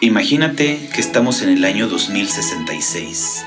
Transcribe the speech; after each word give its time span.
Imagínate 0.00 0.88
que 0.94 1.00
estamos 1.00 1.42
en 1.42 1.48
el 1.48 1.64
año 1.64 1.88
2066. 1.88 3.44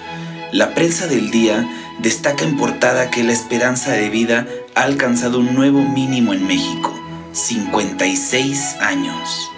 La 0.51 0.75
prensa 0.75 1.07
del 1.07 1.31
día 1.31 1.65
destaca 1.99 2.43
en 2.43 2.57
portada 2.57 3.09
que 3.09 3.23
la 3.23 3.31
esperanza 3.31 3.93
de 3.93 4.09
vida 4.09 4.45
ha 4.75 4.81
alcanzado 4.81 5.39
un 5.39 5.53
nuevo 5.55 5.81
mínimo 5.81 6.33
en 6.33 6.45
México, 6.45 6.93
56 7.31 8.75
años. 8.81 9.49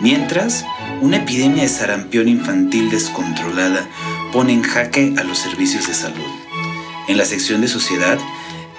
Mientras, 0.00 0.64
una 1.00 1.18
epidemia 1.18 1.62
de 1.62 1.68
sarampión 1.68 2.26
infantil 2.26 2.90
descontrolada 2.90 3.86
pone 4.32 4.52
en 4.52 4.62
jaque 4.62 5.14
a 5.18 5.22
los 5.22 5.38
servicios 5.38 5.86
de 5.86 5.94
salud. 5.94 6.32
En 7.06 7.16
la 7.16 7.26
sección 7.26 7.60
de 7.60 7.68
sociedad, 7.68 8.18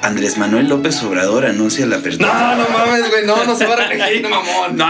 Andrés 0.01 0.37
Manuel 0.37 0.67
López 0.67 1.01
Obrador 1.03 1.45
anuncia 1.45 1.85
la 1.85 1.97
apertura. 1.97 2.55
No, 2.55 2.63
no 2.63 2.69
mames, 2.69 3.09
güey, 3.09 3.25
no, 3.25 3.43
no 3.45 3.55
se 3.55 3.65
va 3.65 3.73
a 3.73 3.87
reelegir, 3.87 4.23
mamón. 4.29 4.75
No. 4.75 4.87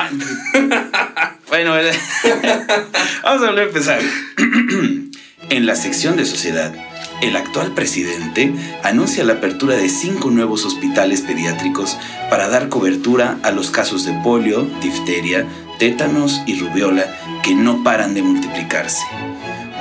bueno, 1.49 1.73
vamos 3.23 3.43
a 3.43 3.45
volver 3.47 3.65
a 3.65 3.67
empezar. 3.67 3.99
en 5.49 5.65
la 5.65 5.75
sección 5.75 6.15
de 6.15 6.25
sociedad, 6.25 6.73
el 7.21 7.35
actual 7.35 7.73
presidente 7.73 8.53
anuncia 8.83 9.25
la 9.25 9.33
apertura 9.33 9.75
de 9.75 9.89
cinco 9.89 10.31
nuevos 10.31 10.65
hospitales 10.65 11.21
pediátricos 11.21 11.97
para 12.29 12.47
dar 12.47 12.69
cobertura 12.69 13.37
a 13.43 13.51
los 13.51 13.69
casos 13.69 14.05
de 14.05 14.13
polio, 14.23 14.65
difteria, 14.81 15.45
tétanos 15.77 16.41
y 16.45 16.57
rubiola 16.57 17.05
que 17.43 17.53
no 17.53 17.83
paran 17.83 18.13
de 18.13 18.23
multiplicarse. 18.23 19.03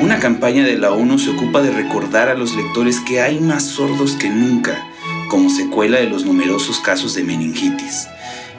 Una 0.01 0.19
campaña 0.19 0.65
de 0.65 0.77
la 0.77 0.91
ONU 0.93 1.19
se 1.19 1.31
ocupa 1.31 1.63
de 1.63 1.71
recordar 1.71 2.31
a 2.31 2.35
los 2.35 2.57
lectores 2.57 2.99
que 3.01 3.21
hay 3.21 3.39
más 3.39 3.65
sordos 3.65 4.13
que 4.13 4.29
nunca 4.29 4.90
como 5.31 5.49
secuela 5.49 5.99
de 6.01 6.11
los 6.11 6.27
numerosos 6.27 6.81
casos 6.81 7.15
de 7.15 7.23
meningitis 7.23 8.09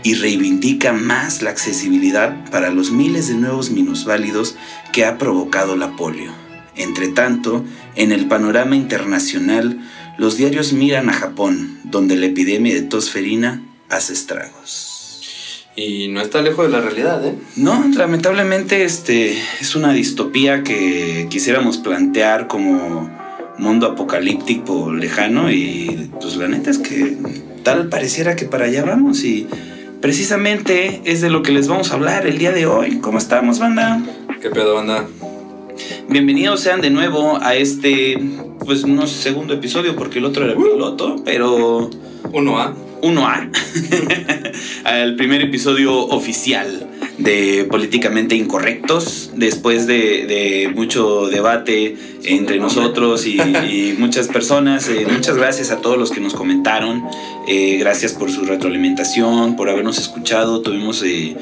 y 0.04 0.16
reivindica 0.16 0.94
más 0.94 1.44
la 1.44 1.52
accesibilidad 1.52 2.50
para 2.50 2.72
los 2.72 2.92
miles 2.92 3.28
de 3.28 3.36
nuevos 3.36 3.70
minusválidos 3.70 4.56
que 4.92 5.06
ha 5.06 5.20
provocado 5.20 5.76
la 5.76 5.96
polio. 5.96 6.32
Entre 6.76 7.10
tanto, 7.10 7.64
en 7.96 8.12
el 8.12 8.28
panorama 8.28 8.76
internacional, 8.76 9.80
los 10.18 10.38
diarios 10.38 10.74
miran 10.74 11.10
a 11.10 11.14
Japón, 11.14 11.78
donde 11.84 12.16
la 12.16 12.28
epidemia 12.28 12.74
de 12.74 12.82
tosferina 12.82 13.62
hace 13.90 14.14
estragos. 14.14 15.68
Y 15.76 16.08
no 16.08 16.22
está 16.22 16.42
lejos 16.42 16.66
de 16.66 16.72
la 16.72 16.82
realidad, 16.82 17.26
¿eh? 17.26 17.36
No, 17.56 17.86
lamentablemente 17.96 18.84
este 18.84 19.38
es 19.60 19.76
una 19.76 19.94
distopía 19.94 20.64
que 20.64 21.28
quisiéramos 21.30 21.78
plantear 21.78 22.48
como 22.48 23.21
mundo 23.62 23.86
apocalíptico 23.86 24.92
lejano 24.92 25.52
y 25.52 26.10
pues 26.20 26.36
la 26.36 26.48
neta 26.48 26.72
es 26.72 26.80
que 26.80 27.16
tal 27.64 27.90
pareciera 27.90 28.36
que 28.36 28.46
para 28.46 28.66
allá 28.66 28.84
vamos 28.84 29.24
y 29.24 29.48
precisamente 30.02 31.02
es 31.06 31.22
de 31.22 31.30
lo 31.30 31.44
que 31.44 31.52
les 31.52 31.68
vamos 31.68 31.92
a 31.92 31.94
hablar 31.94 32.26
el 32.26 32.40
día 32.40 32.52
de 32.52 32.66
hoy. 32.66 32.98
¿Cómo 32.98 33.20
estamos, 33.20 33.60
banda? 33.60 34.02
¿Qué 34.42 34.50
pedo, 34.50 34.74
banda? 34.74 35.06
Bienvenidos 36.10 36.60
sean 36.62 36.82
de 36.82 36.90
nuevo 36.90 37.38
a 37.40 37.56
este, 37.56 38.18
pues 38.66 38.86
no 38.88 39.06
sé, 39.06 39.22
segundo 39.22 39.54
episodio 39.54 39.96
porque 39.96 40.20
el 40.20 40.26
otro 40.26 40.44
era 40.46 40.56
piloto, 40.56 41.22
pero... 41.24 41.90
1A. 42.32 42.74
1A. 43.02 44.52
Al 44.86 45.16
primer 45.16 45.42
episodio 45.42 45.94
oficial 45.94 46.91
de 47.18 47.66
políticamente 47.70 48.36
incorrectos, 48.36 49.32
después 49.36 49.88
de, 49.88 50.72
mucho 50.76 51.28
debate 51.28 51.96
entre 52.24 52.60
nosotros 52.60 53.26
y, 53.26 53.96
muchas 53.98 54.28
personas. 54.28 54.90
Eh, 54.90 55.06
muchas 55.12 55.38
gracias 55.38 55.72
a 55.72 55.78
todos 55.78 55.98
los 55.98 56.12
que 56.12 56.20
nos 56.20 56.34
comentaron, 56.34 57.04
eh, 57.48 57.78
gracias 57.78 58.14
por 58.14 58.32
su 58.32 58.46
retroalimentación, 58.46 59.56
por 59.56 59.70
habernos 59.70 59.98
escuchado. 59.98 60.62
Tuvimos 60.62 61.04
eh, 61.04 61.36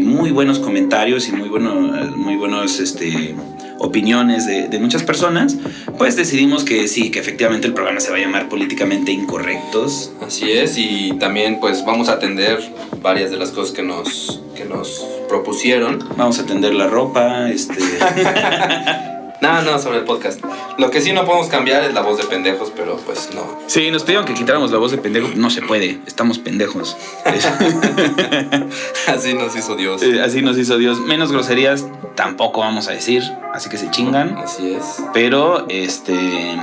muy 0.00 0.30
buenos 0.30 0.58
comentarios 0.58 1.28
y 1.28 1.32
muy, 1.32 1.48
muy 1.48 2.36
buenos... 2.36 2.80
Este, 2.80 3.34
opiniones 3.78 4.46
de, 4.46 4.68
de, 4.68 4.78
muchas 4.78 5.02
personas, 5.02 5.56
pues 5.98 6.16
decidimos 6.16 6.64
que 6.64 6.88
sí, 6.88 7.10
que 7.10 7.18
efectivamente 7.18 7.66
el 7.66 7.74
programa 7.74 8.00
se 8.00 8.10
va 8.10 8.16
a 8.16 8.20
llamar 8.20 8.48
Políticamente 8.48 9.12
Incorrectos. 9.12 10.12
Así 10.20 10.50
es, 10.50 10.76
y 10.78 11.12
también 11.18 11.60
pues 11.60 11.84
vamos 11.84 12.08
a 12.08 12.12
atender 12.12 12.58
varias 13.02 13.30
de 13.30 13.36
las 13.36 13.50
cosas 13.50 13.74
que 13.74 13.82
nos, 13.82 14.42
que 14.56 14.64
nos 14.64 15.06
propusieron. 15.28 16.04
Vamos 16.16 16.38
a 16.38 16.42
atender 16.42 16.74
la 16.74 16.86
ropa, 16.86 17.50
este... 17.50 17.74
No, 19.40 19.62
no, 19.62 19.78
sobre 19.78 19.98
el 19.98 20.04
podcast. 20.04 20.40
Lo 20.78 20.90
que 20.90 21.00
sí 21.00 21.12
no 21.12 21.24
podemos 21.24 21.48
cambiar 21.48 21.84
es 21.84 21.92
la 21.94 22.00
voz 22.00 22.18
de 22.18 22.24
pendejos, 22.24 22.72
pero 22.74 22.96
pues 22.96 23.30
no. 23.34 23.60
Sí, 23.66 23.90
nos 23.90 24.02
pidieron 24.02 24.24
que 24.24 24.34
quitáramos 24.34 24.70
la 24.70 24.78
voz 24.78 24.92
de 24.92 24.98
pendejos. 24.98 25.36
No 25.36 25.50
se 25.50 25.62
puede, 25.62 26.00
estamos 26.06 26.38
pendejos. 26.38 26.96
así 29.06 29.34
nos 29.34 29.54
hizo 29.56 29.76
Dios. 29.76 30.02
Eh, 30.02 30.22
así 30.22 30.42
nos 30.42 30.56
hizo 30.58 30.78
Dios. 30.78 31.00
Menos 31.00 31.32
groserías 31.32 31.84
tampoco 32.14 32.60
vamos 32.60 32.88
a 32.88 32.92
decir, 32.92 33.22
así 33.52 33.68
que 33.68 33.76
se 33.76 33.90
chingan. 33.90 34.36
Así 34.38 34.72
es. 34.72 35.02
Pero, 35.12 35.66
este... 35.68 36.56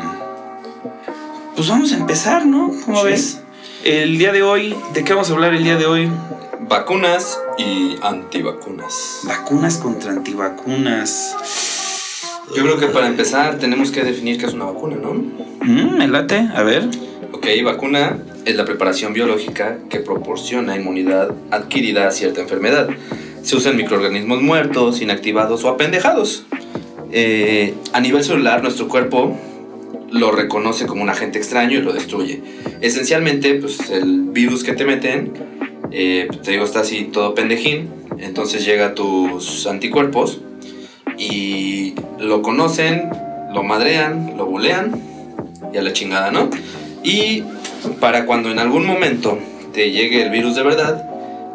Pues 1.56 1.68
vamos 1.70 1.92
a 1.92 1.98
empezar, 1.98 2.46
¿no? 2.46 2.72
¿Cómo 2.86 3.04
ves? 3.04 3.42
El 3.84 4.18
día 4.18 4.32
de 4.32 4.42
hoy, 4.42 4.76
¿de 4.94 5.04
qué 5.04 5.14
vamos 5.14 5.30
a 5.30 5.34
hablar 5.34 5.54
el 5.54 5.64
día 5.64 5.78
de 5.78 5.86
hoy? 5.86 6.10
Vacunas 6.62 7.40
y 7.58 7.98
antivacunas. 8.02 9.20
Vacunas 9.24 9.78
contra 9.78 10.12
antivacunas. 10.12 11.36
Yo 12.56 12.64
creo 12.64 12.78
que 12.78 12.88
para 12.88 13.08
empezar 13.08 13.58
tenemos 13.58 13.92
que 13.92 14.04
definir 14.04 14.38
qué 14.38 14.46
es 14.46 14.54
una 14.54 14.66
vacuna, 14.66 14.98
¿no? 14.98 15.14
Mm, 15.14 15.98
me 15.98 16.08
late, 16.08 16.50
a 16.54 16.62
ver. 16.64 16.88
Ok, 17.32 17.48
vacuna 17.64 18.18
es 18.46 18.56
la 18.56 18.66
preparación 18.66 19.14
biológica 19.14 19.80
que 19.90 20.00
proporciona 20.00 20.76
inmunidad 20.76 21.34
adquirida 21.52 22.08
a 22.08 22.12
cierta 22.12 22.42
enfermedad. 22.42 22.90
Se 23.42 23.56
usan 23.56 23.78
microorganismos 23.78 24.42
muertos, 24.42 25.02
inactivados 25.02 25.64
o 25.64 25.70
apendejados. 25.70 26.46
Eh, 27.12 27.74
a 27.94 28.02
nivel 28.02 28.24
celular, 28.24 28.62
nuestro 28.62 28.88
cuerpo 28.88 29.38
lo 30.12 30.32
reconoce 30.32 30.86
como 30.86 31.02
un 31.02 31.10
agente 31.10 31.40
extraño 31.40 31.80
y 31.80 31.82
lo 31.82 31.94
destruye. 31.94 32.42
Esencialmente, 32.82 33.56
pues 33.56 33.90
el 33.90 34.30
virus 34.30 34.64
que 34.64 34.74
te 34.74 34.86
meten, 34.86 35.34
eh, 35.92 36.28
te 36.44 36.52
digo, 36.52 36.66
está 36.66 36.82
así 36.82 37.06
todo 37.06 37.34
pendejín, 37.34 37.90
entonces 38.20 38.66
llega 38.66 38.88
a 38.88 38.96
tus 38.96 39.66
anticuerpos 39.66 40.42
y 41.18 41.96
lo 42.20 42.42
conocen, 42.42 43.10
lo 43.54 43.64
madrean, 43.64 44.34
lo 44.38 44.46
bulean 44.46 44.92
y 45.74 45.78
a 45.78 45.82
la 45.82 45.94
chingada, 45.94 46.32
¿no? 46.32 46.50
Y 47.04 47.44
para 48.00 48.26
cuando 48.26 48.52
en 48.52 48.60
algún 48.60 48.86
momento 48.86 49.38
te 49.74 49.92
llegue 49.92 50.24
el 50.24 50.30
virus 50.30 50.56
de 50.56 50.64
verdad, 50.64 51.10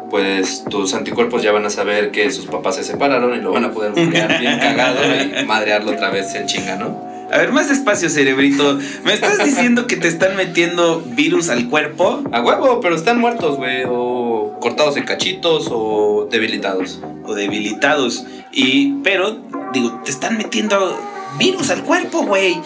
pues 0.09 0.63
tus 0.69 0.93
anticuerpos 0.93 1.43
ya 1.43 1.51
van 1.51 1.65
a 1.65 1.69
saber 1.69 2.11
que 2.11 2.31
sus 2.31 2.45
papás 2.45 2.75
se 2.75 2.83
separaron 2.83 3.37
y 3.37 3.41
lo 3.41 3.51
van 3.51 3.65
a 3.65 3.71
poder 3.71 3.91
bulear 3.91 4.39
bien 4.39 4.59
cagado 4.61 4.99
y 5.03 5.45
madrearlo 5.45 5.91
otra 5.91 6.09
vez 6.09 6.33
en 6.35 6.45
chinga, 6.45 6.75
¿no? 6.75 7.08
A 7.31 7.37
ver, 7.37 7.51
más 7.51 7.69
despacio, 7.69 8.09
cerebrito. 8.09 8.79
¿Me 9.03 9.13
estás 9.13 9.37
diciendo 9.45 9.85
que 9.87 9.95
te 9.95 10.07
están 10.07 10.35
metiendo 10.35 11.01
virus 11.01 11.49
al 11.49 11.69
cuerpo? 11.69 12.23
A 12.31 12.41
huevo, 12.41 12.79
pero 12.81 12.95
están 12.95 13.19
muertos, 13.19 13.57
güey. 13.57 13.83
O 13.87 14.57
cortados 14.59 14.97
en 14.97 15.05
cachitos 15.05 15.69
o 15.71 16.27
debilitados. 16.29 16.99
O 17.25 17.35
debilitados. 17.35 18.25
Y, 18.51 18.93
pero, 19.03 19.37
digo, 19.73 20.01
te 20.03 20.11
están 20.11 20.37
metiendo 20.37 20.99
virus 21.37 21.69
al 21.69 21.83
cuerpo, 21.83 22.23
güey. 22.23 22.59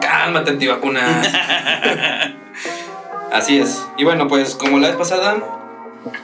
Cálmate, 0.00 0.50
antivacunas. 0.50 1.28
Así 3.32 3.58
es. 3.58 3.84
Y 3.96 4.04
bueno, 4.04 4.28
pues 4.28 4.54
como 4.54 4.78
la 4.78 4.88
vez 4.88 4.96
pasada, 4.96 5.42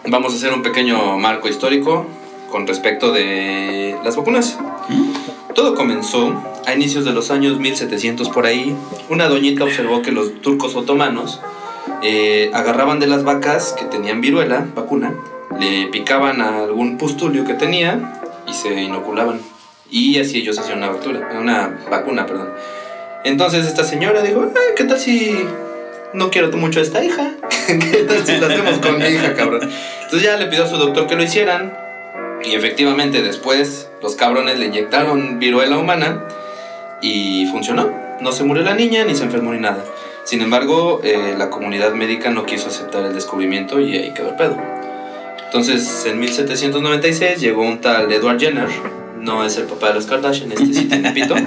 vamos 0.07 0.35
a 0.35 0.37
hacer 0.37 0.53
un 0.53 0.63
pequeño 0.63 1.19
marco 1.19 1.49
histórico 1.49 2.07
con 2.51 2.67
respecto 2.67 3.11
de 3.11 3.97
las 4.05 4.17
vacunas. 4.17 4.59
¿Mm? 4.89 5.40
Todo 5.61 5.75
comenzó 5.75 6.43
a 6.65 6.73
inicios 6.73 7.05
de 7.05 7.13
los 7.13 7.31
años 7.31 7.59
1700 7.59 8.31
por 8.31 8.47
ahí. 8.47 8.75
Una 9.11 9.29
doñita 9.29 9.65
observó 9.65 10.01
que 10.01 10.11
los 10.11 10.41
turcos 10.41 10.75
otomanos 10.75 11.39
eh, 12.03 12.51
agarraban 12.55 12.99
de 12.99 13.07
las 13.07 13.25
vacas 13.25 13.75
que 13.79 13.85
tenían 13.85 14.23
viruela, 14.23 14.67
vacuna, 14.75 15.13
le 15.59 15.89
picaban 15.89 16.41
a 16.41 16.61
algún 16.61 16.97
pustulio 16.97 17.45
que 17.45 17.53
tenía 17.53 18.23
y 18.49 18.55
se 18.55 18.73
inoculaban. 18.81 19.39
Y 19.91 20.19
así 20.19 20.39
ellos 20.39 20.59
hacían 20.59 20.79
una, 20.79 20.89
vacuna, 20.89 21.29
una 21.39 21.79
vacuna. 21.91 22.27
Entonces 23.25 23.67
esta 23.67 23.85
señora 23.85 24.23
dijo, 24.23 24.51
¿qué 24.75 24.85
tal 24.85 24.99
si 24.99 25.45
no 26.15 26.31
quiero 26.31 26.51
mucho 26.57 26.81
a 26.81 26.85
esta 26.85 27.05
hija? 27.05 27.33
¿Qué 27.67 28.05
tal 28.09 28.27
si 28.27 28.39
lo 28.39 28.47
hacemos 28.47 28.79
con 28.79 28.97
mi 28.97 29.05
hija, 29.05 29.35
cabrón? 29.35 29.61
Entonces 30.05 30.23
ya 30.23 30.39
le 30.39 30.47
pidió 30.47 30.65
a 30.65 30.69
su 30.69 30.79
doctor 30.79 31.07
que 31.07 31.17
lo 31.17 31.23
hicieran. 31.23 31.90
Y 32.45 32.55
efectivamente 32.55 33.23
después 33.23 33.89
los 34.03 34.15
cabrones 34.17 34.59
le 34.59 34.67
inyectaron 34.67 35.39
viruela 35.39 35.79
humana 35.79 36.27
y 37.03 37.47
funcionó. 37.47 37.91
No 38.21 38.33
se 38.33 38.45
murió 38.45 38.63
la 38.63 38.75
niña 38.75 39.05
ni 39.05 39.15
se 39.15 39.25
enfermó 39.25 39.53
ni 39.53 39.61
nada. 39.61 39.85
Sin 40.25 40.43
embargo, 40.43 41.01
eh, 41.03 41.35
la 41.37 41.51
comunidad 41.51 41.93
médica 41.95 42.31
no 42.31 42.45
quiso 42.47 42.69
aceptar 42.69 43.05
el 43.05 43.15
descubrimiento 43.15 43.81
y 43.81 43.97
ahí 43.97 44.13
quedó 44.13 44.31
el 44.31 44.37
pedo. 44.37 44.57
Entonces, 45.47 46.07
en 46.07 46.21
1796 46.21 47.41
llegó 47.41 47.63
un 47.63 47.81
tal 47.81 48.13
Edward 48.13 48.39
Jenner, 48.39 48.69
no 49.19 49.45
es 49.45 49.57
el 49.57 49.65
papá 49.65 49.89
de 49.89 49.95
los 49.95 50.07
Kardashian, 50.07 50.53
este 50.53 50.73
sí 50.73 50.85
tiene 50.85 51.11
pito. 51.11 51.35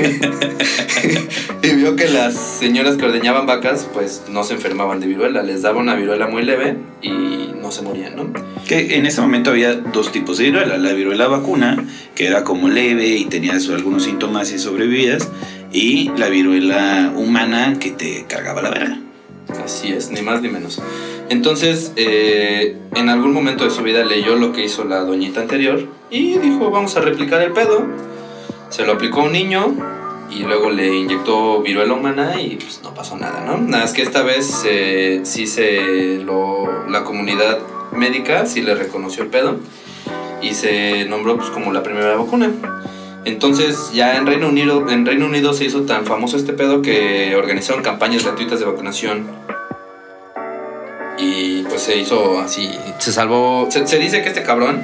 y 1.62 1.74
vio 1.74 1.96
que 1.96 2.08
las 2.08 2.34
señoras 2.34 2.96
que 2.96 3.06
ordeñaban 3.06 3.46
vacas, 3.46 3.88
pues 3.92 4.24
no 4.28 4.44
se 4.44 4.54
enfermaban 4.54 5.00
de 5.00 5.06
viruela, 5.06 5.42
les 5.42 5.62
daba 5.62 5.78
una 5.78 5.94
viruela 5.94 6.26
muy 6.26 6.42
leve 6.42 6.76
y 7.02 7.49
no 7.70 7.76
se 7.76 7.82
morían, 7.82 8.16
¿no? 8.16 8.32
Que 8.66 8.96
en 8.96 9.06
ese 9.06 9.20
momento 9.20 9.50
había 9.50 9.74
dos 9.74 10.10
tipos 10.10 10.38
de 10.38 10.44
viruela. 10.44 10.76
La 10.76 10.92
viruela 10.92 11.28
vacuna, 11.28 11.84
que 12.16 12.26
era 12.26 12.42
como 12.42 12.68
leve 12.68 13.06
y 13.06 13.26
tenías 13.26 13.68
algunos 13.68 14.02
síntomas 14.02 14.52
y 14.52 14.58
sobrevivías. 14.58 15.28
Y 15.72 16.10
la 16.16 16.28
viruela 16.28 17.12
humana, 17.14 17.76
que 17.78 17.90
te 17.92 18.24
cargaba 18.26 18.60
la 18.60 18.70
verga. 18.70 18.98
Así 19.64 19.92
es, 19.92 20.10
ni 20.10 20.20
más 20.20 20.42
ni 20.42 20.48
menos. 20.48 20.82
Entonces, 21.28 21.92
eh, 21.94 22.76
en 22.96 23.08
algún 23.08 23.32
momento 23.32 23.64
de 23.64 23.70
su 23.70 23.82
vida 23.84 24.04
leyó 24.04 24.34
lo 24.34 24.52
que 24.52 24.64
hizo 24.64 24.84
la 24.84 25.00
doñita 25.00 25.40
anterior 25.40 25.86
y 26.10 26.38
dijo, 26.38 26.70
vamos 26.70 26.96
a 26.96 27.00
replicar 27.00 27.40
el 27.40 27.52
pedo. 27.52 27.86
Se 28.68 28.84
lo 28.84 28.94
aplicó 28.94 29.20
a 29.20 29.24
un 29.24 29.32
niño 29.32 29.76
y 30.30 30.44
luego 30.44 30.70
le 30.70 30.94
inyectó 30.94 31.60
viruela 31.60 31.94
humana 31.94 32.40
y 32.40 32.56
pues 32.56 32.80
no 32.82 32.94
pasó 32.94 33.16
nada, 33.16 33.44
¿no? 33.44 33.58
Nada 33.58 33.84
más 33.84 33.92
que 33.92 34.02
esta 34.02 34.22
vez 34.22 34.64
eh, 34.66 35.20
sí 35.24 35.46
se 35.46 36.18
lo, 36.18 36.88
la 36.88 37.04
comunidad 37.04 37.58
médica 37.92 38.46
sí 38.46 38.62
le 38.62 38.74
reconoció 38.74 39.24
el 39.24 39.28
pedo 39.28 39.56
y 40.40 40.54
se 40.54 41.04
nombró 41.06 41.36
pues 41.36 41.50
como 41.50 41.72
la 41.72 41.82
primera 41.82 42.16
vacuna. 42.16 42.50
Entonces 43.24 43.92
ya 43.92 44.16
en 44.16 44.26
Reino 44.26 44.48
Unido, 44.48 44.88
en 44.88 45.04
Reino 45.04 45.26
Unido 45.26 45.52
se 45.52 45.64
hizo 45.64 45.82
tan 45.82 46.06
famoso 46.06 46.36
este 46.36 46.52
pedo 46.52 46.80
que 46.80 47.34
organizaron 47.36 47.82
campañas 47.82 48.24
gratuitas 48.24 48.60
de 48.60 48.66
vacunación 48.66 49.26
y 51.18 51.62
pues 51.64 51.82
se 51.82 51.98
hizo 51.98 52.40
así, 52.40 52.70
se 52.98 53.12
salvó, 53.12 53.66
se, 53.70 53.86
se 53.86 53.98
dice 53.98 54.22
que 54.22 54.28
este 54.28 54.42
cabrón 54.42 54.82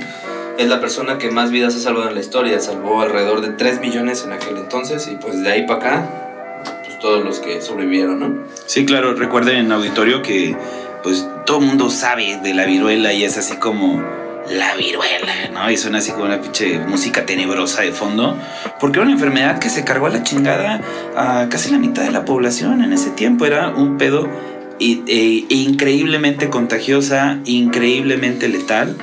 es 0.59 0.69
la 0.69 0.81
persona 0.81 1.19
que 1.19 1.31
más 1.31 1.51
vidas 1.51 1.75
ha 1.75 1.79
salvado 1.79 2.09
en 2.09 2.15
la 2.15 2.21
historia. 2.21 2.59
Salvó 2.61 3.01
alrededor 3.01 3.41
de 3.41 3.51
3 3.51 3.81
millones 3.81 4.25
en 4.25 4.33
aquel 4.33 4.57
entonces 4.57 5.09
y 5.09 5.17
pues 5.17 5.43
de 5.43 5.51
ahí 5.51 5.67
para 5.67 5.81
acá, 5.81 6.83
pues 6.85 6.99
todos 6.99 7.25
los 7.25 7.41
que 7.41 7.61
sobrevivieron, 7.61 8.21
¿no? 8.21 8.45
Sí, 8.67 8.87
claro, 8.87 9.15
recuerden 9.15 9.71
auditorio 9.73 10.23
que 10.23 10.57
pues 11.03 11.29
todo 11.45 11.61
el 11.61 11.67
mundo 11.67 11.91
sabe 11.91 12.39
de 12.43 12.55
la 12.55 12.67
viruela 12.67 13.13
y 13.13 13.25
es 13.25 13.39
así 13.39 13.57
como 13.57 14.03
la 14.51 14.75
viruela, 14.75 15.51
¿no? 15.53 15.71
Y 15.71 15.77
suena 15.77 15.99
así 15.99 16.13
como 16.13 16.25
una 16.25 16.41
pinche 16.41 16.79
música 16.79 17.27
tenebrosa 17.27 17.83
de 17.83 17.93
fondo, 17.93 18.37
porque 18.81 18.99
era 18.99 19.05
una 19.05 19.13
enfermedad 19.13 19.59
que 19.59 19.69
se 19.69 19.85
cargó 19.85 20.07
a 20.07 20.11
la 20.11 20.23
chingada 20.23 20.81
a 21.17 21.49
casi 21.49 21.71
la 21.71 21.79
mitad 21.79 22.03
de 22.03 22.13
la 22.13 22.25
población 22.25 22.83
en 22.83 22.93
ese 22.93 23.11
tiempo, 23.11 23.47
era 23.47 23.71
un 23.71 23.99
pedo 23.99 24.29
y, 24.79 25.03
e- 25.07 25.47
increíblemente 25.49 26.49
contagiosa, 26.51 27.41
increíblemente 27.45 28.49
letal 28.49 28.97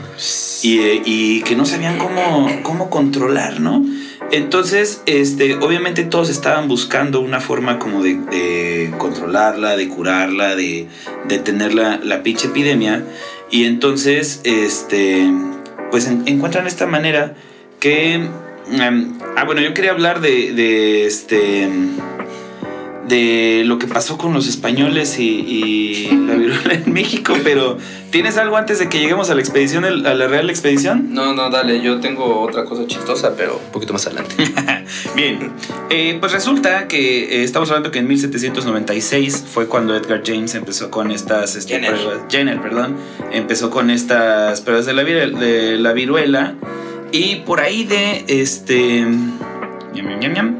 y, 0.62 0.80
y 1.06 1.42
que 1.44 1.56
no 1.56 1.66
sabían 1.66 1.98
cómo, 1.98 2.50
cómo 2.64 2.90
controlar, 2.90 3.60
¿no? 3.60 3.86
Entonces, 4.32 5.04
este, 5.06 5.56
obviamente 5.56 6.04
todos 6.04 6.30
estaban 6.30 6.68
buscando 6.68 7.20
una 7.20 7.40
forma 7.40 7.78
como 7.78 8.02
de, 8.02 8.16
de 8.16 8.92
controlarla, 8.98 9.76
de 9.76 9.88
curarla, 9.90 10.56
de 10.56 10.88
detener 11.28 11.74
la, 11.76 11.98
la 12.04 12.24
pinche 12.24 12.48
epidemia. 12.48 13.04
Y 13.52 13.66
entonces, 13.66 14.42
este, 14.44 15.30
pues 15.92 16.08
en- 16.08 16.24
encuentran 16.26 16.66
esta 16.66 16.88
manera 16.88 17.36
que... 17.80 18.14
em, 18.16 19.14
ah, 19.36 19.44
bueno, 19.46 19.62
yo 19.62 19.74
quería 19.76 19.92
hablar 19.92 20.20
de, 20.22 20.54
de 20.54 21.06
este 21.06 21.68
de 23.08 23.64
lo 23.66 23.80
que 23.80 23.88
pasó 23.88 24.18
con 24.18 24.34
los 24.34 24.48
españoles 24.48 25.20
y, 25.20 25.24
y 25.24 26.12
la 26.26 26.36
viruela 26.36 26.74
en 26.74 26.94
México, 26.94 27.34
pero 27.44 27.78
¿tienes 28.12 28.38
algo 28.38 28.56
antes 28.56 28.80
de 28.80 28.88
que 28.88 29.00
lleguemos 29.00 29.30
a 29.30 29.36
la 29.36 29.42
expedición, 29.42 29.84
a 29.84 29.90
la 30.14 30.28
real 30.28 30.50
expedición? 30.50 31.14
No, 31.14 31.34
no, 31.34 31.50
dale, 31.50 31.82
yo 31.82 32.00
tengo 32.00 32.42
otra 32.42 32.64
cosa 32.66 32.88
chistosa, 32.88 33.36
pero 33.36 33.58
un 33.64 33.72
poquito 33.72 33.94
más 33.94 34.06
adelante. 34.08 34.36
Bien, 35.16 35.52
eh, 35.90 36.18
pues 36.20 36.32
resulta 36.32 36.88
que 36.88 37.42
eh, 37.42 37.44
estamos 37.44 37.70
hablando 37.70 37.92
que 37.92 38.00
en 38.00 38.08
1796 38.08 39.46
fue 39.52 39.68
cuando 39.68 39.96
Edgar 39.96 40.22
James 40.26 40.56
empezó 40.56 40.90
con 40.90 41.12
estas 41.12 41.56
este, 41.56 41.74
Jenner. 41.74 41.92
pruebas, 41.94 42.24
Jenner, 42.30 42.62
perdón, 42.62 42.96
empezó 43.32 43.70
con 43.70 43.90
estas 43.90 44.62
pruebas 44.62 44.86
de 44.86 44.94
la, 44.94 45.04
viruela, 45.04 45.40
de 45.40 45.78
la 45.78 45.94
viruela 45.94 46.56
y 47.12 47.38
por 47.38 47.60
ahí 47.60 47.84
de 47.84 48.24
este 48.28 49.02
ñam, 49.02 50.08
ñam, 50.08 50.20
ñam, 50.20 50.34
ñam, 50.34 50.56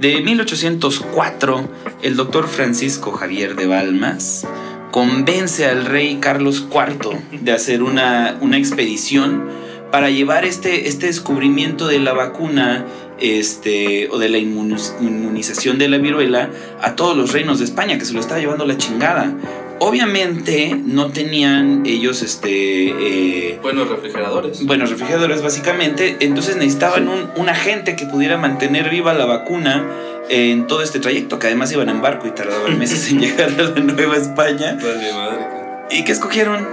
de 0.00 0.20
1804 0.20 1.68
el 2.02 2.16
doctor 2.16 2.48
Francisco 2.48 3.12
Javier 3.12 3.54
de 3.56 3.66
Balmas 3.66 4.46
convence 4.90 5.66
al 5.66 5.86
rey 5.86 6.18
Carlos 6.20 6.66
IV 6.70 7.18
de 7.40 7.52
hacer 7.52 7.82
una, 7.82 8.36
una 8.40 8.58
expedición 8.58 9.44
para 9.90 10.10
llevar 10.10 10.44
este, 10.44 10.88
este 10.88 11.06
descubrimiento 11.06 11.86
de 11.86 12.00
la 12.00 12.12
vacuna 12.12 12.84
este, 13.20 14.08
o 14.10 14.18
de 14.18 14.28
la 14.28 14.38
inmuniz- 14.38 14.92
inmunización 15.00 15.78
de 15.78 15.88
la 15.88 15.98
viruela 15.98 16.50
a 16.82 16.96
todos 16.96 17.16
los 17.16 17.32
reinos 17.32 17.60
de 17.60 17.64
España, 17.64 17.96
que 17.96 18.04
se 18.04 18.12
lo 18.12 18.18
estaba 18.20 18.40
llevando 18.40 18.66
la 18.66 18.76
chingada. 18.76 19.32
Obviamente 19.80 20.74
no 20.84 21.10
tenían 21.10 21.82
ellos 21.84 22.22
este, 22.22 22.88
eh, 22.88 23.58
Buenos 23.62 23.88
refrigeradores. 23.88 24.64
buenos 24.64 24.90
refrigeradores 24.90 25.42
básicamente, 25.42 26.16
entonces 26.20 26.56
necesitaban 26.56 27.08
un, 27.08 27.28
un 27.36 27.48
agente 27.48 27.96
que 27.96 28.06
pudiera 28.06 28.36
mantener 28.38 28.88
viva 28.88 29.12
la 29.14 29.24
vacuna 29.26 29.84
en 30.30 30.66
todo 30.66 30.82
este 30.82 31.00
trayecto, 31.00 31.38
que 31.38 31.48
además 31.48 31.72
iban 31.72 31.88
en 31.88 32.00
barco 32.00 32.26
y 32.26 32.30
tardaban 32.30 32.78
meses 32.78 33.10
en 33.10 33.20
llegar 33.20 33.50
a 33.58 33.62
la 33.62 33.80
Nueva 33.80 34.16
España. 34.16 34.78
Vale, 34.80 35.12
madre. 35.12 35.38
cara. 35.38 35.86
¿Y 35.90 36.04
qué 36.04 36.12
escogieron? 36.12 36.66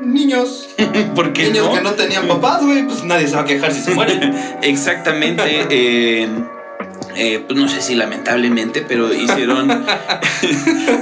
Niños. 0.00 0.68
¿Por 1.14 1.32
qué 1.32 1.44
Niños 1.50 1.66
no? 1.68 1.74
que 1.74 1.80
no 1.82 1.92
tenían 1.92 2.26
papás, 2.26 2.64
güey, 2.64 2.84
pues 2.86 3.04
nadie 3.04 3.28
se 3.28 3.36
va 3.36 3.42
a 3.42 3.44
quejar 3.44 3.72
si 3.72 3.80
se 3.82 3.94
mueren. 3.94 4.34
Exactamente. 4.62 5.42
eh, 5.70 6.28
eh, 7.16 7.42
pues 7.46 7.58
no 7.58 7.68
sé 7.68 7.82
si 7.82 7.94
lamentablemente, 7.94 8.84
pero 8.86 9.12
hicieron. 9.12 9.70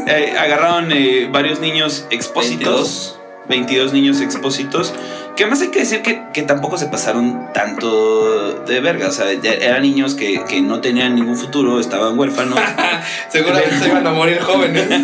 eh, 0.07 0.35
agarraron 0.39 0.93
eh, 0.93 1.29
varios 1.31 1.61
niños 1.61 2.07
expósitos. 2.11 3.17
22 3.49 3.93
niños 3.93 4.21
expósitos. 4.21 4.95
Que 5.37 5.45
además 5.45 5.61
hay 5.61 5.69
que 5.69 5.81
decir 5.81 6.03
que, 6.03 6.23
que 6.33 6.43
tampoco 6.43 6.79
se 6.79 6.87
pasaron 6.87 7.49
tanto 7.53 8.63
de 8.65 8.81
verga. 8.81 9.09
O 9.09 9.13
sea, 9.13 9.31
eran 9.31 9.83
niños 9.83 10.15
que, 10.15 10.45
que 10.49 10.61
no 10.63 10.81
tenían 10.81 11.15
ningún 11.15 11.37
futuro, 11.37 11.81
estaban 11.81 12.19
huérfanos. 12.19 12.59
Seguramente 13.29 13.79
se 13.79 13.89
iban 13.89 14.07
a 14.07 14.13
morir 14.13 14.41
jóvenes. 14.41 14.89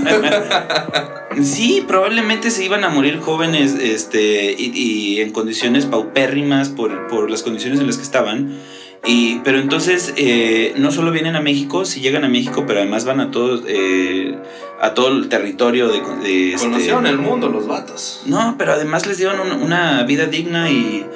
Sí, 1.42 1.84
probablemente 1.86 2.50
se 2.50 2.64
iban 2.64 2.82
a 2.82 2.88
morir 2.88 3.20
jóvenes 3.20 3.74
este, 3.74 4.56
y, 4.56 4.72
y 4.74 5.20
en 5.20 5.32
condiciones 5.32 5.84
paupérrimas 5.84 6.70
por, 6.70 7.08
por 7.08 7.30
las 7.30 7.42
condiciones 7.42 7.78
en 7.78 7.86
las 7.86 7.98
que 7.98 8.04
estaban. 8.04 8.58
Y, 9.06 9.38
pero 9.44 9.58
entonces 9.60 10.12
eh, 10.16 10.74
no 10.76 10.90
solo 10.90 11.12
vienen 11.12 11.36
a 11.36 11.40
México, 11.40 11.84
sí 11.84 12.00
llegan 12.00 12.24
a 12.24 12.28
México, 12.28 12.64
pero 12.66 12.80
además 12.80 13.04
van 13.04 13.20
a 13.20 13.30
todo, 13.30 13.62
eh, 13.68 14.34
a 14.80 14.94
todo 14.94 15.08
el 15.08 15.28
territorio 15.28 15.88
de... 15.88 16.00
de, 16.22 16.54
este- 16.54 16.66
Conocieron 16.66 17.06
el 17.06 17.18
mundo 17.18 17.48
los 17.48 17.66
vatos. 17.68 18.22
No, 18.26 18.56
pero 18.58 18.72
además 18.72 19.06
les 19.06 19.18
dieron 19.18 19.38
un- 19.40 19.62
una 19.62 20.02
vida 20.02 20.26
digna 20.26 20.70
y, 20.70 21.06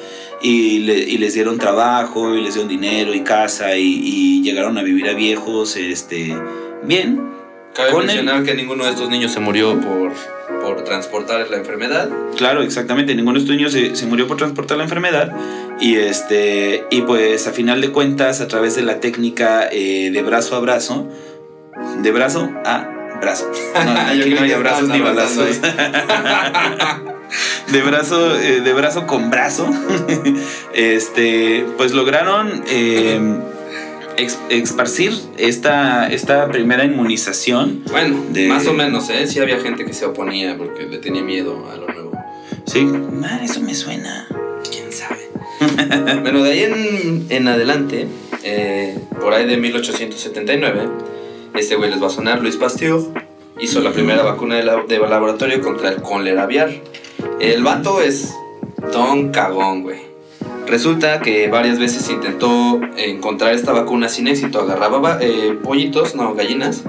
y, 0.40 0.78
le- 0.80 0.98
y 1.00 1.18
les 1.18 1.34
dieron 1.34 1.58
trabajo 1.58 2.34
y 2.36 2.42
les 2.42 2.54
dieron 2.54 2.68
dinero 2.68 3.12
y 3.12 3.20
casa 3.22 3.76
y, 3.76 3.82
y 4.04 4.42
llegaron 4.42 4.78
a 4.78 4.82
vivir 4.82 5.08
a 5.08 5.14
viejos 5.14 5.76
este, 5.76 6.32
bien. 6.84 7.28
Cabe 7.74 7.92
Con 7.92 8.06
mencionar 8.06 8.42
que 8.42 8.54
ninguno 8.54 8.84
de 8.84 8.90
estos 8.90 9.08
niños 9.10 9.32
se 9.32 9.38
murió 9.40 9.78
por, 9.80 10.12
por 10.60 10.82
transportar 10.84 11.48
la 11.50 11.56
enfermedad. 11.56 12.08
Claro, 12.36 12.62
exactamente. 12.62 13.14
Ninguno 13.14 13.34
de 13.38 13.40
estos 13.44 13.56
niños 13.56 13.72
se, 13.72 13.94
se 13.94 14.06
murió 14.06 14.26
por 14.26 14.36
transportar 14.38 14.76
la 14.76 14.84
enfermedad. 14.84 15.32
Y 15.80 15.96
este. 15.96 16.84
Y 16.90 17.02
pues 17.02 17.46
a 17.46 17.52
final 17.52 17.80
de 17.80 17.90
cuentas, 17.92 18.40
a 18.40 18.48
través 18.48 18.74
de 18.74 18.82
la 18.82 18.98
técnica 19.00 19.68
eh, 19.70 20.10
de 20.12 20.22
brazo 20.22 20.56
a 20.56 20.60
brazo. 20.60 21.06
De 22.02 22.10
brazo 22.10 22.50
a 22.64 22.88
brazo. 23.20 23.50
No, 23.84 23.92
aquí 24.00 24.30
no 24.34 24.42
hay 24.42 24.52
abrazos 24.52 24.88
ni 24.88 25.00
balazos. 25.00 25.60
De 27.70 27.82
brazo, 27.82 28.36
eh, 28.36 28.60
de 28.60 28.72
brazo 28.72 29.06
con 29.06 29.30
brazo. 29.30 29.70
Este. 30.74 31.64
Pues 31.76 31.92
lograron. 31.92 32.64
eh, 32.66 33.20
esparcir 34.48 35.12
esta, 35.38 36.08
esta 36.08 36.48
primera 36.48 36.84
inmunización. 36.84 37.82
Bueno, 37.90 38.16
De- 38.30 38.48
más 38.48 38.66
o 38.66 38.72
menos, 38.72 39.08
¿eh? 39.10 39.26
Sí 39.26 39.38
había 39.40 39.58
gente 39.60 39.84
que 39.84 39.92
se 39.92 40.04
oponía 40.06 40.56
porque 40.56 40.86
le 40.86 40.98
tenía 40.98 41.22
miedo 41.22 41.66
a 41.72 41.76
lo 41.76 41.86
nuevo. 41.86 42.12
Sí, 42.66 42.82
man, 42.84 43.40
eso 43.42 43.60
me 43.60 43.74
suena. 43.74 44.26
¿Quién 44.70 44.92
sabe? 44.92 45.20
bueno, 46.22 46.42
de 46.42 46.50
ahí 46.52 46.62
en, 46.64 47.26
en 47.28 47.48
adelante, 47.48 48.06
eh, 48.44 48.98
por 49.20 49.34
ahí 49.34 49.46
de 49.46 49.56
1879, 49.56 50.88
este 51.54 51.76
güey 51.76 51.90
les 51.90 52.02
va 52.02 52.06
a 52.06 52.10
sonar, 52.10 52.40
Luis 52.40 52.56
Pasteur 52.56 53.00
hizo 53.60 53.80
la 53.80 53.92
primera 53.92 54.22
vacuna 54.22 54.56
de, 54.56 54.62
la- 54.64 54.82
de 54.84 54.98
laboratorio 54.98 55.60
contra 55.60 55.88
el 55.90 55.96
cólera 56.02 56.44
aviar. 56.44 56.70
El 57.40 57.62
vato 57.62 58.00
es 58.00 58.34
don 58.92 59.30
cagón, 59.30 59.82
güey. 59.82 60.09
Resulta 60.70 61.18
que 61.20 61.48
varias 61.48 61.80
veces 61.80 62.08
intentó 62.10 62.80
encontrar 62.96 63.52
esta 63.54 63.72
vacuna 63.72 64.08
sin 64.08 64.28
éxito. 64.28 64.60
Agarraba 64.60 65.18
eh, 65.20 65.58
pollitos, 65.64 66.14
no, 66.14 66.32
gallinas, 66.34 66.84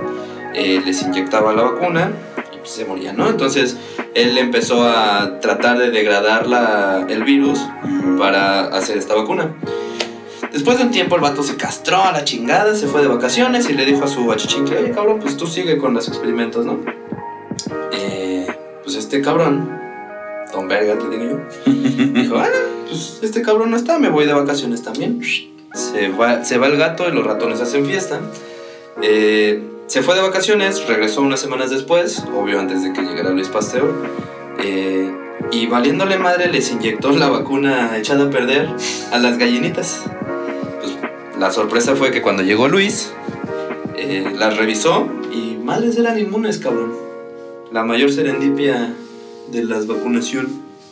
eh, 0.53 0.81
les 0.85 1.01
inyectaba 1.01 1.51
la 1.53 1.63
vacuna 1.63 2.11
y 2.53 2.57
pues, 2.59 2.69
se 2.69 2.85
morían, 2.85 3.17
¿no? 3.17 3.27
Entonces 3.27 3.77
él 4.13 4.37
empezó 4.37 4.83
a 4.83 5.39
tratar 5.39 5.79
de 5.79 5.89
degradar 5.89 6.45
la- 6.45 7.07
el 7.09 7.23
virus 7.23 7.59
para 8.19 8.65
hacer 8.67 8.99
esta 8.99 9.15
vacuna. 9.15 9.55
Después 10.53 10.77
de 10.77 10.83
un 10.83 10.91
tiempo 10.91 11.15
el 11.15 11.21
vato 11.21 11.41
se 11.41 11.55
castró 11.55 12.03
a 12.03 12.11
la 12.11 12.23
chingada, 12.23 12.75
se 12.75 12.85
fue 12.85 13.01
de 13.01 13.07
vacaciones 13.07 13.67
y 13.67 13.73
le 13.73 13.85
dijo 13.85 14.03
a 14.03 14.07
su 14.07 14.31
achichincle, 14.31 14.77
oye 14.77 14.91
cabrón, 14.91 15.17
pues 15.19 15.37
tú 15.37 15.47
sigue 15.47 15.79
con 15.79 15.95
los 15.95 16.07
experimentos, 16.07 16.67
¿no? 16.67 16.81
Eh, 17.93 18.45
pues 18.83 18.95
este 18.95 19.21
cabrón 19.21 19.80
Don 20.51 20.67
Vergas, 20.67 20.97
le 21.03 21.17
digo 21.17 21.39
yo. 21.65 21.71
Dijo, 22.13 22.37
ah, 22.37 22.47
pues 22.87 23.19
este 23.21 23.41
cabrón 23.41 23.71
no 23.71 23.77
está, 23.77 23.99
me 23.99 24.09
voy 24.09 24.25
de 24.25 24.33
vacaciones 24.33 24.83
también. 24.83 25.21
Se 25.73 26.09
va, 26.09 26.43
se 26.43 26.57
va 26.57 26.67
el 26.67 26.77
gato 26.77 27.07
y 27.07 27.11
los 27.11 27.25
ratones 27.25 27.61
hacen 27.61 27.85
fiesta. 27.85 28.19
Eh, 29.01 29.63
se 29.87 30.01
fue 30.01 30.15
de 30.15 30.21
vacaciones, 30.21 30.85
regresó 30.87 31.21
unas 31.21 31.39
semanas 31.39 31.69
después, 31.69 32.23
obvio 32.35 32.59
antes 32.59 32.83
de 32.83 32.93
que 32.93 33.01
llegara 33.01 33.29
Luis 33.31 33.47
Pasteur. 33.47 33.93
eh, 34.59 35.11
y 35.51 35.65
valiéndole 35.67 36.17
madre 36.17 36.49
les 36.49 36.71
inyectó 36.71 37.11
la 37.11 37.27
vacuna 37.27 37.97
echada 37.97 38.25
a 38.25 38.29
perder 38.29 38.69
a 39.11 39.17
las 39.17 39.37
gallinitas. 39.37 40.03
Pues, 40.79 40.95
la 41.39 41.51
sorpresa 41.51 41.95
fue 41.95 42.11
que 42.11 42.21
cuando 42.21 42.43
llegó 42.43 42.67
Luis, 42.67 43.11
eh, 43.97 44.31
las 44.37 44.55
revisó 44.57 45.07
y 45.33 45.57
madres 45.61 45.97
eran 45.97 46.19
inmunes, 46.19 46.59
cabrón. 46.59 46.93
La 47.71 47.83
mayor 47.83 48.11
serendipia 48.11 48.93
de 49.51 49.63
las 49.63 49.87
vacunación 49.87 50.47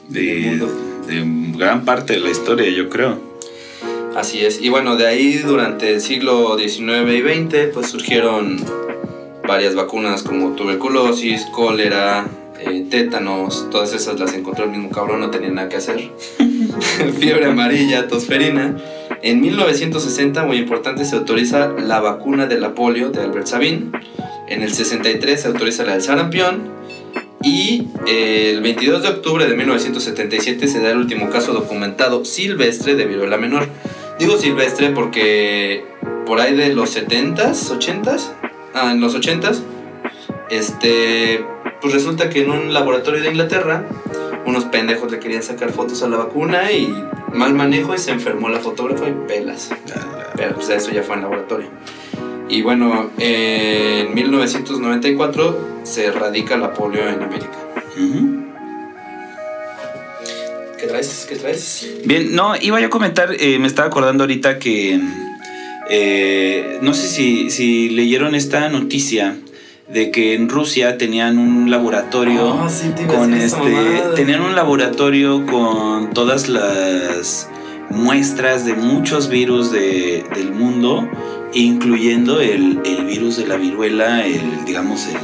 del 0.09 0.25
De, 0.25 0.47
mundo. 0.47 0.69
de 1.07 1.57
gran 1.57 1.85
parte 1.85 2.13
de 2.13 2.19
la 2.19 2.29
historia, 2.29 2.69
yo 2.69 2.89
creo. 2.89 3.17
Así 4.15 4.39
es. 4.39 4.61
Y 4.61 4.69
bueno, 4.69 4.95
de 4.95 5.07
ahí 5.07 5.37
durante 5.37 5.93
el 5.93 6.01
siglo 6.01 6.57
XIX 6.57 7.13
y 7.13 7.21
XX, 7.21 7.73
pues 7.73 7.87
surgieron 7.87 8.57
varias 9.47 9.75
vacunas 9.75 10.23
como 10.23 10.51
tuberculosis, 10.55 11.45
cólera, 11.53 12.27
eh, 12.59 12.85
tétanos, 12.89 13.69
todas 13.71 13.93
esas 13.93 14.19
las 14.19 14.33
encontró 14.33 14.65
el 14.65 14.71
mismo 14.71 14.89
cabrón, 14.89 15.21
no 15.21 15.31
tenía 15.31 15.49
nada 15.49 15.69
que 15.69 15.77
hacer. 15.77 16.11
Fiebre 17.19 17.45
amarilla, 17.45 18.07
tosferina. 18.07 18.75
En 19.21 19.41
1960, 19.41 20.43
muy 20.43 20.57
importante, 20.57 21.05
se 21.05 21.15
autoriza 21.15 21.69
la 21.77 21.99
vacuna 21.99 22.47
de 22.47 22.59
la 22.59 22.75
polio 22.75 23.09
de 23.09 23.21
Albert 23.21 23.47
Sabin. 23.47 23.91
En 24.47 24.63
el 24.63 24.73
63 24.73 25.41
se 25.41 25.47
autoriza 25.47 25.85
la 25.85 25.93
del 25.93 26.01
sarampión. 26.01 26.79
Y 27.41 27.87
eh, 28.05 28.51
el 28.53 28.61
22 28.61 29.03
de 29.03 29.09
octubre 29.09 29.45
de 29.45 29.55
1977 29.55 30.67
se 30.67 30.81
da 30.81 30.91
el 30.91 30.97
último 30.97 31.29
caso 31.29 31.53
documentado 31.53 32.25
silvestre 32.25 32.95
de 32.95 33.05
viruela 33.05 33.37
menor. 33.37 33.67
Digo 34.19 34.37
silvestre 34.37 34.89
porque 34.89 35.85
por 36.25 36.41
ahí 36.41 36.53
de 36.53 36.73
los 36.73 36.95
70s, 36.95 37.79
80s, 37.79 38.31
ah, 38.73 38.91
en 38.91 38.99
los 38.99 39.15
80s, 39.15 39.61
este, 40.49 41.45
pues 41.81 41.93
resulta 41.93 42.29
que 42.29 42.41
en 42.41 42.51
un 42.51 42.73
laboratorio 42.73 43.21
de 43.21 43.29
Inglaterra, 43.29 43.85
unos 44.45 44.65
pendejos 44.65 45.11
le 45.11 45.19
querían 45.19 45.43
sacar 45.43 45.71
fotos 45.71 46.03
a 46.03 46.09
la 46.09 46.17
vacuna 46.17 46.71
y 46.71 46.93
mal 47.33 47.53
manejo 47.53 47.95
y 47.95 47.97
se 47.97 48.11
enfermó 48.11 48.49
la 48.49 48.59
fotógrafa 48.59 49.07
y 49.07 49.13
pelas. 49.27 49.69
Pero 50.35 50.55
pues 50.55 50.69
eso 50.69 50.91
ya 50.91 51.03
fue 51.03 51.15
en 51.15 51.21
laboratorio. 51.21 51.69
Y 52.49 52.61
bueno, 52.63 53.11
eh, 53.19 54.05
en 54.07 54.13
1994 54.15 55.79
se 55.83 56.05
erradica 56.07 56.57
la 56.57 56.73
polio 56.73 57.07
en 57.07 57.21
América. 57.21 57.51
¿Qué 60.79 60.87
traes? 60.87 61.25
¿Qué 61.29 61.35
traes? 61.35 61.87
Bien, 62.05 62.33
no, 62.35 62.53
iba 62.59 62.79
yo 62.79 62.87
a 62.87 62.89
comentar, 62.89 63.35
eh, 63.39 63.59
me 63.59 63.67
estaba 63.67 63.87
acordando 63.87 64.23
ahorita 64.23 64.57
que 64.59 64.99
eh, 65.89 66.79
no 66.81 66.93
sé 66.93 67.07
si, 67.07 67.49
si 67.49 67.89
leyeron 67.89 68.33
esta 68.35 68.69
noticia 68.69 69.35
de 69.89 70.11
que 70.11 70.35
en 70.35 70.49
Rusia 70.49 70.97
tenían 70.97 71.37
un 71.37 71.69
laboratorio 71.71 72.53
Ah, 72.61 72.69
sí, 72.69 72.91
con 73.07 73.33
este 73.33 73.57
mamada. 73.59 74.13
tenían 74.15 74.41
un 74.41 74.55
laboratorio 74.55 75.45
con 75.47 76.11
todas 76.13 76.47
las 76.47 77.49
muestras 77.89 78.65
de 78.65 78.73
muchos 78.75 79.29
virus 79.29 79.71
de- 79.71 80.23
del 80.35 80.51
mundo 80.51 81.09
incluyendo 81.53 82.39
el, 82.41 82.79
el 82.85 83.05
virus 83.05 83.37
de 83.37 83.47
la 83.47 83.55
viruela 83.57 84.25
el 84.25 84.65
digamos 84.65 85.07
el 85.07 85.17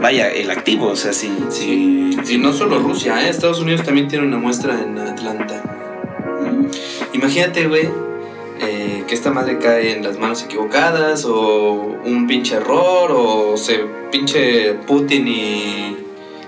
vaya 0.00 0.28
el 0.30 0.50
activo 0.50 0.86
o 0.88 0.96
sea 0.96 1.12
sin, 1.12 1.50
Sí. 1.50 2.10
sin- 2.24 2.42
no 2.42 2.52
solo 2.52 2.78
Rusia, 2.78 3.26
¿eh? 3.26 3.30
Estados 3.30 3.60
Unidos 3.60 3.82
también 3.84 4.08
tiene 4.08 4.26
una 4.26 4.38
muestra 4.38 4.78
en 4.80 4.98
Atlanta. 4.98 5.62
Imagínate, 7.12 7.66
güey, 7.66 7.88
eh, 8.60 9.04
que 9.06 9.14
esta 9.14 9.30
madre 9.30 9.58
cae 9.58 9.92
en 9.96 10.02
las 10.02 10.18
manos 10.18 10.42
equivocadas 10.42 11.24
o 11.24 11.98
un 12.04 12.26
pinche 12.26 12.56
error 12.56 13.10
o 13.12 13.56
se 13.56 13.80
pinche 14.10 14.74
Putin 14.86 15.28
y 15.28 15.96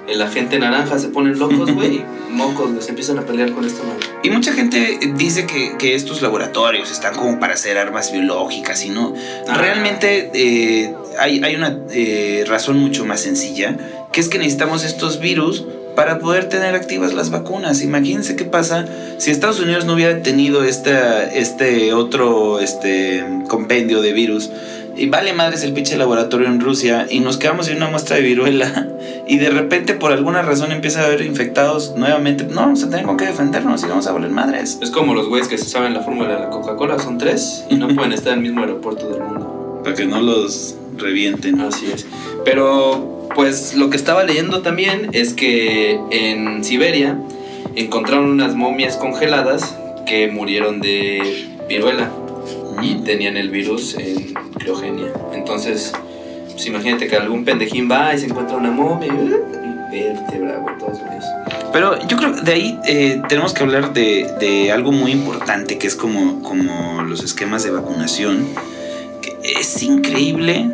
el 0.08 0.20
agente 0.20 0.58
naranja 0.58 0.98
se 0.98 1.08
ponen 1.08 1.38
locos, 1.38 1.72
güey, 1.72 2.02
mocos, 2.30 2.70
güey, 2.70 2.82
se 2.82 2.90
empiezan 2.90 3.18
a 3.18 3.22
pelear 3.22 3.52
con 3.52 3.64
esta 3.64 3.82
madre. 3.82 4.06
Y 4.22 4.30
mucha 4.30 4.52
gente 4.52 4.98
dice 5.16 5.46
que, 5.46 5.76
que 5.78 5.94
estos 5.94 6.22
laboratorios 6.22 6.90
están 6.90 7.14
como 7.14 7.38
para 7.38 7.54
hacer 7.54 7.78
armas 7.78 8.12
biológicas 8.12 8.84
y 8.84 8.90
no. 8.90 9.14
Ah. 9.48 9.58
Realmente 9.58 10.30
eh, 10.34 10.94
hay, 11.18 11.42
hay 11.42 11.54
una 11.54 11.78
eh, 11.90 12.44
razón 12.46 12.78
mucho 12.78 13.04
más 13.04 13.20
sencilla, 13.20 13.76
que 14.12 14.20
es 14.20 14.28
que 14.28 14.38
necesitamos 14.38 14.84
estos 14.84 15.20
virus 15.20 15.64
para 15.94 16.18
poder 16.18 16.48
tener 16.48 16.74
activas 16.74 17.12
las 17.12 17.30
vacunas. 17.30 17.82
Imagínense 17.82 18.36
qué 18.36 18.44
pasa 18.44 18.86
si 19.18 19.30
Estados 19.30 19.60
Unidos 19.60 19.84
no 19.84 19.94
hubiera 19.94 20.22
tenido 20.22 20.64
esta, 20.64 21.24
este 21.24 21.92
otro 21.92 22.60
este, 22.60 23.24
compendio 23.48 24.00
de 24.00 24.12
virus. 24.12 24.50
Y 24.96 25.06
vale 25.06 25.32
madres 25.32 25.62
el 25.62 25.72
pinche 25.72 25.96
laboratorio 25.96 26.48
en 26.48 26.60
Rusia 26.60 27.06
y 27.08 27.20
nos 27.20 27.38
quedamos 27.38 27.68
en 27.68 27.78
una 27.78 27.88
muestra 27.88 28.16
de 28.16 28.22
viruela 28.22 28.88
y 29.26 29.38
de 29.38 29.50
repente 29.50 29.94
por 29.94 30.12
alguna 30.12 30.42
razón 30.42 30.70
empieza 30.70 31.02
a 31.02 31.06
haber 31.06 31.22
infectados 31.22 31.94
nuevamente. 31.96 32.44
No, 32.44 32.56
vamos 32.56 32.82
a 32.84 32.90
tener 32.90 33.06
con 33.06 33.16
qué 33.16 33.26
defendernos 33.26 33.82
y 33.84 33.86
vamos 33.86 34.06
a 34.06 34.12
valer 34.12 34.30
madres. 34.30 34.78
Es 34.82 34.90
como 34.90 35.14
los 35.14 35.28
güeyes 35.28 35.48
que 35.48 35.58
se 35.58 35.64
saben 35.64 35.94
la 35.94 36.02
fórmula 36.02 36.34
de 36.34 36.40
la 36.40 36.50
Coca-Cola, 36.50 36.98
son 36.98 37.18
tres 37.18 37.64
y 37.70 37.76
no 37.76 37.88
pueden 37.94 38.12
estar 38.12 38.32
en 38.34 38.40
el 38.40 38.44
mismo 38.44 38.60
aeropuerto 38.60 39.08
del 39.08 39.22
mundo. 39.22 39.80
Para 39.82 39.96
que 39.96 40.04
no 40.04 40.20
los 40.20 40.76
revienten. 40.98 41.60
Así 41.60 41.90
es. 41.92 42.06
Pero, 42.44 43.28
pues 43.34 43.74
lo 43.74 43.90
que 43.90 43.96
estaba 43.96 44.24
leyendo 44.24 44.62
también 44.62 45.08
es 45.12 45.32
que 45.32 45.98
en 46.10 46.62
Siberia 46.64 47.18
encontraron 47.74 48.30
unas 48.30 48.54
momias 48.54 48.96
congeladas 48.96 49.76
que 50.06 50.28
murieron 50.28 50.80
de 50.80 51.48
viruela 51.68 52.10
y 52.80 52.94
tenían 53.04 53.36
el 53.36 53.50
virus 53.50 53.94
en 53.98 54.34
criogenia. 54.58 55.12
Entonces, 55.34 55.92
pues 56.52 56.66
imagínate 56.66 57.08
que 57.08 57.16
algún 57.16 57.44
pendejín 57.44 57.90
va 57.90 58.14
y 58.14 58.18
se 58.18 58.26
encuentra 58.26 58.56
una 58.56 58.70
momia 58.70 59.08
y, 59.08 59.96
y 59.96 60.02
vértebra, 60.02 60.56
güey, 60.58 60.78
todos. 60.78 60.98
Pero 61.72 61.98
yo 62.06 62.16
creo 62.18 62.34
que 62.34 62.40
de 62.42 62.52
ahí 62.52 62.78
eh, 62.86 63.22
tenemos 63.28 63.54
que 63.54 63.62
hablar 63.62 63.92
de, 63.94 64.30
de 64.38 64.70
algo 64.72 64.92
muy 64.92 65.10
importante 65.12 65.78
que 65.78 65.86
es 65.86 65.94
como, 65.96 66.42
como 66.42 67.02
los 67.02 67.22
esquemas 67.24 67.62
de 67.64 67.70
vacunación. 67.70 68.46
Que 69.22 69.36
es 69.58 69.82
increíble. 69.82 70.70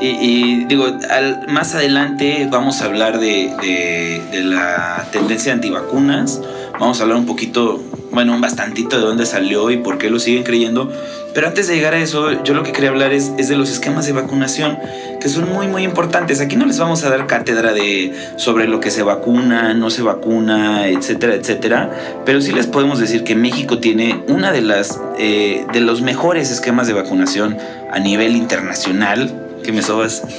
Y, 0.00 0.06
y 0.08 0.64
digo, 0.64 0.86
al- 1.10 1.46
más 1.48 1.76
adelante 1.76 2.48
vamos 2.50 2.82
a 2.82 2.86
hablar 2.86 3.20
de, 3.20 3.52
de- 3.62 4.20
de 4.32 4.42
la 4.42 5.06
tendencia 5.12 5.52
antivacunas. 5.52 6.40
Vamos 6.82 6.98
a 6.98 7.04
hablar 7.04 7.16
un 7.16 7.26
poquito, 7.26 7.80
bueno, 8.10 8.34
un 8.34 8.40
bastantito 8.40 8.96
de 8.96 9.02
dónde 9.02 9.24
salió 9.24 9.70
y 9.70 9.76
por 9.76 9.98
qué 9.98 10.10
lo 10.10 10.18
siguen 10.18 10.42
creyendo. 10.42 10.90
Pero 11.32 11.46
antes 11.46 11.68
de 11.68 11.76
llegar 11.76 11.94
a 11.94 11.98
eso, 11.98 12.42
yo 12.42 12.54
lo 12.54 12.64
que 12.64 12.72
quería 12.72 12.90
hablar 12.90 13.12
es, 13.12 13.30
es 13.38 13.46
de 13.46 13.54
los 13.54 13.70
esquemas 13.70 14.04
de 14.04 14.12
vacunación, 14.12 14.80
que 15.20 15.28
son 15.28 15.48
muy, 15.52 15.68
muy 15.68 15.84
importantes. 15.84 16.40
Aquí 16.40 16.56
no 16.56 16.66
les 16.66 16.80
vamos 16.80 17.04
a 17.04 17.08
dar 17.08 17.28
cátedra 17.28 17.72
de 17.72 18.12
sobre 18.34 18.66
lo 18.66 18.80
que 18.80 18.90
se 18.90 19.04
vacuna, 19.04 19.74
no 19.74 19.90
se 19.90 20.02
vacuna, 20.02 20.88
etcétera, 20.88 21.36
etcétera. 21.36 21.88
Pero 22.24 22.40
sí 22.40 22.50
les 22.50 22.66
podemos 22.66 22.98
decir 22.98 23.22
que 23.22 23.36
México 23.36 23.78
tiene 23.78 24.20
una 24.26 24.50
de 24.50 24.62
las 24.62 25.00
eh, 25.20 25.64
de 25.72 25.80
los 25.80 26.02
mejores 26.02 26.50
esquemas 26.50 26.88
de 26.88 26.94
vacunación 26.94 27.58
a 27.92 28.00
nivel 28.00 28.34
internacional. 28.34 29.51
Que 29.64 29.72
me 29.72 29.82
sobas. 29.82 30.22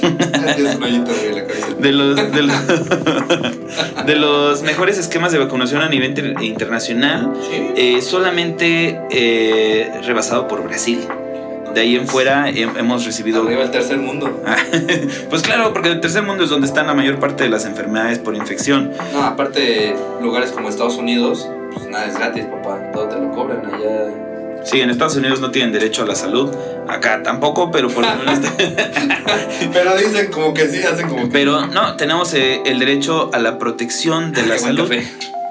De 1.78 1.92
los, 1.92 2.16
de, 2.16 2.42
los, 2.42 4.06
de 4.06 4.16
los 4.16 4.62
mejores 4.62 4.98
esquemas 4.98 5.32
de 5.32 5.38
vacunación 5.38 5.82
a 5.82 5.88
nivel 5.88 6.10
inter- 6.10 6.34
internacional. 6.42 7.32
Sí. 7.50 7.72
eh, 7.76 8.02
solamente 8.02 9.00
eh, 9.10 9.90
rebasado 10.04 10.48
por 10.48 10.62
Brasil. 10.64 11.00
De 11.74 11.80
ahí 11.80 11.96
en 11.96 12.06
fuera 12.06 12.48
he- 12.50 12.62
hemos 12.62 13.04
recibido 13.04 13.42
Arriba 13.42 13.64
el 13.64 13.70
tercer 13.70 13.98
mundo. 13.98 14.42
pues 15.30 15.42
claro, 15.42 15.72
porque 15.72 15.90
el 15.90 16.00
tercer 16.00 16.22
mundo 16.22 16.44
es 16.44 16.50
donde 16.50 16.66
están 16.66 16.86
la 16.86 16.94
mayor 16.94 17.18
parte 17.18 17.44
de 17.44 17.50
las 17.50 17.64
enfermedades 17.66 18.18
por 18.18 18.34
infección. 18.36 18.92
No, 19.12 19.22
aparte, 19.24 19.94
lugares 20.22 20.52
como 20.52 20.68
Estados 20.68 20.96
Unidos, 20.96 21.48
pues 21.74 21.86
nada 21.88 22.06
es 22.06 22.14
gratis, 22.16 22.44
papá. 22.44 22.78
Todo 22.92 23.08
te 23.08 23.16
lo 23.18 23.30
cobran 23.32 23.66
allá. 23.66 24.06
Sí, 24.64 24.80
en 24.80 24.90
Estados 24.90 25.16
Unidos 25.16 25.40
no 25.40 25.50
tienen 25.50 25.72
derecho 25.72 26.02
a 26.02 26.06
la 26.06 26.14
salud. 26.14 26.50
Acá 26.88 27.22
tampoco, 27.22 27.70
pero 27.70 27.88
por 27.88 28.04
lo 28.04 28.14
menos- 28.16 28.38
Pero 29.72 29.96
dicen 29.96 30.30
como 30.30 30.52
que 30.54 30.68
sí, 30.68 30.82
hacen 30.82 31.08
como 31.08 31.22
que. 31.24 31.28
Pero 31.32 31.66
no, 31.66 31.96
tenemos 31.96 32.32
eh, 32.34 32.60
el 32.64 32.78
derecho 32.78 33.30
a 33.32 33.38
la 33.38 33.58
protección 33.58 34.32
de 34.32 34.42
la 34.42 34.54
Qué 34.56 34.60
buen 34.62 34.76
salud. 34.76 34.88
café. 34.88 35.06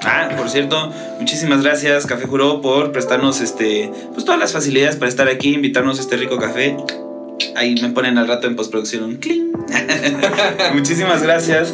Ah, 0.06 0.30
por 0.36 0.50
cierto, 0.50 0.92
muchísimas 1.20 1.64
gracias 1.64 2.06
Café 2.06 2.26
Juró 2.28 2.60
por 2.60 2.92
prestarnos 2.92 3.40
este, 3.40 3.90
pues 4.14 4.26
todas 4.26 4.38
las 4.40 4.52
facilidades 4.52 4.98
para 4.98 5.08
estar 5.08 5.30
aquí, 5.30 5.54
invitarnos 5.54 5.98
a 5.98 6.02
este 6.02 6.18
rico 6.18 6.38
café. 6.38 6.76
Ahí 7.56 7.76
me 7.82 7.90
ponen 7.90 8.18
al 8.18 8.28
rato 8.28 8.48
en 8.48 8.56
postproducción 8.58 9.04
un 9.04 9.16
cling. 9.18 9.52
muchísimas 10.74 11.24
gracias. 11.24 11.74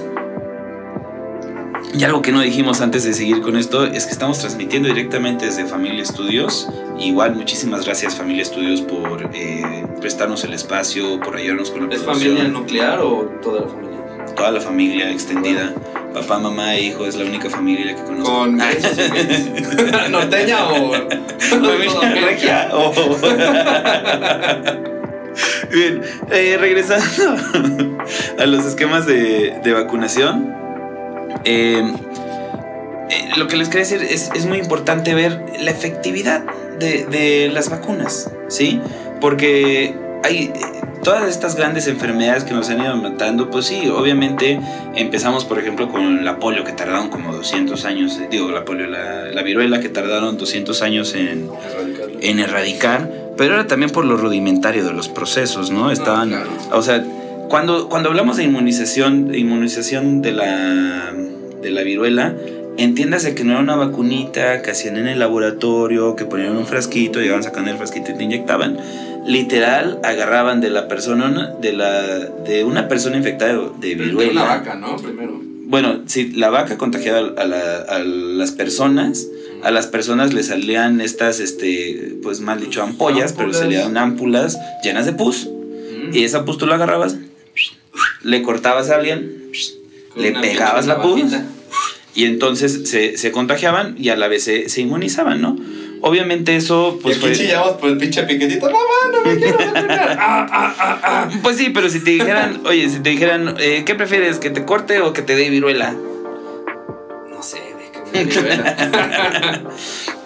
Y 1.93 2.03
algo 2.03 2.21
que 2.21 2.31
no 2.31 2.41
dijimos 2.41 2.81
antes 2.81 3.03
de 3.03 3.13
seguir 3.13 3.41
con 3.41 3.57
esto 3.57 3.85
es 3.85 4.05
que 4.05 4.11
estamos 4.11 4.39
transmitiendo 4.39 4.87
directamente 4.89 5.45
desde 5.47 5.65
Familia 5.65 6.03
Estudios. 6.03 6.69
Igual, 6.99 7.35
muchísimas 7.35 7.83
gracias 7.85 8.15
Familia 8.15 8.43
Estudios 8.43 8.81
por 8.81 9.29
eh, 9.33 9.85
prestarnos 9.99 10.43
el 10.43 10.53
espacio, 10.53 11.19
por 11.19 11.35
ayudarnos 11.35 11.71
con 11.71 11.89
la 11.89 11.95
¿Es 11.95 12.01
producción. 12.03 12.35
familia 12.37 12.51
nuclear 12.59 12.99
o 12.99 13.23
toda 13.41 13.61
la 13.61 13.67
familia? 13.67 13.89
Toda 14.35 14.51
la 14.51 14.61
familia 14.61 15.09
extendida. 15.11 15.73
papá, 16.13 16.37
mamá 16.39 16.75
e 16.75 16.83
hijo 16.83 17.05
es 17.07 17.15
la 17.15 17.25
única 17.25 17.49
familia 17.49 17.95
que 17.95 18.03
conozco. 18.03 18.31
Con 18.33 18.61
Ah. 18.61 18.69
¿Norteña 20.11 20.69
o.? 20.69 20.91
Familia 21.39 22.11
regia 22.25 22.69
o- 22.73 22.93
Bien, 25.71 26.01
eh, 26.31 26.57
regresando 26.59 27.05
a 28.37 28.45
los 28.45 28.65
esquemas 28.65 29.05
de, 29.05 29.59
de 29.63 29.73
vacunación. 29.73 30.53
Eh, 31.45 31.83
eh, 33.09 33.29
lo 33.37 33.47
que 33.47 33.57
les 33.57 33.69
quería 33.69 33.87
decir 33.87 34.01
es, 34.01 34.29
es 34.35 34.45
muy 34.45 34.59
importante 34.59 35.13
ver 35.13 35.43
la 35.59 35.71
efectividad 35.71 36.43
de, 36.79 37.05
de 37.05 37.49
las 37.49 37.69
vacunas, 37.69 38.31
¿sí? 38.47 38.79
Porque 39.19 39.95
hay 40.23 40.51
eh, 40.53 40.61
todas 41.03 41.27
estas 41.29 41.55
grandes 41.55 41.87
enfermedades 41.87 42.43
que 42.43 42.53
nos 42.53 42.69
han 42.69 42.81
ido 42.81 42.95
matando, 42.97 43.49
pues 43.49 43.65
sí, 43.65 43.87
obviamente 43.89 44.59
empezamos, 44.95 45.45
por 45.45 45.59
ejemplo, 45.59 45.89
con 45.89 46.23
la 46.25 46.37
polio, 46.39 46.63
que 46.63 46.71
tardaron 46.71 47.09
como 47.09 47.33
200 47.33 47.85
años, 47.85 48.19
digo, 48.29 48.51
la 48.51 48.65
polio, 48.65 48.87
la, 48.87 49.25
la 49.31 49.41
viruela, 49.41 49.79
que 49.79 49.89
tardaron 49.89 50.37
200 50.37 50.81
años 50.81 51.15
en, 51.15 51.49
en 52.21 52.39
erradicar, 52.39 53.09
pero 53.37 53.55
era 53.55 53.67
también 53.67 53.91
por 53.91 54.05
lo 54.05 54.17
rudimentario 54.17 54.85
de 54.85 54.93
los 54.93 55.07
procesos, 55.07 55.71
¿no? 55.71 55.91
Estaban, 55.91 56.29
claro. 56.29 56.49
o 56.73 56.81
sea, 56.81 57.03
cuando, 57.49 57.89
cuando 57.89 58.09
hablamos 58.09 58.37
de 58.37 58.43
inmunización, 58.43 59.27
de 59.29 59.39
inmunización 59.39 60.21
de 60.21 60.31
la, 60.31 61.13
de 61.61 61.71
la 61.71 61.81
viruela, 61.83 62.35
entiéndase 62.77 63.35
que 63.35 63.43
no 63.43 63.51
era 63.53 63.59
una 63.61 63.75
vacunita 63.75 64.61
que 64.61 64.71
hacían 64.71 64.97
en 64.97 65.07
el 65.07 65.19
laboratorio, 65.19 66.15
que 66.15 66.25
ponían 66.25 66.51
en 66.51 66.57
un 66.57 66.65
frasquito, 66.65 67.19
llegaban 67.19 67.43
sacando 67.43 67.71
el 67.71 67.77
frasquito 67.77 68.11
y 68.11 68.15
te 68.15 68.23
inyectaban. 68.23 68.77
Literal, 69.25 69.99
agarraban 70.03 70.61
de 70.61 70.69
la 70.69 70.87
persona, 70.87 71.53
de, 71.61 71.73
la, 71.73 72.01
de 72.19 72.63
una 72.63 72.87
persona 72.87 73.17
infectada 73.17 73.53
de, 73.53 73.59
de 73.79 73.87
De 73.89 73.95
viruela. 73.95 74.31
una 74.31 74.43
vaca, 74.45 74.75
¿no? 74.75 74.95
Primero. 74.95 75.39
Bueno, 75.65 75.99
si 76.07 76.31
la 76.31 76.49
vaca 76.49 76.77
contagiaba 76.77 77.19
a, 77.37 77.45
la- 77.45 77.81
a 77.89 77.99
las 77.99 78.51
personas, 78.51 79.27
a 79.61 79.69
las 79.71 79.85
personas 79.87 80.33
le 80.33 80.41
salían 80.41 80.99
estas, 81.01 81.39
este, 81.39 82.15
pues 82.23 82.39
mal 82.39 82.59
dicho, 82.59 82.81
ampollas, 82.81 83.33
pero 83.33 83.53
salían 83.53 83.97
ámpulas 83.97 84.57
llenas 84.83 85.05
de 85.05 85.13
pus. 85.13 85.47
Mm. 85.47 86.15
Y 86.15 86.23
esa 86.23 86.43
pus 86.45 86.57
tú 86.57 86.65
la 86.65 86.75
agarrabas, 86.75 87.17
le 88.23 88.41
cortabas 88.41 88.89
a 88.89 88.95
alguien 88.95 89.51
le 90.15 90.31
pegabas 90.33 90.87
la 90.87 91.01
pus. 91.01 91.21
y 92.15 92.25
entonces 92.25 92.89
se, 92.89 93.17
se 93.17 93.31
contagiaban 93.31 93.95
y 93.97 94.09
a 94.09 94.15
la 94.15 94.27
vez 94.27 94.43
se, 94.43 94.69
se 94.69 94.81
inmunizaban, 94.81 95.41
¿no? 95.41 95.57
Obviamente 96.01 96.55
eso, 96.55 96.95
y 96.97 97.01
pues 97.01 97.17
aquí 97.17 97.25
fue... 97.27 97.35
chillamos 97.35 97.73
por 97.73 97.89
el 97.89 97.97
pinche 97.97 98.23
piquetito. 98.23 98.67
Mamá, 98.67 98.77
no 99.11 99.21
me 99.21 99.37
quiero 99.37 99.57
vacunar. 99.57 100.17
Ah, 100.17 100.47
ah, 100.49 100.75
ah, 100.79 100.99
ah. 101.03 101.29
Pues 101.43 101.57
sí, 101.57 101.71
pero 101.73 101.89
si 101.89 102.01
te 102.01 102.11
dijeran, 102.11 102.61
oye, 102.65 102.89
si 102.89 102.99
te 102.99 103.09
dijeran, 103.09 103.55
eh, 103.59 103.83
¿qué 103.85 103.95
prefieres, 103.95 104.37
que 104.37 104.49
te 104.49 104.63
corte 104.63 105.01
o 105.01 105.11
que 105.11 105.21
te 105.21 105.35
dé 105.35 105.49
viruela? 105.49 105.95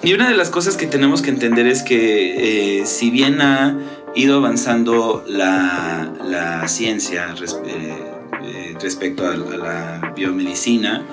Y 0.04 0.14
una 0.14 0.28
de 0.28 0.36
las 0.36 0.50
cosas 0.50 0.76
que 0.76 0.86
tenemos 0.86 1.22
que 1.22 1.30
entender 1.30 1.66
es 1.66 1.82
que 1.82 2.80
eh, 2.82 2.86
si 2.86 3.10
bien 3.10 3.42
ha 3.42 3.78
ido 4.16 4.36
avanzando 4.38 5.24
la, 5.28 6.12
la 6.26 6.68
ciencia 6.68 7.34
res- 7.40 7.58
eh, 7.66 7.96
eh, 8.44 8.76
respecto 8.82 9.26
a, 9.26 9.32
a 9.32 9.38
la 9.38 10.14
biomedicina 10.14 11.06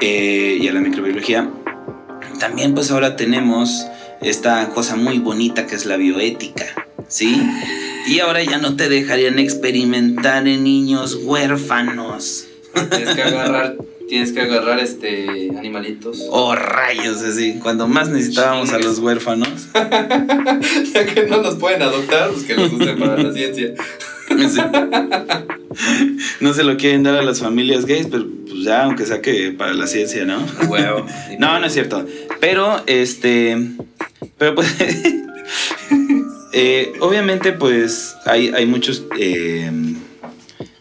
eh, 0.00 0.58
y 0.60 0.66
a 0.66 0.72
la 0.72 0.80
microbiología, 0.80 1.48
también 2.40 2.74
pues 2.74 2.90
ahora 2.90 3.14
tenemos 3.14 3.86
esta 4.20 4.70
cosa 4.70 4.96
muy 4.96 5.18
bonita 5.20 5.66
que 5.68 5.76
es 5.76 5.86
la 5.86 5.96
bioética, 5.96 6.66
¿sí? 7.06 7.40
Y 8.08 8.18
ahora 8.18 8.42
ya 8.42 8.58
no 8.58 8.74
te 8.74 8.88
dejarían 8.88 9.38
experimentar 9.38 10.48
en 10.48 10.64
niños 10.64 11.16
huérfanos. 11.22 12.46
Tienes 12.90 13.14
que 13.14 13.22
agarrar, 13.22 13.76
tienes 14.08 14.32
que 14.32 14.40
agarrar 14.40 14.78
este 14.78 15.50
animalitos. 15.56 16.18
Oh, 16.30 16.54
rayos, 16.54 17.22
así. 17.22 17.58
Cuando 17.62 17.88
más 17.88 18.08
necesitábamos 18.08 18.72
a 18.72 18.78
los 18.78 18.98
huérfanos. 18.98 19.68
ya 19.74 21.06
que 21.06 21.26
no 21.28 21.42
nos 21.42 21.56
pueden 21.56 21.82
adoptar, 21.82 22.30
pues 22.30 22.44
que 22.44 22.54
los 22.54 22.72
usen 22.72 22.98
para 22.98 23.22
la 23.22 23.32
ciencia. 23.32 23.74
Sí. 24.28 24.60
No 26.40 26.52
se 26.54 26.64
lo 26.64 26.76
quieren 26.76 27.02
dar 27.02 27.16
a 27.16 27.22
las 27.22 27.40
familias 27.40 27.86
gays, 27.86 28.08
pero 28.10 28.26
pues 28.48 28.64
ya, 28.64 28.84
aunque 28.84 29.04
sea 29.04 29.20
que 29.20 29.52
para 29.52 29.74
la 29.74 29.86
ciencia, 29.86 30.24
¿no? 30.24 30.44
Huevo. 30.68 31.06
No, 31.38 31.58
no 31.58 31.66
es 31.66 31.72
cierto. 31.72 32.06
Pero, 32.40 32.82
este. 32.86 33.56
Pero 34.38 34.54
pues. 34.54 34.74
eh, 36.52 36.92
obviamente, 37.00 37.52
pues 37.52 38.16
hay, 38.24 38.48
hay 38.54 38.66
muchos. 38.66 39.04
eh, 39.18 39.70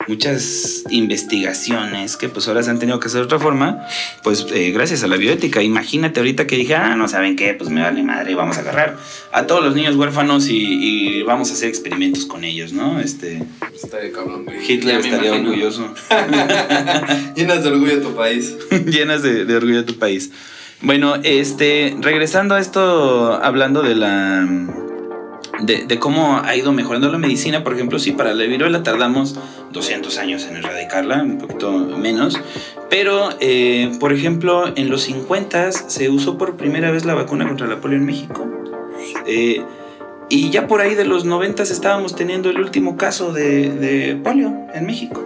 muchas 0.08 0.84
investigaciones 0.90 2.18
que 2.18 2.30
pues 2.30 2.48
ahora 2.48 2.64
se 2.64 2.70
han 2.70 2.80
tenido 2.80 3.00
que 3.00 3.08
hacer 3.08 3.22
de 3.22 3.26
otra 3.26 3.40
forma, 3.40 3.86
pues 4.24 4.46
eh, 4.54 4.72
gracias 4.72 5.04
a 5.04 5.08
la 5.08 5.18
bioética. 5.18 5.62
Imagínate 5.62 6.20
ahorita 6.20 6.48
que 6.48 6.56
dije, 6.56 6.76
ah, 6.76 6.96
no 6.96 7.08
saben 7.08 7.36
qué, 7.36 7.54
pues 7.54 7.70
me 7.70 7.82
vale 7.82 8.04
madre, 8.04 8.36
vamos 8.36 8.58
a 8.58 8.62
agarrar 8.62 8.98
a 9.32 9.48
todos 9.48 9.64
los 9.64 9.76
niños 9.76 9.96
huérfanos 9.96 10.48
y, 10.50 10.58
y 11.20 11.24
vamos 11.24 11.50
a 11.50 11.54
hacer 11.54 11.70
experimentos 11.70 12.26
con 12.26 12.44
ellos, 12.44 12.72
¿no? 12.74 13.00
Este, 13.00 13.44
Está 13.74 13.98
de 13.98 14.12
cabrón, 14.12 14.46
güey. 14.46 14.58
Hitler 14.72 14.98
estaría 15.00 15.30
imagino. 15.30 15.50
orgulloso. 15.50 15.94
Llenas 17.36 17.64
de 17.64 17.70
orgullo 17.70 18.02
tu 18.02 18.16
país. 18.16 18.56
llenas 18.86 19.22
de, 19.22 19.46
de 19.46 19.56
orgullo 19.56 19.78
de 19.78 19.84
tu 19.84 19.98
país. 20.00 20.32
Bueno, 20.82 21.16
este, 21.24 21.96
regresando 22.00 22.56
a 22.56 22.60
esto, 22.60 23.34
hablando 23.42 23.82
de 23.82 23.96
la. 23.96 24.48
De, 25.62 26.00
cómo 26.00 26.42
ha 26.44 26.56
ido 26.56 26.74
mejorando 26.74 27.12
la 27.12 27.18
medicina, 27.18 27.64
por 27.64 27.74
ejemplo, 27.74 27.98
sí, 28.00 28.12
para 28.12 28.34
la 28.34 28.44
viruela 28.44 28.84
tardamos 28.84 29.36
200 29.72 30.18
años 30.18 30.46
en 30.46 30.58
erradicarla, 30.58 31.24
un 31.24 31.38
poquito 31.38 31.72
menos, 31.72 32.40
pero, 32.90 33.30
eh, 33.40 33.92
por 34.00 34.14
ejemplo, 34.14 34.74
en 34.76 34.90
los 34.90 35.04
50 35.04 35.72
se 35.72 36.10
usó 36.10 36.38
por 36.38 36.58
primera 36.58 36.92
vez 36.92 37.06
la 37.06 37.14
vacuna 37.14 37.48
contra 37.48 37.68
la 37.68 37.80
polio 37.80 37.98
en 37.98 38.06
México. 38.06 38.46
Eh, 39.28 39.62
y 40.30 40.50
ya 40.50 40.68
por 40.68 40.82
ahí 40.82 40.96
de 40.96 41.06
los 41.06 41.26
90 41.26 41.64
estábamos 41.64 42.16
teniendo 42.16 42.50
el 42.50 42.60
último 42.60 42.98
caso 42.98 43.32
de, 43.32 43.70
de 43.70 44.16
polio 44.16 44.54
en 44.74 44.86
México. 44.86 45.24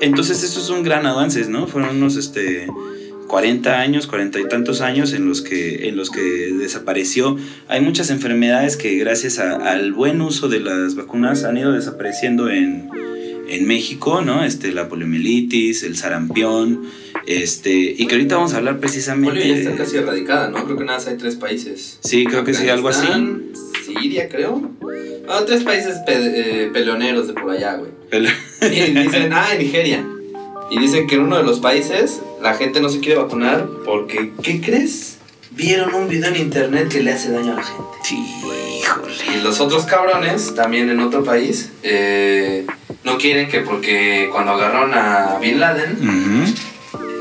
Entonces 0.00 0.42
eso 0.42 0.60
es 0.60 0.68
un 0.68 0.82
gran 0.82 1.06
avance, 1.06 1.48
¿no? 1.48 1.66
Fueron 1.68 1.96
unos 1.96 2.16
este, 2.16 2.66
40 3.32 3.80
años, 3.80 4.06
40 4.08 4.40
y 4.40 4.44
tantos 4.44 4.82
años 4.82 5.14
en 5.14 5.26
los 5.26 5.40
que, 5.40 5.88
en 5.88 5.96
los 5.96 6.10
que 6.10 6.20
desapareció. 6.20 7.38
Hay 7.66 7.80
muchas 7.80 8.10
enfermedades 8.10 8.76
que 8.76 8.94
gracias 8.98 9.38
a- 9.38 9.56
al 9.72 9.94
buen 9.94 10.20
uso 10.20 10.50
de 10.50 10.60
las 10.60 10.96
vacunas 10.96 11.44
han 11.44 11.56
ido 11.56 11.72
desapareciendo 11.72 12.50
en, 12.50 12.90
en 13.48 13.66
México, 13.66 14.20
¿no? 14.20 14.44
Este, 14.44 14.70
la 14.72 14.86
poliomielitis, 14.90 15.82
el 15.82 15.96
sarampión, 15.96 16.82
este, 17.26 17.72
y 17.96 18.06
que 18.06 18.16
ahorita 18.16 18.36
vamos 18.36 18.52
a 18.52 18.58
hablar 18.58 18.80
precisamente... 18.80 19.30
Polio 19.40 19.46
ya 19.54 19.60
está 19.62 19.76
casi 19.76 19.96
erradicada, 19.96 20.50
¿no? 20.50 20.66
Creo 20.66 20.76
que 20.76 20.84
nada 20.84 20.98
más 20.98 21.06
hay 21.08 21.16
tres 21.16 21.36
países. 21.36 22.00
Sí, 22.04 22.26
creo 22.26 22.44
que 22.44 22.52
sí, 22.52 22.68
algo 22.68 22.90
así. 22.90 23.08
Siria, 23.86 24.28
creo. 24.28 24.72
Ah, 25.26 25.42
tres 25.46 25.62
países 25.62 25.96
pe- 26.06 26.64
eh, 26.64 26.70
peleoneros 26.70 27.28
de 27.28 27.32
por 27.32 27.50
allá, 27.50 27.76
güey. 27.76 27.92
El- 28.10 28.26
Y 28.70 28.90
dicen, 28.92 29.32
ah, 29.32 29.46
en 29.54 29.58
Nigeria. 29.58 30.06
Y 30.72 30.78
dicen 30.78 31.06
que 31.06 31.16
en 31.16 31.24
uno 31.24 31.36
de 31.36 31.42
los 31.42 31.60
países 31.60 32.22
la 32.40 32.54
gente 32.54 32.80
no 32.80 32.88
se 32.88 33.00
quiere 33.00 33.20
vacunar 33.20 33.68
porque, 33.84 34.32
¿qué 34.42 34.62
crees? 34.62 35.18
Vieron 35.50 35.94
un 35.94 36.08
video 36.08 36.30
en 36.30 36.36
internet 36.36 36.88
que 36.88 37.02
le 37.02 37.12
hace 37.12 37.30
daño 37.30 37.52
a 37.52 37.56
la 37.56 37.62
gente. 37.62 37.82
Sí, 38.02 38.24
híjole. 38.80 39.14
Y 39.36 39.42
los 39.42 39.60
otros 39.60 39.84
cabrones, 39.84 40.54
también 40.54 40.88
en 40.88 41.00
otro 41.00 41.24
país, 41.24 41.72
eh, 41.82 42.66
no 43.04 43.18
quieren 43.18 43.50
que 43.50 43.60
porque 43.60 44.30
cuando 44.32 44.52
agarraron 44.52 44.94
a 44.94 45.36
Bin 45.42 45.60
Laden, 45.60 46.54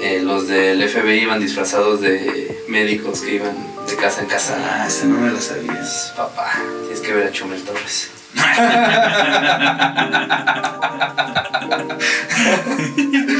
eh, 0.01 0.21
los 0.23 0.47
del 0.47 0.87
FBI 0.87 1.23
iban 1.23 1.41
disfrazados 1.41 1.99
de 1.99 2.63
médicos 2.69 3.19
que 3.19 3.35
iban 3.35 3.57
de 3.85 3.95
casa 3.97 4.21
en 4.21 4.27
casa. 4.27 4.55
Ah, 4.57 4.85
esa 4.87 5.07
no 5.07 5.17
me 5.17 5.29
la 5.29 5.41
sabías. 5.41 6.13
Papá, 6.15 6.53
tienes 6.83 7.01
que 7.01 7.13
ver 7.13 7.27
a 7.27 7.31
Chumel 7.33 7.61
Torres. 7.63 8.11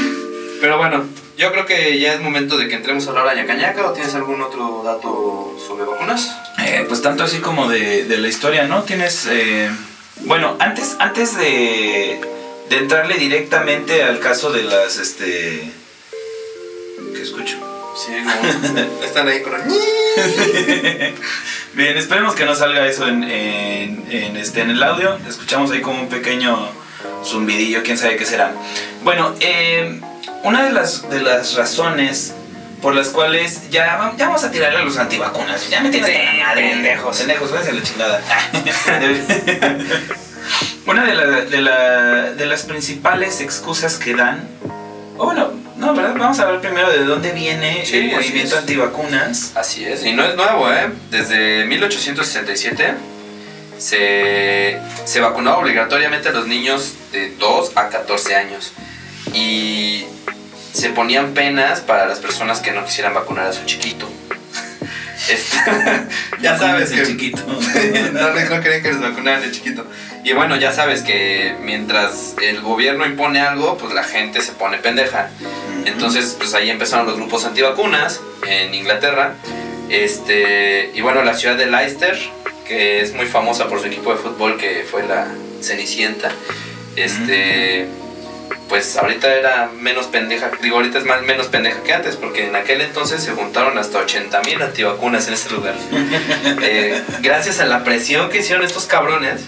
Pero 0.62 0.78
bueno, 0.78 1.04
yo 1.36 1.50
creo 1.50 1.66
que 1.66 1.98
ya 1.98 2.14
es 2.14 2.20
momento 2.20 2.56
de 2.56 2.68
que 2.68 2.76
entremos 2.76 3.04
a 3.04 3.10
hablar 3.10 3.28
a 3.30 3.34
ñacañaca 3.34 3.84
o 3.84 3.92
tienes 3.92 4.14
algún 4.14 4.40
otro 4.40 4.82
dato 4.84 5.58
sobre 5.58 5.84
vacunas. 5.84 6.30
Eh, 6.64 6.84
pues 6.88 7.02
tanto 7.02 7.24
así 7.24 7.38
como 7.40 7.68
de, 7.68 8.04
de 8.04 8.18
la 8.18 8.28
historia, 8.28 8.68
¿no? 8.68 8.84
Tienes... 8.84 9.26
eh, 9.28 9.68
bueno, 10.20 10.54
antes, 10.60 10.94
antes 11.00 11.36
de, 11.36 12.20
de 12.70 12.76
entrarle 12.76 13.16
directamente 13.16 14.04
al 14.04 14.20
caso 14.20 14.52
de 14.52 14.62
las, 14.62 14.98
este... 14.98 15.68
¿Qué 17.12 17.22
escucho? 17.22 17.56
Sí, 17.96 18.12
como 18.22 18.48
están 19.04 19.26
ahí 19.26 19.42
con 19.42 19.54
Bien, 21.74 21.96
esperemos 21.96 22.36
que 22.36 22.44
no 22.44 22.54
salga 22.54 22.86
eso 22.86 23.08
en, 23.08 23.24
en, 23.24 24.04
en, 24.08 24.36
este, 24.36 24.60
en 24.60 24.70
el 24.70 24.80
audio. 24.80 25.18
Escuchamos 25.28 25.72
ahí 25.72 25.80
como 25.80 26.02
un 26.02 26.08
pequeño 26.08 26.68
zumbidillo, 27.24 27.82
quién 27.82 27.98
sabe 27.98 28.14
qué 28.14 28.24
será. 28.24 28.54
Bueno, 29.02 29.34
eh, 29.40 30.00
una 30.44 30.64
de 30.64 30.72
las, 30.72 31.08
de 31.10 31.20
las 31.22 31.54
razones 31.54 32.34
por 32.80 32.94
las 32.96 33.08
cuales 33.08 33.70
ya, 33.70 33.96
va- 33.96 34.14
ya 34.16 34.26
vamos 34.26 34.42
a 34.44 34.50
tirarle 34.50 34.78
a 34.80 34.82
los 34.82 34.98
antivacunas. 34.98 35.68
Ya 35.70 35.80
me 35.80 35.90
tienes 35.90 36.10
Sí, 36.10 36.16
pendejos. 36.54 37.18
pendejos, 37.18 37.50
váyanse 37.52 37.70
a 37.70 37.74
la 37.74 37.82
chingada. 37.82 38.20
una 40.86 41.04
de, 41.04 41.14
la- 41.14 41.26
de, 41.42 41.60
la- 41.60 42.32
de 42.32 42.46
las 42.46 42.62
principales 42.62 43.40
excusas 43.40 43.96
que 43.96 44.14
dan, 44.14 44.46
o 45.16 45.26
bueno, 45.26 45.52
No, 45.76 45.94
¿verdad? 45.94 46.14
Vamos 46.16 46.38
a 46.38 46.42
hablar 46.44 46.60
primero 46.60 46.90
de 46.90 47.04
dónde 47.04 47.32
viene 47.32 47.84
Sí, 47.84 47.96
el 47.98 48.10
movimiento 48.12 48.56
antivacunas. 48.56 49.52
Así 49.56 49.84
es, 49.84 50.04
y 50.04 50.12
no 50.12 50.24
es 50.24 50.36
nuevo, 50.36 50.70
¿eh? 50.72 50.90
Desde 51.10 51.64
1867 51.64 52.94
se, 53.78 54.78
se 55.04 55.20
vacunaba 55.20 55.58
obligatoriamente 55.58 56.28
a 56.28 56.32
los 56.32 56.46
niños 56.46 56.92
de 57.10 57.30
2 57.36 57.72
a 57.76 57.88
14 57.88 58.36
años. 58.36 58.72
Y 59.34 60.04
se 60.72 60.90
ponían 60.90 61.34
penas 61.34 61.80
para 61.80 62.06
las 62.06 62.18
personas 62.18 62.60
que 62.60 62.72
no 62.72 62.84
quisieran 62.84 63.14
vacunar 63.14 63.46
a 63.46 63.52
su 63.52 63.64
chiquito. 63.64 64.08
Este, 65.30 65.56
ya 66.40 66.58
sabes 66.58 66.90
el 66.90 66.98
que 66.98 67.06
chiquito. 67.06 67.42
no, 68.12 68.30
no 68.30 68.60
querían 68.60 68.82
que 68.82 68.88
les 68.88 69.00
vacunaran 69.00 69.40
de 69.40 69.52
chiquito. 69.52 69.86
Y 70.24 70.32
bueno, 70.32 70.56
ya 70.56 70.72
sabes 70.72 71.02
que 71.02 71.54
mientras 71.62 72.34
el 72.42 72.60
gobierno 72.60 73.06
impone 73.06 73.40
algo, 73.40 73.78
pues 73.78 73.94
la 73.94 74.02
gente 74.02 74.40
se 74.40 74.50
pone 74.50 74.78
pendeja. 74.78 75.30
Entonces, 75.84 76.34
pues 76.38 76.54
ahí 76.54 76.70
empezaron 76.70 77.06
los 77.06 77.16
grupos 77.16 77.44
antivacunas 77.44 78.20
en 78.46 78.74
Inglaterra. 78.74 79.34
Este, 79.88 80.90
y 80.94 81.00
bueno, 81.02 81.22
la 81.22 81.34
ciudad 81.34 81.56
de 81.56 81.66
Leicester, 81.66 82.18
que 82.66 83.00
es 83.00 83.14
muy 83.14 83.26
famosa 83.26 83.68
por 83.68 83.80
su 83.80 83.86
equipo 83.86 84.12
de 84.12 84.18
fútbol, 84.18 84.58
que 84.58 84.84
fue 84.90 85.06
la 85.06 85.28
Cenicienta. 85.60 86.30
Este, 86.96 87.86
pues 88.68 88.96
ahorita 88.96 89.34
era 89.34 89.70
menos 89.78 90.06
pendeja, 90.06 90.50
digo, 90.62 90.76
ahorita 90.76 90.98
es 90.98 91.04
más 91.04 91.22
menos 91.22 91.48
pendeja 91.48 91.82
que 91.82 91.92
antes, 91.92 92.16
porque 92.16 92.46
en 92.46 92.56
aquel 92.56 92.80
entonces 92.80 93.22
se 93.22 93.32
juntaron 93.32 93.78
hasta 93.78 93.98
80 93.98 94.40
mil 94.42 94.62
antivacunas 94.62 95.28
en 95.28 95.34
ese 95.34 95.50
lugar. 95.50 95.74
Eh, 96.64 97.02
gracias 97.20 97.60
a 97.60 97.64
la 97.64 97.82
presión 97.82 98.30
que 98.30 98.38
hicieron 98.38 98.64
estos 98.64 98.86
cabrones, 98.86 99.42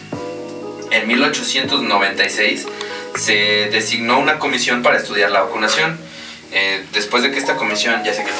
en 0.90 1.06
1896 1.06 2.66
se 3.16 3.68
designó 3.70 4.18
una 4.18 4.38
comisión 4.38 4.82
para 4.82 4.96
estudiar 4.96 5.30
la 5.30 5.42
vacunación. 5.42 5.98
Eh, 6.52 6.84
después 6.92 7.22
de 7.22 7.30
que 7.30 7.38
esta 7.38 7.56
comisión, 7.56 8.02
ya 8.04 8.12
sé 8.12 8.24
que 8.24 8.30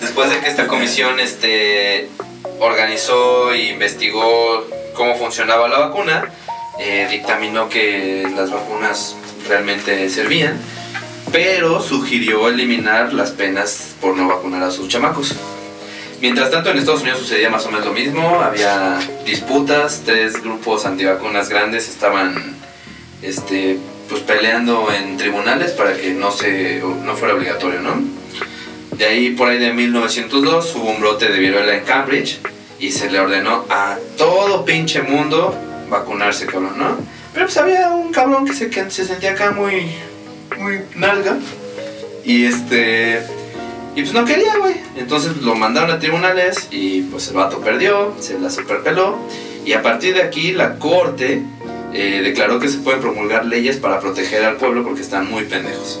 después 0.00 0.30
de 0.30 0.40
que 0.40 0.48
esta 0.48 0.66
comisión 0.66 1.20
este, 1.20 2.08
organizó 2.58 3.52
e 3.52 3.70
investigó 3.70 4.66
cómo 4.94 5.16
funcionaba 5.16 5.68
la 5.68 5.78
vacuna, 5.78 6.32
eh, 6.78 7.06
dictaminó 7.10 7.68
que 7.68 8.28
las 8.34 8.50
vacunas 8.50 9.16
realmente 9.48 10.08
servían, 10.08 10.58
pero 11.30 11.80
sugirió 11.80 12.48
eliminar 12.48 13.12
las 13.12 13.30
penas 13.30 13.94
por 14.00 14.16
no 14.16 14.28
vacunar 14.28 14.62
a 14.62 14.70
sus 14.70 14.88
chamacos. 14.88 15.34
Mientras 16.20 16.50
tanto, 16.50 16.70
en 16.70 16.78
Estados 16.78 17.02
Unidos 17.02 17.18
sucedía 17.18 17.50
más 17.50 17.66
o 17.66 17.70
menos 17.70 17.86
lo 17.86 17.92
mismo, 17.92 18.40
había 18.40 18.98
disputas, 19.26 20.02
tres 20.04 20.40
grupos 20.40 20.86
antivacunas 20.86 21.48
grandes 21.48 21.88
estaban 21.88 22.56
este, 23.22 23.78
pues, 24.08 24.22
peleando 24.22 24.88
en 24.92 25.16
tribunales 25.16 25.72
para 25.72 25.96
que 25.96 26.10
no, 26.10 26.30
se, 26.30 26.80
no 26.80 27.16
fuera 27.16 27.34
obligatorio, 27.34 27.80
¿no? 27.80 28.00
De 28.96 29.06
ahí, 29.06 29.30
por 29.30 29.48
ahí 29.48 29.58
de 29.58 29.72
1902, 29.72 30.76
hubo 30.76 30.90
un 30.90 31.00
brote 31.00 31.28
de 31.28 31.38
viruela 31.38 31.74
en 31.74 31.82
Cambridge 31.82 32.38
y 32.78 32.92
se 32.92 33.10
le 33.10 33.18
ordenó 33.18 33.64
a 33.70 33.96
todo 34.16 34.64
pinche 34.64 35.02
mundo 35.02 35.56
vacunarse, 35.88 36.46
cabrón, 36.46 36.74
¿no? 36.76 36.98
Pero 37.32 37.46
pues 37.46 37.56
había 37.56 37.90
un 37.90 38.12
cabrón 38.12 38.46
que 38.46 38.52
se, 38.52 38.90
sentía 38.90 39.32
acá 39.32 39.52
muy, 39.52 39.86
muy 40.58 40.80
nalga 40.94 41.36
y 42.24 42.44
este... 42.44 43.22
Y 43.94 44.00
pues 44.02 44.14
no 44.14 44.24
quería, 44.24 44.56
güey. 44.56 44.74
Entonces 44.96 45.36
lo 45.42 45.54
mandaron 45.54 45.90
a 45.90 45.98
tribunales 45.98 46.68
y 46.70 47.02
pues 47.02 47.28
el 47.28 47.34
vato 47.34 47.60
perdió, 47.60 48.14
se 48.20 48.38
la 48.38 48.48
superpeló. 48.48 49.18
Y 49.66 49.74
a 49.74 49.82
partir 49.82 50.14
de 50.14 50.22
aquí 50.22 50.52
la 50.52 50.78
corte 50.78 51.42
eh, 51.92 52.22
declaró 52.24 52.58
que 52.58 52.68
se 52.68 52.78
pueden 52.78 53.00
promulgar 53.00 53.44
leyes 53.44 53.76
para 53.76 54.00
proteger 54.00 54.44
al 54.44 54.56
pueblo 54.56 54.82
porque 54.82 55.02
están 55.02 55.30
muy 55.30 55.44
pendejos. 55.44 56.00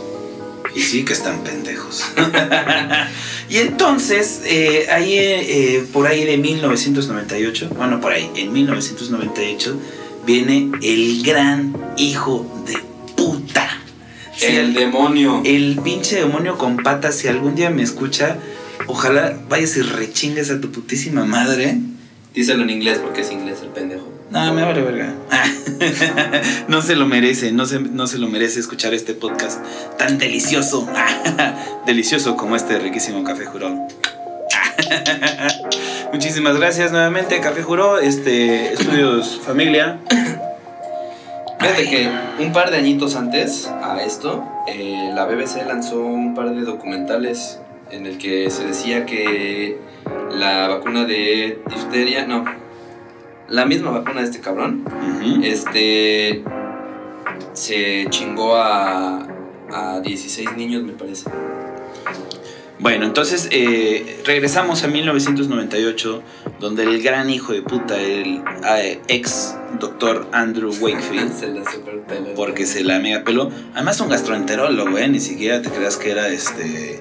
Y 0.74 0.80
sí 0.80 1.04
que 1.04 1.12
están 1.12 1.40
pendejos. 1.44 2.04
y 3.50 3.58
entonces, 3.58 4.40
eh, 4.46 4.86
ahí, 4.90 5.18
eh, 5.18 5.84
por 5.92 6.06
ahí 6.06 6.24
de 6.24 6.38
1998, 6.38 7.70
bueno, 7.76 8.00
por 8.00 8.12
ahí, 8.12 8.30
en 8.36 8.52
1998, 8.54 9.78
viene 10.26 10.70
el 10.82 11.22
gran 11.22 11.76
hijo 11.96 12.46
de 12.66 12.78
puta. 13.16 13.68
Si 14.36 14.46
el 14.46 14.74
demonio. 14.74 15.42
el 15.44 15.78
pinche 15.82 16.16
demonio 16.16 16.58
con 16.58 16.78
patas, 16.78 17.16
si 17.16 17.28
algún 17.28 17.54
día 17.54 17.70
me 17.70 17.82
escucha, 17.82 18.38
ojalá 18.86 19.38
vayas 19.48 19.76
y 19.76 19.82
rechingues 19.82 20.50
a 20.50 20.60
tu 20.60 20.72
putísima 20.72 21.24
madre. 21.24 21.78
Díselo 22.34 22.62
en 22.62 22.70
inglés 22.70 22.98
porque 22.98 23.20
es 23.20 23.30
inglés 23.30 23.58
el 23.62 23.68
pendejo. 23.68 24.10
No, 24.30 24.54
me 24.54 24.62
vale 24.62 24.80
verga. 24.80 25.14
no 26.68 26.80
se 26.80 26.96
lo 26.96 27.06
merece, 27.06 27.52
no 27.52 27.66
se, 27.66 27.78
no 27.78 28.06
se 28.06 28.16
lo 28.16 28.28
merece 28.28 28.60
escuchar 28.60 28.94
este 28.94 29.12
podcast 29.12 29.60
tan 29.98 30.16
delicioso. 30.16 30.88
delicioso 31.86 32.34
como 32.36 32.56
este 32.56 32.78
riquísimo 32.78 33.22
Café 33.24 33.44
Juró. 33.44 33.86
Muchísimas 36.12 36.58
gracias 36.58 36.92
nuevamente, 36.92 37.40
Café 37.40 37.62
Juró, 37.62 37.98
este, 37.98 38.72
Estudios 38.72 39.40
Familia. 39.44 39.98
Fíjate 41.60 41.88
que 41.88 42.08
un 42.40 42.52
par 42.52 42.70
de 42.70 42.78
añitos 42.78 43.14
antes 43.14 43.70
a 43.82 44.02
esto, 44.02 44.44
eh, 44.66 45.10
la 45.14 45.26
BBC 45.26 45.64
lanzó 45.66 46.00
un 46.00 46.34
par 46.34 46.50
de 46.54 46.62
documentales 46.62 47.60
en 47.90 48.06
el 48.06 48.18
que 48.18 48.50
se 48.50 48.66
decía 48.66 49.06
que 49.06 49.78
la 50.32 50.66
vacuna 50.68 51.04
de 51.04 51.60
difteria, 51.68 52.26
no, 52.26 52.44
la 53.48 53.64
misma 53.66 53.90
vacuna 53.90 54.20
de 54.20 54.26
este 54.26 54.40
cabrón, 54.40 54.84
este 55.44 56.42
se 57.52 58.06
chingó 58.08 58.56
a, 58.56 59.26
a 59.70 60.00
16 60.00 60.56
niños, 60.56 60.82
me 60.82 60.92
parece. 60.92 61.30
Bueno, 62.82 63.06
entonces 63.06 63.46
eh, 63.52 64.20
regresamos 64.26 64.82
a 64.82 64.88
1998, 64.88 66.20
donde 66.58 66.82
el 66.82 67.00
gran 67.00 67.30
hijo 67.30 67.52
de 67.52 67.62
puta, 67.62 67.96
el 68.00 68.42
eh, 68.76 69.00
ex 69.06 69.54
doctor 69.78 70.26
Andrew 70.32 70.74
Wakefield, 70.80 71.32
se 71.38 71.46
la 71.46 71.70
superpeló. 71.70 72.34
porque 72.34 72.66
se 72.66 72.82
la 72.82 72.98
mega 72.98 73.22
peló. 73.22 73.52
Además, 73.74 74.00
un 74.00 74.08
gastroenterólogo, 74.08 74.98
¿eh? 74.98 75.06
Ni 75.06 75.20
siquiera 75.20 75.62
te 75.62 75.70
creas 75.70 75.96
que 75.96 76.10
era 76.10 76.26
este. 76.26 77.00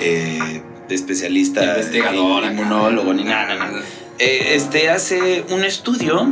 eh, 0.00 0.62
especialista. 0.90 1.64
Investigador. 1.64 2.44
Inmunólogo, 2.44 3.14
ni 3.14 3.24
nada, 3.24 3.54
nada. 3.54 3.70
nada. 3.72 3.84
Este 4.18 4.90
hace 4.90 5.44
un 5.48 5.64
estudio 5.64 6.28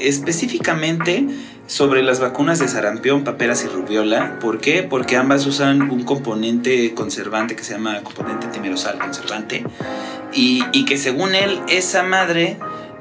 específicamente 0.00 1.26
sobre 1.66 2.02
las 2.02 2.20
vacunas 2.20 2.58
de 2.58 2.68
sarampión, 2.68 3.24
paperas 3.24 3.64
y 3.64 3.68
rubiola. 3.68 4.38
¿Por 4.38 4.58
qué? 4.60 4.82
Porque 4.82 5.16
ambas 5.16 5.46
usan 5.46 5.82
un 5.90 6.04
componente 6.04 6.94
conservante 6.94 7.56
que 7.56 7.64
se 7.64 7.72
llama 7.74 8.02
componente 8.02 8.46
timerosal 8.48 8.98
conservante. 8.98 9.64
Y, 10.32 10.84
que 10.84 10.98
según 10.98 11.34
él, 11.34 11.60
esa 11.68 12.02
madre 12.02 12.56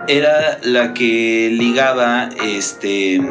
era 0.07 0.59
la 0.63 0.93
que 0.93 1.49
ligaba 1.51 2.29
este, 2.43 3.21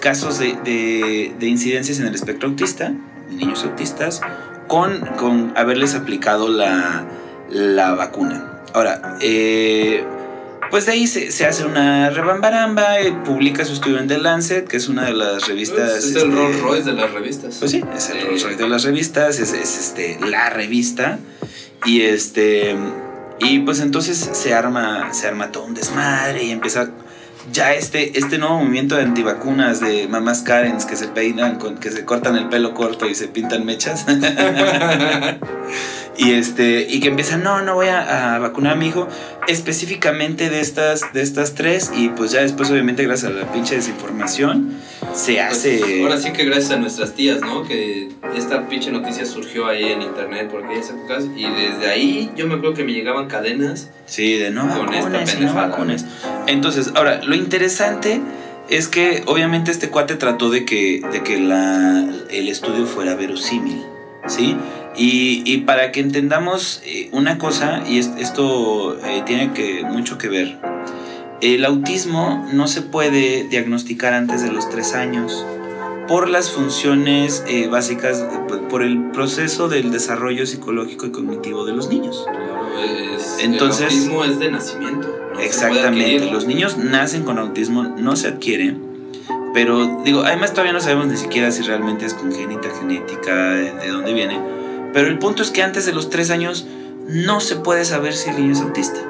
casos 0.00 0.38
de, 0.38 0.54
de- 0.64 1.34
de 1.38 1.46
incidencias 1.48 1.98
en 2.00 2.06
el 2.06 2.14
espectro 2.14 2.48
autista, 2.48 2.92
niños 3.30 3.64
autistas, 3.64 4.20
con, 4.68 5.00
con 5.18 5.52
haberles 5.56 5.94
aplicado 5.94 6.48
la, 6.48 7.04
la 7.50 7.94
vacuna. 7.94 8.62
Ahora, 8.74 9.16
eh, 9.20 10.04
pues 10.70 10.86
de 10.86 10.92
ahí 10.92 11.06
se, 11.06 11.30
se 11.32 11.46
hace 11.46 11.64
una 11.64 12.10
rebambaramba, 12.10 13.00
eh, 13.00 13.12
publica 13.24 13.64
su 13.64 13.72
estudio 13.72 13.98
en 13.98 14.08
The 14.08 14.18
Lancet, 14.18 14.68
que 14.68 14.76
es 14.76 14.88
una 14.88 15.04
de 15.06 15.14
las 15.14 15.46
revistas... 15.46 15.90
Pues, 15.90 16.04
es 16.04 16.06
este, 16.06 16.20
el 16.22 16.32
Rolls 16.32 16.60
Royce 16.60 16.84
de 16.84 16.92
las 16.92 17.12
revistas. 17.12 17.56
Pues 17.58 17.70
sí, 17.70 17.82
es 17.96 18.10
el 18.10 18.18
Eh, 18.18 18.24
Rolls 18.26 18.42
Royce 18.42 18.62
de 18.62 18.68
las 18.68 18.84
revistas, 18.84 19.38
es, 19.38 19.52
es, 19.52 19.78
este, 19.78 20.18
la 20.20 20.50
revista. 20.50 21.18
Y 21.84 22.02
este. 22.02 22.76
Y 23.40 23.60
pues 23.60 23.78
entonces 23.80 24.30
se 24.32 24.52
arma, 24.52 25.12
se 25.14 25.28
arma 25.28 25.52
todo 25.52 25.64
un 25.64 25.74
desmadre 25.74 26.42
y 26.42 26.50
empieza 26.50 26.90
ya 27.52 27.74
este, 27.74 28.18
este 28.18 28.38
nuevo 28.38 28.58
movimiento 28.58 28.96
de 28.96 29.02
antivacunas 29.02 29.80
de 29.80 30.08
mamás 30.08 30.42
Karens 30.42 30.84
que 30.84 30.96
se 30.96 31.08
peinan, 31.08 31.56
con, 31.56 31.76
que 31.76 31.90
se 31.90 32.04
cortan 32.04 32.36
el 32.36 32.48
pelo 32.48 32.74
corto 32.74 33.06
y 33.06 33.14
se 33.14 33.28
pintan 33.28 33.64
mechas. 33.64 34.04
y 36.16 36.32
este, 36.32 36.86
y 36.88 37.00
que 37.00 37.08
empiezan, 37.08 37.42
no, 37.42 37.62
no 37.62 37.74
voy 37.74 37.88
a, 37.88 38.34
a 38.34 38.38
vacunar 38.38 38.74
a 38.74 38.76
mi 38.76 38.88
hijo, 38.88 39.08
específicamente 39.46 40.50
de 40.50 40.60
estas, 40.60 41.12
de 41.12 41.22
estas 41.22 41.54
tres, 41.54 41.90
y 41.94 42.08
pues 42.10 42.32
ya 42.32 42.40
después, 42.40 42.70
obviamente, 42.70 43.04
gracias 43.04 43.32
a 43.32 43.34
la 43.34 43.52
pinche 43.52 43.76
desinformación, 43.76 44.76
se 45.14 45.34
Pues, 45.34 45.44
hace. 45.58 46.02
ahora 46.02 46.18
sí 46.18 46.32
que 46.32 46.44
gracias 46.44 46.70
a 46.72 46.76
nuestras 46.76 47.12
tías, 47.14 47.40
¿no? 47.40 47.64
Que 47.64 48.08
esta 48.36 48.68
pinche 48.68 48.90
noticia 48.92 49.26
surgió 49.26 49.66
ahí 49.66 49.84
en 49.84 50.02
internet 50.02 50.48
por 50.50 50.64
aquellas 50.64 50.90
épocas 50.90 51.24
y 51.36 51.42
desde 51.44 51.90
ahí 51.90 52.30
yo 52.36 52.46
me 52.46 52.54
acuerdo 52.54 52.74
que 52.74 52.84
me 52.84 52.92
llegaban 52.92 53.26
cadenas. 53.26 53.90
Sí, 54.06 54.34
de 54.34 54.50
no 54.50 54.68
Con 54.76 54.94
esta 54.94 55.10
no 55.10 55.24
pendejada. 55.24 55.68
vacunes. 55.68 56.04
Entonces, 56.46 56.92
ahora, 56.94 57.20
lo 57.24 57.34
interesante 57.34 58.20
es 58.70 58.86
que 58.88 59.22
obviamente 59.26 59.70
este 59.70 59.88
cuate 59.90 60.14
trató 60.16 60.50
de 60.50 60.64
que, 60.64 61.02
de 61.12 61.22
que 61.22 61.38
la, 61.40 62.04
el 62.30 62.48
estudio 62.48 62.86
fuera 62.86 63.14
verosímil, 63.14 63.82
¿sí? 64.26 64.56
Y, 64.96 65.42
y 65.46 65.58
para 65.58 65.92
que 65.92 66.00
entendamos 66.00 66.82
eh, 66.84 67.08
una 67.12 67.38
cosa, 67.38 67.82
y 67.88 67.98
es- 67.98 68.10
esto 68.18 68.98
eh, 69.06 69.22
tiene 69.24 69.52
que, 69.52 69.84
mucho 69.84 70.18
que 70.18 70.28
ver, 70.28 70.58
el 71.40 71.64
autismo 71.64 72.46
no 72.52 72.66
se 72.66 72.82
puede 72.82 73.44
diagnosticar 73.44 74.12
antes 74.12 74.42
de 74.42 74.50
los 74.50 74.68
tres 74.68 74.94
años 74.94 75.44
por 76.08 76.28
las 76.28 76.50
funciones 76.50 77.44
eh, 77.46 77.68
básicas, 77.68 78.24
por 78.70 78.82
el 78.82 79.10
proceso 79.10 79.68
del 79.68 79.92
desarrollo 79.92 80.46
psicológico 80.46 81.06
y 81.06 81.12
cognitivo 81.12 81.64
de 81.66 81.72
los 81.74 81.88
niños. 81.88 82.24
Entonces, 83.40 83.80
el 83.80 83.98
autismo 83.98 84.24
es 84.24 84.38
de 84.38 84.50
nacimiento. 84.50 85.14
exactamente, 85.40 86.30
los 86.30 86.46
niños 86.46 86.78
nacen 86.78 87.24
con 87.24 87.38
autismo, 87.38 87.84
no 87.84 88.16
se 88.16 88.28
adquiere, 88.28 88.74
pero 89.52 90.02
digo, 90.02 90.22
además 90.24 90.52
todavía 90.52 90.72
no 90.72 90.80
sabemos 90.80 91.06
ni 91.08 91.16
siquiera 91.16 91.50
si 91.50 91.62
realmente 91.62 92.06
es 92.06 92.14
congénita, 92.14 92.68
genética, 92.78 93.34
de 93.34 93.88
dónde 93.88 94.14
viene, 94.14 94.40
pero 94.92 95.08
el 95.08 95.18
punto 95.18 95.42
es 95.42 95.50
que 95.50 95.62
antes 95.62 95.84
de 95.84 95.92
los 95.92 96.08
tres 96.10 96.30
años 96.30 96.66
no 97.06 97.40
se 97.40 97.56
puede 97.56 97.84
saber 97.84 98.14
si 98.14 98.30
el 98.30 98.36
niño 98.36 98.52
es 98.52 98.60
autista. 98.60 99.07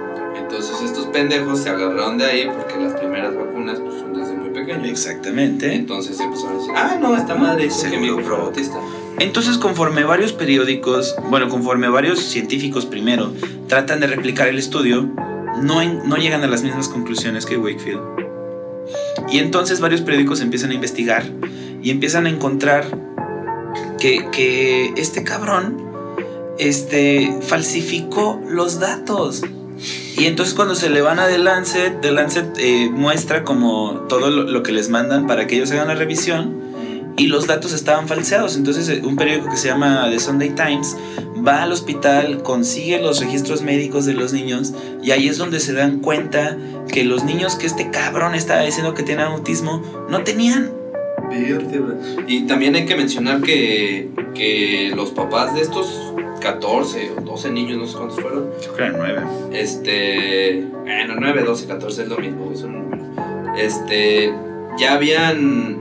Entonces 0.51 0.81
estos 0.83 1.07
pendejos 1.07 1.59
se 1.59 1.69
agarraron 1.69 2.17
de 2.17 2.25
ahí 2.25 2.49
porque 2.51 2.83
las 2.83 2.95
primeras 2.95 3.37
vacunas 3.37 3.79
pues, 3.81 4.01
son 4.01 4.15
desde 4.15 4.33
muy 4.33 4.49
pequeños. 4.49 4.89
Exactamente. 4.89 5.75
Entonces 5.75 6.19
empezaron 6.19 6.57
a 6.57 6.59
decir, 6.59 6.73
ah, 6.75 6.99
no, 6.99 7.15
esta 7.15 7.35
madre 7.35 7.67
es 7.67 7.77
que 7.85 7.99
mi. 7.99 8.09
Entonces, 9.21 9.59
conforme 9.59 10.05
varios 10.05 10.33
periódicos, 10.33 11.17
bueno, 11.29 11.49
conforme 11.49 11.89
varios 11.89 12.21
científicos 12.21 12.87
primero 12.87 13.33
tratan 13.67 14.01
de 14.01 14.07
replicar 14.07 14.49
el 14.49 14.59
estudio, 14.59 15.03
no, 15.63 15.85
no 15.85 16.17
llegan 16.17 16.43
a 16.45 16.47
las 16.47 16.63
mismas 16.63 16.89
conclusiones 16.89 17.45
que 17.45 17.59
Wakefield. 17.59 18.01
Y 19.31 19.39
entonces 19.39 19.81
varios 19.81 20.01
periódicos 20.01 20.41
empiezan 20.41 20.71
a 20.71 20.75
investigar 20.75 21.25
y 21.83 21.91
empiezan 21.91 22.27
a 22.27 22.31
encontrar 22.31 22.87
que, 23.99 24.29
que 24.31 24.95
este 24.97 25.25
cabrón 25.25 25.89
este, 26.59 27.39
falsificó 27.43 28.41
los 28.49 28.81
datos. 28.81 29.43
Y 30.17 30.27
entonces 30.27 30.55
cuando 30.55 30.75
se 30.75 30.91
le 30.91 31.01
van 31.01 31.19
a 31.21 31.29
The 31.29 31.39
Lancet, 31.39 32.01
The 32.01 32.11
Lancet 32.11 32.59
eh, 32.59 32.91
muestra 32.91 33.45
como 33.45 34.07
todo 34.09 34.31
lo, 34.31 34.63
que 34.63 34.73
les 34.73 34.89
mandan 34.89 35.27
para 35.27 35.47
que 35.47 35.57
ellos 35.57 35.71
hagan 35.71 35.89
la 35.89 35.95
revisión 35.95 36.59
y 37.17 37.27
los 37.27 37.47
datos 37.47 37.73
estaban 37.73 38.09
falseados. 38.09 38.57
Entonces 38.57 38.89
eh, 38.89 39.03
un 39.05 39.17
periódico 39.17 39.51
que 39.51 39.57
se 39.57 39.69
llama 39.69 40.09
The 40.11 40.19
Sunday 40.19 40.51
Times 40.51 40.97
va 41.47 41.63
al 41.63 41.73
hospital, 41.73 42.43
consigue 42.43 43.01
los 43.01 43.21
registros 43.21 43.63
médicos 43.63 44.07
de 44.07 44.15
los 44.15 44.33
niños 44.33 44.73
y 45.03 45.13
ahí 45.13 45.29
es 45.29 45.39
donde 45.39 45.61
se 45.61 45.73
dan 45.73 46.01
cuenta 46.01 46.57
que 46.91 47.05
los 47.05 47.25
niños 47.25 47.55
que 47.55 47.67
este 47.67 47.91
cabrón 47.91 48.35
estaba 48.35 48.63
diciendo 48.63 48.95
que 48.95 49.05
tenían 49.05 49.29
autismo 49.29 49.83
no 50.11 50.23
tenían. 50.25 50.73
Y 52.27 52.47
también 52.47 52.75
hay 52.75 52.87
que 52.87 52.97
mencionar 52.97 53.43
que, 53.43 54.09
que 54.35 54.93
los 54.97 55.11
papás 55.11 55.55
de 55.55 55.61
estos 55.61 56.08
14 56.39 57.13
o 57.17 57.21
12 57.21 57.51
niños, 57.51 57.79
no 57.79 57.87
sé 57.87 57.97
cuántos 57.97 58.21
fueron. 58.21 58.51
Yo 58.63 58.73
creo 58.73 58.93
9. 58.97 59.23
Este, 59.53 60.67
bueno, 60.83 61.15
9, 61.19 61.43
12, 61.43 61.67
14 61.67 62.03
es 62.03 62.09
lo 62.09 62.19
mismo, 62.19 62.51
es 62.53 62.63
un 62.63 62.73
número. 62.73 63.55
Este, 63.57 64.33
ya 64.79 64.95
habían, 64.95 65.79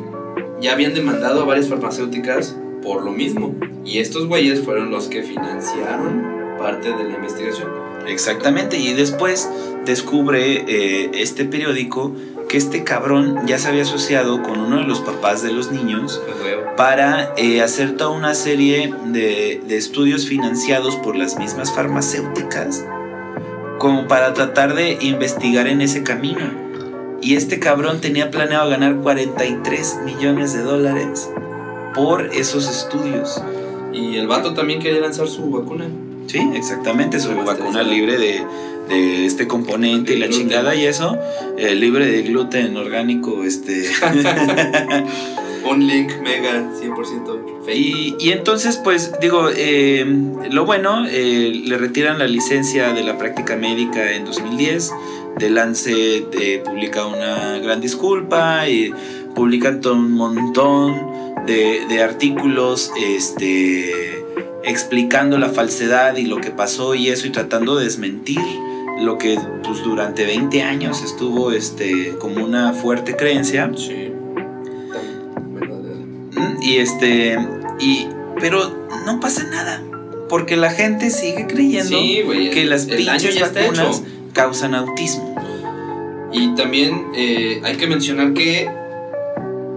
ya 0.60 0.74
habían 0.74 0.94
demandado 0.94 1.42
a 1.42 1.46
varias 1.46 1.68
farmacéuticas 1.68 2.56
por 2.82 3.04
lo 3.04 3.12
mismo. 3.12 3.56
Y 3.86 4.00
estos 4.00 4.28
güeyes 4.28 4.62
fueron 4.62 4.92
los 4.92 5.08
que 5.08 5.24
financiaron 5.24 6.56
parte 6.58 6.90
de 6.90 7.04
la 7.04 7.16
investigación. 7.16 7.70
Exactamente, 8.08 8.78
y 8.78 8.94
después 8.94 9.50
descubre 9.86 10.64
eh, 10.68 11.12
este 11.14 11.46
periódico 11.46 12.14
que 12.48 12.58
este 12.58 12.84
cabrón 12.84 13.46
ya 13.46 13.60
se 13.60 13.68
había 13.68 13.84
asociado 13.84 14.42
con 14.42 14.60
uno 14.60 14.78
de 14.78 14.84
los 14.84 15.02
papás 15.02 15.44
de 15.44 15.52
los 15.52 15.72
niños 15.72 16.22
para 16.76 17.34
eh, 17.38 17.62
hacer 17.62 17.98
toda 17.98 18.12
una 18.12 18.34
serie 18.34 18.94
de, 19.06 19.62
estudios 19.70 20.26
financiados 20.26 20.96
por 20.98 21.16
las 21.16 21.38
mismas 21.38 21.74
farmacéuticas 21.74 22.86
como 23.80 24.08
para 24.08 24.34
tratar 24.34 24.74
de 24.74 24.98
investigar 25.02 25.68
en 25.68 25.82
ese 25.82 26.04
camino. 26.04 26.68
Y 27.22 27.36
este 27.36 27.60
cabrón 27.60 28.00
tenía 28.02 28.32
planeado 28.32 28.70
ganar 28.70 28.98
43 28.98 30.00
millones 30.06 30.54
de 30.54 30.62
dólares 30.62 31.30
por 31.94 32.28
esos 32.34 32.70
estudios. 32.70 33.42
Y 33.94 34.16
el 34.16 34.28
vato 34.28 34.54
también 34.54 34.80
quería 34.80 35.02
lanzar 35.02 35.28
su 35.28 35.50
vacuna. 35.50 35.86
Sí, 36.28 36.40
exactamente, 36.56 37.20
su 37.20 37.36
vacuna 37.36 37.84
libre 37.84 38.18
de, 38.18 38.44
de 38.88 39.26
este 39.26 39.48
componente 39.48 40.14
y 40.14 40.18
la 40.18 40.30
chingada 40.30 40.76
y 40.76 40.86
eso, 40.86 41.18
eh, 41.58 41.76
libre 41.76 42.08
de 42.08 42.24
gluten 42.24 42.76
orgánico, 42.78 43.44
este... 43.44 43.90
Un 45.70 45.86
link 45.86 46.12
mega 46.24 46.72
100% 46.82 47.74
y, 47.74 48.16
y, 48.20 48.32
entonces, 48.32 48.78
pues, 48.78 49.12
digo, 49.20 49.50
eh, 49.54 50.06
lo 50.50 50.66
bueno, 50.66 51.06
eh, 51.06 51.52
le 51.66 51.78
retiran 51.78 52.20
la 52.20 52.28
licencia 52.28 52.94
de 52.94 53.04
la 53.04 53.18
práctica 53.18 53.58
médica 53.58 54.14
en 54.14 54.24
2010. 54.24 54.94
De 55.38 55.50
Lance 55.50 56.24
publica 56.64 57.06
una 57.06 57.60
gran 57.60 57.82
disculpa 57.82 58.70
y 58.70 58.94
publican 59.36 59.82
todo 59.82 59.96
un 59.96 60.14
montón 60.14 60.96
de, 61.46 61.82
de 61.90 62.02
artículos 62.02 62.94
este, 62.98 64.24
explicando 64.64 65.38
la 65.38 65.50
falsedad 65.50 66.16
y 66.16 66.26
lo 66.26 66.38
que 66.38 66.52
pasó 66.52 66.96
y 66.96 67.10
eso 67.10 67.28
y 67.28 67.32
tratando 67.32 67.76
de 67.76 67.84
desmentir 67.84 68.40
lo 69.00 69.18
que 69.18 69.40
pues, 69.64 69.84
durante 69.84 70.26
20 70.26 70.62
años 70.64 71.04
estuvo 71.04 71.52
este, 71.52 72.16
como 72.20 72.44
una 72.44 72.74
fuerte 72.74 73.16
creencia. 73.16 73.72
Sí. 73.76 74.12
Y 76.62 76.78
este, 76.78 77.38
y, 77.80 78.08
pero 78.40 78.88
no 79.06 79.20
pasa 79.20 79.44
nada, 79.46 79.82
porque 80.28 80.58
la 80.58 80.70
gente 80.72 81.10
sigue 81.10 81.48
creyendo 81.48 81.98
que 82.52 82.66
las 82.66 82.86
pinches 82.86 83.40
vacunas 83.40 84.04
causan 84.34 84.76
autismo. 84.76 85.36
Y 86.32 86.54
también 86.56 87.08
eh, 87.16 87.62
hay 87.64 87.78
que 87.78 87.88
mencionar 87.88 88.34
que 88.34 88.70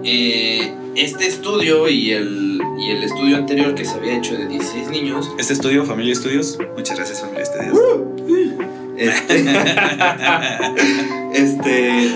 eh, 0.02 0.72
este 0.96 1.28
estudio 1.28 1.88
y 1.88 2.10
el, 2.12 2.60
y 2.78 2.90
el 2.90 3.04
estudio 3.04 3.36
anterior 3.36 3.74
que 3.74 3.84
se 3.84 3.94
había 3.94 4.16
hecho 4.16 4.36
de 4.36 4.48
16 4.48 4.90
niños. 4.90 5.30
Este 5.38 5.52
estudio, 5.52 5.84
Familia 5.84 6.12
Estudios, 6.12 6.58
muchas 6.76 6.96
gracias, 6.96 7.20
Familia 7.20 7.44
Estudios. 7.44 7.78
Uh, 7.78 8.59
este, 9.00 9.44
este, 11.32 12.10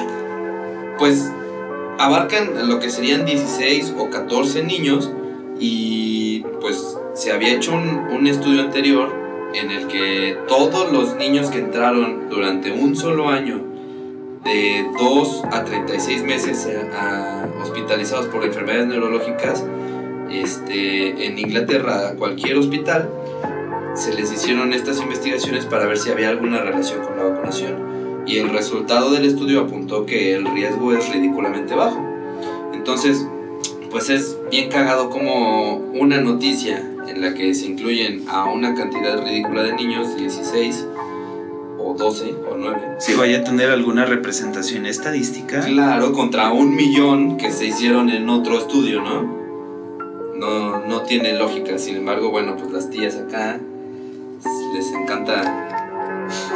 pues 0.98 1.30
abarcan 1.98 2.68
lo 2.68 2.78
que 2.78 2.90
serían 2.90 3.24
16 3.24 3.94
o 3.96 4.10
14 4.10 4.62
niños 4.64 5.10
y 5.58 6.40
pues 6.60 6.98
se 7.14 7.32
había 7.32 7.54
hecho 7.54 7.72
un, 7.72 8.26
estudio 8.26 8.62
anterior 8.62 9.14
en 9.54 9.70
el 9.70 9.86
que 9.86 10.36
todos 10.46 10.92
los 10.92 11.14
niños 11.16 11.48
que 11.50 11.58
entraron 11.58 12.28
durante 12.28 12.70
un 12.70 12.96
solo 12.96 13.30
año 13.30 13.62
de 14.44 14.86
2 14.98 15.42
a 15.52 15.64
36 15.64 16.22
meses 16.22 16.66
eh, 16.66 16.86
hospitalizados 17.62 18.26
por 18.26 18.44
enfermedades 18.44 18.88
neurológicas 18.88 19.64
este, 20.30 21.26
en 21.26 21.38
Inglaterra 21.38 22.08
a 22.08 22.14
cualquier 22.14 22.56
hospital 22.56 23.08
se 23.94 24.12
les 24.12 24.32
hicieron 24.32 24.72
estas 24.72 25.00
investigaciones 25.00 25.66
para 25.66 25.86
ver 25.86 25.98
si 25.98 26.10
había 26.10 26.28
alguna 26.28 26.60
relación 26.60 27.04
con 27.04 27.16
la 27.16 27.24
vacunación 27.24 28.24
y 28.26 28.38
el 28.38 28.50
resultado 28.50 29.10
del 29.10 29.24
estudio 29.24 29.62
apuntó 29.62 30.06
que 30.06 30.34
el 30.34 30.46
riesgo 30.46 30.92
es 30.92 31.08
ridículamente 31.12 31.74
bajo. 31.74 32.00
Entonces, 32.72 33.26
pues 33.90 34.10
es 34.10 34.38
bien 34.50 34.70
cagado 34.70 35.10
como 35.10 35.76
una 35.76 36.20
noticia 36.20 36.78
en 37.06 37.20
la 37.20 37.34
que 37.34 37.54
se 37.54 37.66
incluyen 37.66 38.24
a 38.28 38.44
una 38.46 38.74
cantidad 38.74 39.22
ridícula 39.22 39.62
de 39.62 39.74
niños, 39.74 40.16
16 40.16 40.86
o 41.78 41.94
12 41.94 42.34
o 42.50 42.56
9. 42.56 42.96
Si 42.98 43.14
vaya 43.14 43.40
a 43.40 43.44
tener 43.44 43.70
alguna 43.70 44.06
representación 44.06 44.86
estadística. 44.86 45.60
Claro, 45.60 46.12
contra 46.12 46.50
un 46.50 46.74
millón 46.74 47.36
que 47.36 47.52
se 47.52 47.66
hicieron 47.66 48.08
en 48.08 48.28
otro 48.30 48.58
estudio, 48.58 49.02
¿no? 49.02 49.44
No, 50.34 50.86
no 50.86 51.02
tiene 51.02 51.34
lógica, 51.34 51.78
sin 51.78 51.96
embargo, 51.96 52.30
bueno, 52.30 52.56
pues 52.56 52.72
las 52.72 52.90
tías 52.90 53.16
acá 53.16 53.60
les 54.74 54.90
encanta 54.90 55.70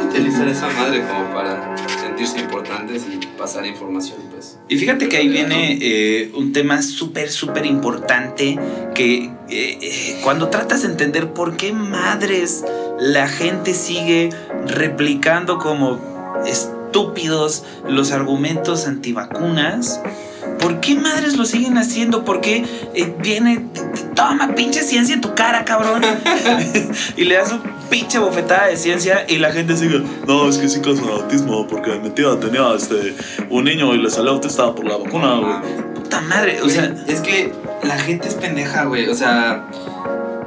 utilizar 0.05 0.47
esa 0.49 0.67
madre 0.67 1.01
como 1.07 1.33
para 1.33 1.77
sentirse 2.01 2.39
importantes 2.39 3.05
y 3.09 3.25
pasar 3.37 3.65
información, 3.65 4.19
pues. 4.29 4.57
Y 4.67 4.77
fíjate 4.77 5.07
que 5.07 5.17
ahí 5.17 5.29
viene 5.29 5.77
eh, 5.81 6.31
un 6.35 6.51
tema 6.51 6.81
súper, 6.81 7.29
súper 7.29 7.65
importante 7.65 8.59
que 8.93 9.23
eh, 9.23 9.31
eh, 9.49 10.19
cuando 10.21 10.49
tratas 10.49 10.81
de 10.81 10.89
entender 10.89 11.31
por 11.31 11.55
qué 11.55 11.71
madres 11.71 12.65
la 12.99 13.29
gente 13.29 13.73
sigue 13.73 14.31
replicando 14.67 15.57
como 15.57 15.99
estúpidos 16.45 17.63
los 17.87 18.11
argumentos 18.11 18.85
antivacunas, 18.85 20.01
¿Por 20.59 20.79
qué 20.79 20.95
madres 20.95 21.37
lo 21.37 21.45
siguen 21.45 21.77
haciendo? 21.77 22.25
¿Por 22.25 22.41
qué 22.41 22.65
viene, 23.19 23.65
toma 24.15 24.53
pinche 24.55 24.83
ciencia 24.83 25.15
en 25.15 25.21
tu 25.21 25.33
cara, 25.33 25.65
cabrón? 25.65 26.01
y 27.17 27.23
le 27.23 27.35
das 27.35 27.51
un 27.51 27.61
pinche 27.89 28.19
bofetada 28.19 28.67
de 28.67 28.77
ciencia 28.77 29.25
y 29.27 29.37
la 29.37 29.51
gente 29.51 29.75
sigue, 29.75 30.03
no, 30.27 30.49
es 30.49 30.57
que 30.57 30.69
sí 30.69 30.81
causa 30.81 31.03
autismo 31.03 31.67
porque 31.67 31.97
mi 31.99 32.09
tía 32.09 32.39
tenía 32.39 32.73
este, 32.75 33.15
un 33.49 33.63
niño 33.63 33.95
y 33.95 34.01
le 34.01 34.09
salió 34.09 34.31
autista 34.31 34.73
por 34.75 34.85
la 34.85 34.97
vacuna, 34.97 35.35
güey. 35.35 35.93
Puta 35.95 36.21
madre, 36.21 36.61
o 36.61 36.69
sea. 36.69 36.93
Es 37.07 37.21
que 37.21 37.51
la 37.83 37.97
gente 37.97 38.27
es 38.27 38.35
pendeja, 38.35 38.85
güey. 38.85 39.07
O 39.07 39.15
sea, 39.15 39.67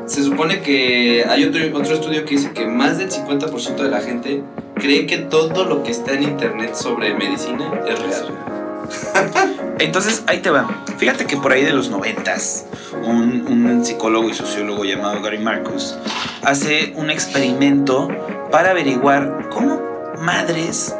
se 0.07 0.23
supone 0.23 0.61
que 0.61 1.25
hay 1.29 1.45
otro, 1.45 1.61
otro 1.79 1.95
estudio 1.95 2.25
que 2.25 2.37
dice 2.37 2.53
que 2.53 2.67
más 2.67 2.99
del 2.99 3.11
50% 3.11 3.77
de 3.77 3.89
la 3.89 4.01
gente 4.01 4.43
cree 4.75 5.07
que 5.07 5.19
todo 5.19 5.65
lo 5.65 5.83
que 5.83 5.91
está 5.91 6.13
en 6.13 6.25
internet 6.25 6.75
sobre 6.75 7.15
medicina 7.15 7.71
es 7.89 7.99
real. 7.99 8.62
Entonces, 9.79 10.23
ahí 10.27 10.41
te 10.41 10.51
va. 10.51 10.69
Fíjate 10.99 11.27
que 11.27 11.37
por 11.37 11.53
ahí 11.53 11.65
de 11.65 11.73
los 11.73 11.91
noventas, 11.91 12.67
un, 13.05 13.47
un 13.49 13.85
psicólogo 13.85 14.29
y 14.29 14.35
sociólogo 14.35 14.85
llamado 14.85 15.21
Gary 15.23 15.39
Marcus 15.39 15.97
hace 16.43 16.93
un 16.97 17.11
experimento 17.11 18.09
para 18.51 18.71
averiguar 18.71 19.49
cómo 19.51 19.81
madres 20.19 20.95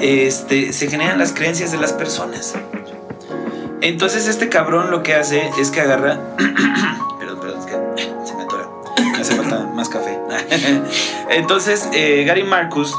este, 0.00 0.72
se 0.72 0.88
generan 0.88 1.18
las 1.18 1.32
creencias 1.32 1.72
de 1.72 1.78
las 1.78 1.92
personas. 1.92 2.54
Entonces 3.80 4.26
este 4.26 4.48
cabrón 4.48 4.90
lo 4.90 5.02
que 5.02 5.14
hace 5.14 5.50
es 5.58 5.70
que 5.70 5.80
agarra... 5.80 6.18
perdón, 7.18 7.40
perdón, 7.40 7.60
es 7.60 7.66
que 7.66 7.72
se 8.26 8.34
me 8.34 8.42
atora. 8.42 8.68
Me 8.96 9.18
hace 9.18 9.36
falta 9.36 9.60
más 9.74 9.88
café. 9.88 10.18
Entonces 11.30 11.88
eh, 11.92 12.24
Gary 12.26 12.44
Marcus 12.44 12.94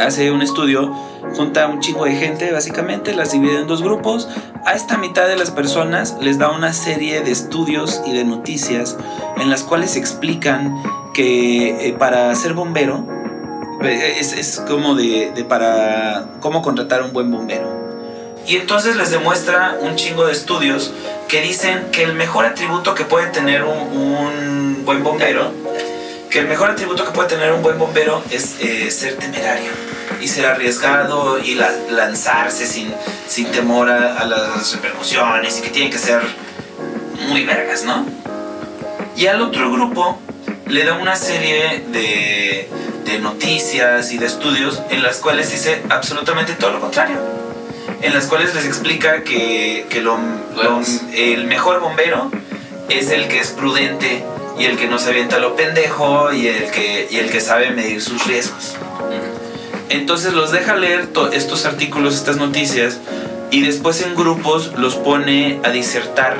hace 0.00 0.30
un 0.30 0.42
estudio, 0.42 0.92
junta 1.36 1.64
a 1.64 1.66
un 1.68 1.80
chingo 1.80 2.04
de 2.04 2.12
gente, 2.12 2.52
básicamente, 2.52 3.14
las 3.14 3.32
divide 3.32 3.60
en 3.60 3.66
dos 3.66 3.82
grupos. 3.82 4.28
A 4.64 4.74
esta 4.74 4.96
mitad 4.98 5.26
de 5.26 5.36
las 5.36 5.50
personas 5.50 6.16
les 6.20 6.38
da 6.38 6.50
una 6.50 6.72
serie 6.72 7.22
de 7.22 7.32
estudios 7.32 8.02
y 8.06 8.12
de 8.12 8.24
noticias 8.24 8.96
en 9.36 9.50
las 9.50 9.62
cuales 9.62 9.96
explican 9.96 10.82
que 11.14 11.88
eh, 11.88 11.92
para 11.98 12.34
ser 12.34 12.54
bombero, 12.54 13.06
eh, 13.82 14.16
es, 14.18 14.32
es 14.32 14.60
como 14.68 14.94
de, 14.94 15.44
para 15.48 16.28
cómo 16.40 16.62
contratar 16.62 17.02
un 17.02 17.12
buen 17.12 17.30
bombero. 17.30 17.82
Y 18.46 18.56
entonces 18.56 18.96
les 18.96 19.10
demuestra 19.10 19.78
un 19.80 19.94
chingo 19.94 20.26
de 20.26 20.32
estudios 20.32 20.92
que 21.28 21.42
dicen 21.42 21.90
que 21.92 22.02
el 22.02 22.14
mejor 22.14 22.44
atributo 22.44 22.94
que 22.94 23.04
puede 23.04 23.28
tener 23.28 23.62
un, 23.62 24.84
buen 24.84 25.04
bombero, 25.04 25.52
que 26.28 26.40
el 26.40 26.48
mejor 26.48 26.70
atributo 26.70 27.04
que 27.04 27.12
puede 27.12 27.28
tener 27.28 27.52
un 27.52 27.62
buen 27.62 27.78
bombero 27.78 28.22
es 28.30 28.56
eh, 28.60 28.90
ser 28.90 29.14
temerario 29.16 29.70
y 30.22 30.28
ser 30.28 30.46
arriesgado 30.46 31.38
y 31.38 31.54
la- 31.54 31.72
lanzarse 31.90 32.66
sin, 32.66 32.92
sin 33.28 33.46
temor 33.50 33.90
a, 33.90 34.18
a 34.18 34.24
las 34.24 34.72
repercusiones 34.74 35.58
y 35.58 35.62
que 35.62 35.70
tienen 35.70 35.90
que 35.90 35.98
ser 35.98 36.22
muy 37.28 37.44
vergas, 37.44 37.84
¿no? 37.84 38.06
Y 39.16 39.26
al 39.26 39.40
otro 39.42 39.70
grupo 39.70 40.18
le 40.66 40.84
da 40.84 40.94
una 40.94 41.16
serie 41.16 41.84
de, 41.92 42.68
de 43.04 43.18
noticias 43.18 44.12
y 44.12 44.18
de 44.18 44.26
estudios 44.26 44.80
en 44.90 45.02
las 45.02 45.18
cuales 45.18 45.50
dice 45.50 45.82
absolutamente 45.90 46.54
todo 46.54 46.72
lo 46.72 46.80
contrario. 46.80 47.16
En 48.00 48.14
las 48.14 48.24
cuales 48.26 48.54
les 48.54 48.64
explica 48.64 49.22
que, 49.22 49.86
que 49.90 50.00
lo- 50.00 50.18
lo- 50.56 50.80
el 51.14 51.44
mejor 51.46 51.80
bombero 51.80 52.30
es 52.88 53.10
el 53.10 53.28
que 53.28 53.38
es 53.40 53.48
prudente 53.48 54.24
y 54.58 54.64
el 54.64 54.76
que 54.76 54.86
no 54.86 54.98
se 54.98 55.10
avienta 55.10 55.38
lo 55.38 55.56
pendejo 55.56 56.32
y 56.32 56.46
el 56.48 56.70
que, 56.70 57.06
y 57.10 57.16
el 57.18 57.30
que 57.30 57.40
sabe 57.40 57.70
medir 57.70 58.00
sus 58.02 58.26
riesgos. 58.26 58.76
Entonces 59.88 60.32
los 60.32 60.50
deja 60.52 60.74
leer 60.76 61.06
to- 61.08 61.30
estos 61.32 61.66
artículos, 61.66 62.14
estas 62.14 62.36
noticias, 62.36 62.98
y 63.50 63.62
después 63.62 64.00
en 64.02 64.14
grupos 64.14 64.72
los 64.78 64.94
pone 64.96 65.60
a 65.64 65.70
disertar 65.70 66.36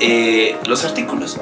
eh, 0.00 0.56
los 0.66 0.84
artículos. 0.84 1.38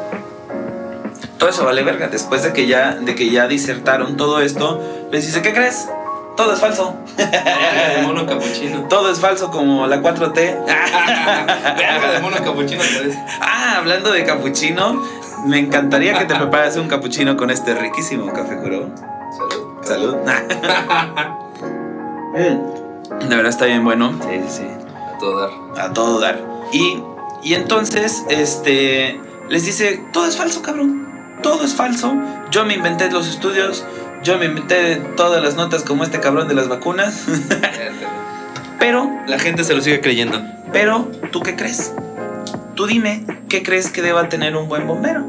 Todo 1.38 1.50
eso 1.50 1.64
vale 1.64 1.82
verga. 1.82 2.06
Después 2.08 2.42
de 2.44 2.52
que, 2.52 2.66
ya, 2.68 2.92
de 2.94 3.14
que 3.16 3.30
ya 3.30 3.48
disertaron 3.48 4.16
todo 4.16 4.40
esto, 4.40 4.80
les 5.10 5.26
dice, 5.26 5.42
¿qué 5.42 5.52
crees? 5.52 5.88
Todo 6.36 6.54
es 6.54 6.60
falso. 6.60 6.94
de 7.16 8.02
mono 8.02 8.24
capuchino. 8.26 8.82
Todo 8.88 9.10
es 9.10 9.18
falso 9.18 9.50
como 9.50 9.86
la 9.86 10.00
4T. 10.00 10.34
Verga 10.66 12.12
de 12.12 12.20
mono 12.20 12.36
capuchino. 12.42 12.82
Ah, 13.40 13.74
hablando 13.78 14.12
de 14.12 14.24
capuchino, 14.24 15.02
me 15.44 15.58
encantaría 15.58 16.16
que 16.18 16.24
te 16.24 16.34
preparas 16.38 16.76
un 16.76 16.88
capuchino 16.88 17.36
con 17.36 17.50
este 17.50 17.74
riquísimo 17.74 18.32
café 18.32 18.56
juro. 18.56 18.88
Salud. 19.82 20.16
Mm. 22.34 23.28
De 23.28 23.36
verdad 23.36 23.50
está 23.50 23.66
bien 23.66 23.84
bueno. 23.84 24.18
Sí, 24.22 24.40
sí, 24.48 24.62
sí. 24.62 24.64
A 24.96 25.18
todo 25.18 25.38
dar. 25.40 25.50
A 25.86 25.92
todo 25.92 26.18
dar. 26.18 26.40
Y, 26.72 26.98
y 27.42 27.52
entonces, 27.52 28.24
este, 28.30 29.20
les 29.50 29.66
dice, 29.66 30.02
todo 30.14 30.26
es 30.26 30.38
falso, 30.38 30.62
cabrón. 30.62 31.06
Todo 31.42 31.62
es 31.62 31.74
falso. 31.74 32.14
Yo 32.50 32.64
me 32.64 32.72
inventé 32.72 33.10
los 33.10 33.28
estudios. 33.28 33.84
Yo 34.22 34.38
me 34.38 34.46
inventé 34.46 34.96
todas 35.14 35.42
las 35.42 35.56
notas 35.56 35.82
como 35.82 36.04
este 36.04 36.20
cabrón 36.20 36.48
de 36.48 36.54
las 36.54 36.68
vacunas. 36.68 37.26
Pero, 38.78 39.10
La 39.26 39.38
gente 39.38 39.62
se 39.62 39.74
lo 39.74 39.82
sigue 39.82 40.00
creyendo. 40.00 40.40
pero, 40.72 41.10
¿tú 41.32 41.40
qué 41.40 41.54
crees? 41.54 41.92
Tú 42.74 42.86
dime, 42.86 43.24
¿qué 43.50 43.62
crees 43.62 43.90
que 43.90 44.00
deba 44.00 44.28
tener 44.30 44.56
un 44.56 44.68
buen 44.68 44.86
bombero? 44.88 45.26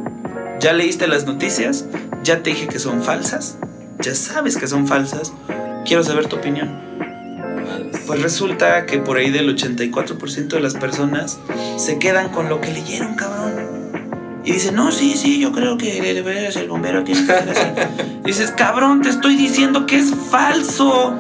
¿Ya 0.62 0.72
leíste 0.72 1.08
las 1.08 1.26
noticias? 1.26 1.86
¿Ya 2.24 2.42
te 2.42 2.52
dije 2.52 2.68
que 2.68 2.80
son 2.80 3.04
falsas? 3.04 3.58
¿Ya 4.04 4.14
sabes 4.16 4.58
que 4.58 4.68
son 4.68 4.86
falsas? 4.86 5.32
Quiero 5.86 6.04
saber 6.04 6.28
tu 6.28 6.36
opinión. 6.36 6.78
Pues 8.06 8.22
resulta 8.22 8.86
que 8.86 8.98
por 8.98 9.16
ahí 9.16 9.32
del 9.32 9.56
84% 9.56 10.48
de 10.50 10.60
las 10.60 10.74
personas 10.74 11.40
se 11.78 12.00
quedan 12.00 12.28
con 12.28 12.50
lo 12.50 12.60
que 12.60 12.74
leyeron, 12.74 13.16
cabrón. 13.16 13.54
Y 14.44 14.52
dicen, 14.52 14.76
no, 14.76 14.92
sí, 14.92 15.16
sí, 15.16 15.40
yo 15.40 15.54
creo 15.54 15.78
que 15.78 15.94
ser 16.52 16.64
el 16.64 16.70
bombero, 16.70 17.06
tiene 17.06 17.26
que 17.26 17.34
ser. 17.56 17.88
Dices, 18.26 18.52
cabrón, 18.52 19.02
te 19.02 19.08
estoy 19.08 19.38
diciendo 19.38 19.86
que 19.86 20.00
es 20.00 20.14
falso. 20.30 21.16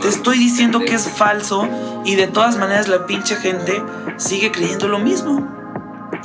Te 0.00 0.08
estoy 0.08 0.38
diciendo 0.38 0.80
que 0.80 0.94
es 0.94 1.06
falso. 1.06 1.68
Y 2.06 2.14
de 2.14 2.28
todas 2.28 2.56
maneras 2.56 2.88
la 2.88 3.06
pinche 3.06 3.36
gente 3.36 3.82
sigue 4.16 4.50
creyendo 4.52 4.88
lo 4.88 4.98
mismo. 4.98 5.55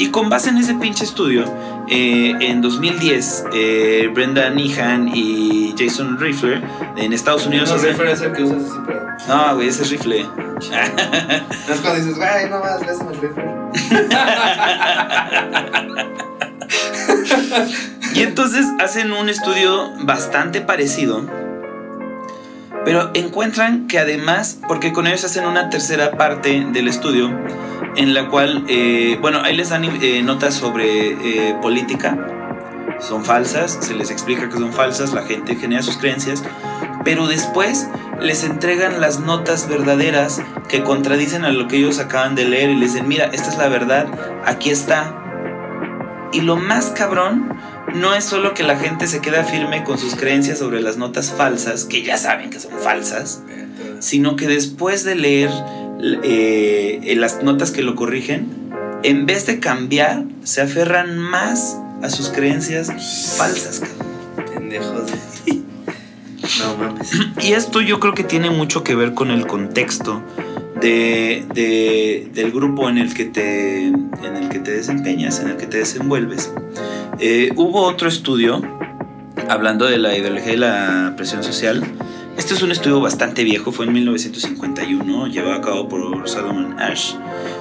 Y 0.01 0.09
con 0.09 0.29
base 0.29 0.49
en 0.49 0.57
ese 0.57 0.73
pinche 0.73 1.03
estudio, 1.03 1.45
eh, 1.87 2.33
en 2.39 2.59
2010, 2.61 3.45
eh, 3.53 4.09
Brenda 4.11 4.49
Nihan 4.49 5.11
y 5.13 5.75
Jason 5.77 6.17
Riffler 6.19 6.63
en 6.97 7.13
Estados 7.13 7.45
Unidos 7.45 7.69
No, 7.69 7.75
hacen- 7.75 8.07
es 8.07 8.21
el 8.21 8.33
que 8.33 8.43
usas 8.43 8.63
así, 8.63 8.79
pero. 8.87 9.01
No, 9.27 9.55
güey, 9.55 9.67
ese 9.67 9.83
es 9.83 9.91
rifle. 9.91 10.21
Es 11.71 11.79
cuando 11.81 11.99
dices, 11.99 12.15
güey, 12.17 12.49
no 12.49 12.59
más, 12.59 12.81
lástima 12.85 13.11
el 13.11 13.21
Refer. 13.21 13.45
Y 18.15 18.21
entonces 18.23 18.65
hacen 18.79 19.11
un 19.13 19.29
estudio 19.29 19.91
bastante 20.03 20.61
parecido. 20.61 21.25
Pero 22.83 23.11
encuentran 23.13 23.87
que 23.87 23.99
además, 23.99 24.59
porque 24.67 24.91
con 24.91 25.07
ellos 25.07 25.23
hacen 25.23 25.45
una 25.45 25.69
tercera 25.69 26.11
parte 26.17 26.65
del 26.71 26.87
estudio, 26.87 27.29
en 27.95 28.13
la 28.13 28.27
cual, 28.29 28.65
eh, 28.67 29.17
bueno, 29.21 29.41
ahí 29.43 29.55
les 29.55 29.69
dan 29.69 29.83
eh, 29.83 30.21
notas 30.23 30.55
sobre 30.55 31.11
eh, 31.11 31.55
política, 31.61 32.17
son 32.99 33.25
falsas, 33.25 33.77
se 33.81 33.93
les 33.93 34.11
explica 34.11 34.47
que 34.49 34.57
son 34.57 34.73
falsas, 34.73 35.13
la 35.13 35.23
gente 35.23 35.55
genera 35.55 35.81
sus 35.81 35.97
creencias, 35.97 36.43
pero 37.03 37.27
después 37.27 37.87
les 38.19 38.43
entregan 38.43 39.01
las 39.01 39.19
notas 39.19 39.67
verdaderas 39.67 40.41
que 40.69 40.83
contradicen 40.83 41.43
a 41.43 41.49
lo 41.49 41.67
que 41.67 41.77
ellos 41.77 41.99
acaban 41.99 42.35
de 42.35 42.45
leer 42.45 42.69
y 42.69 42.75
les 42.75 42.93
dicen, 42.93 43.07
mira, 43.07 43.25
esta 43.25 43.49
es 43.49 43.57
la 43.57 43.67
verdad, 43.67 44.07
aquí 44.45 44.69
está. 44.69 45.17
Y 46.31 46.41
lo 46.41 46.55
más 46.55 46.91
cabrón 46.91 47.57
no 47.95 48.13
es 48.13 48.23
solo 48.23 48.53
que 48.53 48.63
la 48.63 48.77
gente 48.77 49.07
se 49.07 49.21
queda 49.21 49.43
firme 49.43 49.83
con 49.83 49.97
sus 49.97 50.15
creencias 50.15 50.59
sobre 50.59 50.81
las 50.81 50.97
notas 50.97 51.31
falsas, 51.31 51.85
que 51.85 52.03
ya 52.03 52.17
saben 52.17 52.49
que 52.49 52.59
son 52.59 52.73
falsas, 52.79 53.43
sino 53.99 54.35
que 54.35 54.47
después 54.47 55.03
de 55.03 55.15
leer 55.15 55.49
eh, 56.23 57.13
las 57.17 57.43
notas 57.43 57.71
que 57.71 57.81
lo 57.81 57.95
corrigen, 57.95 58.47
en 59.03 59.25
vez 59.25 59.45
de 59.45 59.59
cambiar, 59.59 60.23
se 60.43 60.61
aferran 60.61 61.17
más 61.17 61.77
a 62.01 62.09
sus 62.09 62.29
creencias 62.29 62.87
falsas. 63.37 63.81
Pendejos. 64.53 65.11
No 66.59 66.75
mames. 66.75 67.11
Y 67.41 67.53
esto 67.53 67.81
yo 67.81 67.99
creo 67.99 68.13
que 68.13 68.23
tiene 68.23 68.49
mucho 68.49 68.83
que 68.83 68.93
ver 68.93 69.13
con 69.13 69.31
el 69.31 69.47
contexto 69.47 70.21
de, 70.81 71.45
de- 71.53 72.29
del 72.33 72.51
grupo 72.51 72.89
en 72.89 72.97
el, 72.97 73.13
que 73.13 73.25
te, 73.25 73.87
en 73.87 74.35
el 74.35 74.49
que 74.49 74.59
te 74.59 74.71
desempeñas, 74.71 75.39
en 75.39 75.49
el 75.49 75.57
que 75.57 75.67
te 75.67 75.77
desenvuelves. 75.77 76.51
Eh, 77.19 77.51
hubo 77.55 77.81
otro 77.83 78.07
estudio, 78.07 78.61
hablando 79.49 79.85
de 79.85 79.97
la 79.97 80.17
ideología 80.17 80.51
de 80.51 80.57
la 80.57 81.13
presión 81.15 81.43
social. 81.43 81.83
Este 82.37 82.53
es 82.53 82.61
un 82.63 82.71
estudio 82.71 82.99
bastante 83.01 83.43
viejo, 83.43 83.71
fue 83.71 83.85
en 83.85 83.93
1951, 83.93 85.27
llevado 85.27 85.53
a 85.53 85.61
cabo 85.61 85.87
por 85.89 86.27
Solomon 86.27 86.79
Ash, 86.79 87.13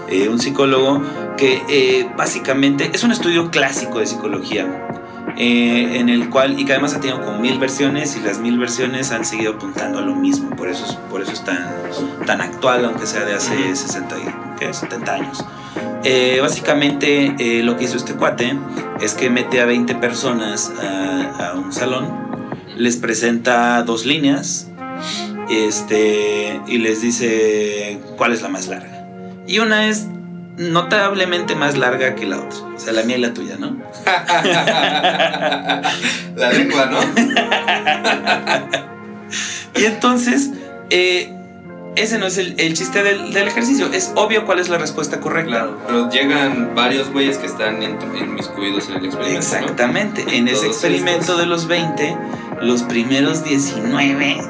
eh, 0.09 0.29
un 0.29 0.39
psicólogo 0.39 1.03
que 1.37 1.61
eh, 1.69 2.07
básicamente 2.17 2.91
es 2.95 3.03
un 3.05 3.11
estudio 3.13 3.51
clásico 3.51 3.99
de 3.99 4.07
psicología 4.07 5.00
eh, 5.37 5.99
en 5.99 6.09
el 6.09 6.29
cual, 6.31 6.59
y 6.59 6.65
que 6.65 6.73
además 6.73 6.95
ha 6.95 7.01
tenido 7.01 7.21
como 7.25 7.39
mil 7.39 7.59
versiones 7.59 8.17
y 8.17 8.21
las 8.21 8.39
mil 8.39 8.59
versiones 8.59 9.11
han 9.13 9.25
seguido 9.25 9.55
apuntando 9.55 9.99
a 9.99 10.03
lo 10.03 10.15
mismo, 10.15 10.51
por 10.57 10.69
eso 10.69 10.85
es, 10.87 10.93
por 11.11 11.23
eso 11.23 11.33
es 11.33 11.45
tan, 11.45 11.67
tan 12.27 12.41
actual, 12.41 12.85
aunque 12.85 13.07
sea 13.07 13.25
de 13.25 13.35
hace 13.35 13.55
Ujú. 13.55 13.77
60, 13.77 14.17
y- 14.19 14.59
¿qué? 14.59 14.73
70 14.75 15.13
años. 15.15 15.45
Eh, 16.05 16.39
básicamente 16.41 17.35
eh, 17.39 17.63
lo 17.63 17.77
que 17.77 17.85
hizo 17.85 17.97
este 17.97 18.15
cuate 18.15 18.57
es 19.01 19.15
que 19.15 19.29
mete 19.31 19.61
a 19.61 19.67
20 19.67 19.95
personas 19.97 20.73
a, 20.83 21.51
a 21.51 21.55
un 21.55 21.73
salón, 21.73 22.09
les 22.77 22.97
presenta 22.97 23.83
dos 23.83 24.07
líneas 24.07 24.69
este, 25.51 26.61
y 26.67 26.79
les 26.79 27.03
dice 27.03 27.99
cuál 28.17 28.33
es 28.33 28.43
la 28.43 28.49
más 28.49 28.69
larga. 28.69 29.07
Y 29.47 29.59
una 29.59 29.89
es 29.89 30.07
notablemente 30.61 31.57
más 31.57 31.77
larga 31.79 32.15
que 32.15 32.27
la 32.27 32.39
otra. 32.39 32.59
O 32.77 32.79
sea, 32.79 32.93
la 32.93 33.03
mía 33.03 33.17
y 33.17 33.21
la 33.21 33.33
tuya, 33.35 33.57
¿no? 33.59 33.77
La 36.37 36.53
lengua, 36.53 36.87
¿no? 36.87 37.01
Y 39.77 39.85
entonces, 39.85 40.51
eh, 40.91 41.33
ese 41.97 42.19
no 42.19 42.27
es 42.27 42.37
el, 42.39 42.55
el 42.59 42.75
chiste 42.75 43.03
del, 43.05 43.33
del 43.33 43.47
ejercicio. 43.49 43.89
Es 43.93 44.11
obvio 44.17 44.45
cuál 44.45 44.59
es 44.59 44.69
la 44.69 44.77
respuesta 44.79 45.21
correcta. 45.21 45.51
Claro, 45.51 45.79
pero 45.87 46.11
llegan 46.11 46.73
varios 46.75 47.11
güeyes 47.13 47.39
que 47.39 47.47
están 47.47 47.81
en- 47.83 47.97
inmiscuidos 48.17 48.89
en 48.89 48.97
el 48.97 49.05
experimento. 49.07 49.31
¿no? 49.31 49.37
Exactamente. 49.39 50.25
En 50.37 50.49
ese 50.49 50.67
experimento 50.67 51.21
estos. 51.21 51.39
de 51.39 51.47
los 51.47 51.67
20, 51.69 52.17
los 52.63 52.83
primeros 52.83 53.45
19 53.45 54.41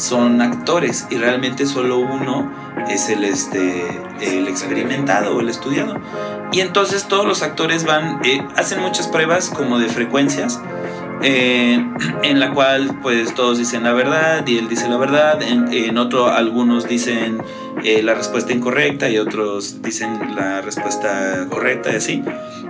son 0.00 0.40
actores 0.40 1.06
y 1.10 1.16
realmente 1.16 1.66
solo 1.66 1.98
uno 1.98 2.50
es 2.88 3.08
el, 3.08 3.24
este, 3.24 3.84
el 4.20 4.48
experimentado 4.48 5.36
o 5.36 5.40
el 5.40 5.48
estudiado. 5.48 6.00
Y 6.52 6.60
entonces 6.60 7.06
todos 7.06 7.26
los 7.26 7.42
actores 7.42 7.84
van, 7.84 8.20
eh, 8.24 8.42
hacen 8.56 8.80
muchas 8.80 9.06
pruebas 9.08 9.50
como 9.50 9.78
de 9.78 9.88
frecuencias. 9.88 10.60
eh, 11.22 11.84
en 12.22 12.40
la 12.40 12.52
cual 12.52 12.98
pues 13.02 13.34
todos 13.34 13.58
dicen 13.58 13.84
la 13.84 13.92
verdad 13.92 14.46
y 14.46 14.58
él 14.58 14.68
dice 14.68 14.88
la 14.88 14.96
verdad 14.96 15.42
en, 15.42 15.72
en 15.72 15.98
otro 15.98 16.28
algunos 16.28 16.88
dicen 16.88 17.42
eh, 17.84 18.02
la 18.02 18.14
respuesta 18.14 18.52
incorrecta 18.52 19.08
y 19.10 19.18
otros 19.18 19.82
dicen 19.82 20.34
la 20.34 20.62
respuesta 20.62 21.46
correcta 21.50 21.92
y 21.92 21.96
así 21.96 22.22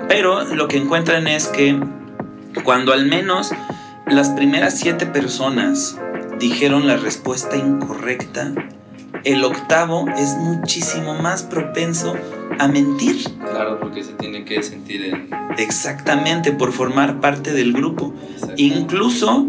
pero 0.08 0.44
lo 0.44 0.66
que 0.68 0.78
encuentran 0.78 1.28
es 1.28 1.46
que 1.46 1.78
cuando 2.64 2.92
al 2.92 3.06
menos 3.06 3.52
las 4.06 4.30
primeras 4.30 4.78
siete 4.78 5.06
personas 5.06 5.96
dijeron 6.40 6.86
la 6.86 6.96
respuesta 6.96 7.56
incorrecta, 7.56 8.52
el 9.24 9.44
octavo 9.44 10.06
es 10.16 10.36
muchísimo 10.38 11.14
más 11.14 11.42
propenso 11.42 12.16
a 12.58 12.68
mentir. 12.68 13.22
Claro, 13.38 13.78
porque 13.78 14.02
se 14.02 14.12
tiene 14.14 14.44
que 14.44 14.62
sentir 14.62 15.04
en. 15.04 15.28
Exactamente, 15.58 16.52
por 16.52 16.72
formar 16.72 17.20
parte 17.20 17.52
del 17.52 17.72
grupo. 17.72 18.14
Incluso, 18.56 19.46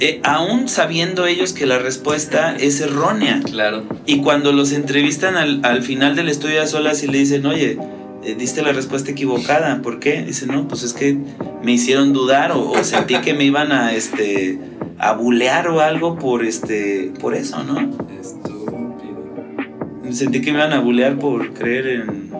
eh, 0.00 0.20
aún 0.24 0.68
sabiendo 0.68 1.26
ellos 1.26 1.52
que 1.52 1.66
la 1.66 1.78
respuesta 1.78 2.56
es 2.56 2.80
errónea. 2.80 3.40
Claro. 3.44 3.84
Y 4.06 4.22
cuando 4.22 4.52
los 4.52 4.72
entrevistan 4.72 5.36
al, 5.36 5.60
al 5.64 5.82
final 5.82 6.16
del 6.16 6.28
estudio 6.28 6.62
a 6.62 6.66
solas 6.66 7.02
y 7.04 7.06
le 7.06 7.18
dicen, 7.18 7.46
oye, 7.46 7.78
eh, 8.24 8.34
diste 8.36 8.62
la 8.62 8.72
respuesta 8.72 9.10
equivocada, 9.10 9.82
¿por 9.82 10.00
qué? 10.00 10.22
Dice, 10.22 10.46
no, 10.46 10.66
pues 10.66 10.82
es 10.82 10.94
que 10.94 11.16
me 11.62 11.72
hicieron 11.72 12.12
dudar 12.12 12.52
o, 12.52 12.70
o 12.70 12.84
sentí 12.84 13.16
que 13.18 13.34
me 13.34 13.44
iban 13.44 13.72
a, 13.72 13.92
este, 13.92 14.58
a 15.02 15.14
bulear 15.14 15.66
o 15.66 15.80
algo 15.80 16.16
por, 16.16 16.44
este, 16.44 17.12
por 17.20 17.34
eso, 17.34 17.64
¿no? 17.64 17.80
Estúpido. 18.20 19.12
Sentí 20.12 20.40
que 20.40 20.52
me 20.52 20.58
iban 20.58 20.72
a 20.72 20.78
bulear 20.78 21.18
por 21.18 21.52
creer 21.52 21.88
en, 21.88 22.30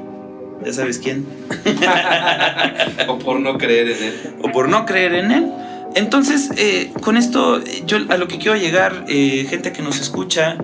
ya 0.64 0.72
sabes 0.72 1.00
quién, 1.00 1.26
o 3.08 3.18
por 3.18 3.40
no 3.40 3.58
creer 3.58 3.88
en 3.88 4.02
él. 4.04 4.14
o 4.42 4.52
por 4.52 4.68
no 4.68 4.86
creer 4.86 5.14
en 5.14 5.32
él. 5.32 5.52
Entonces, 5.96 6.50
eh, 6.56 6.92
con 7.02 7.16
esto, 7.16 7.62
yo 7.84 7.98
a 8.08 8.16
lo 8.16 8.28
que 8.28 8.38
quiero 8.38 8.56
llegar, 8.56 9.06
eh, 9.08 9.44
gente 9.50 9.72
que 9.72 9.82
nos 9.82 10.00
escucha, 10.00 10.56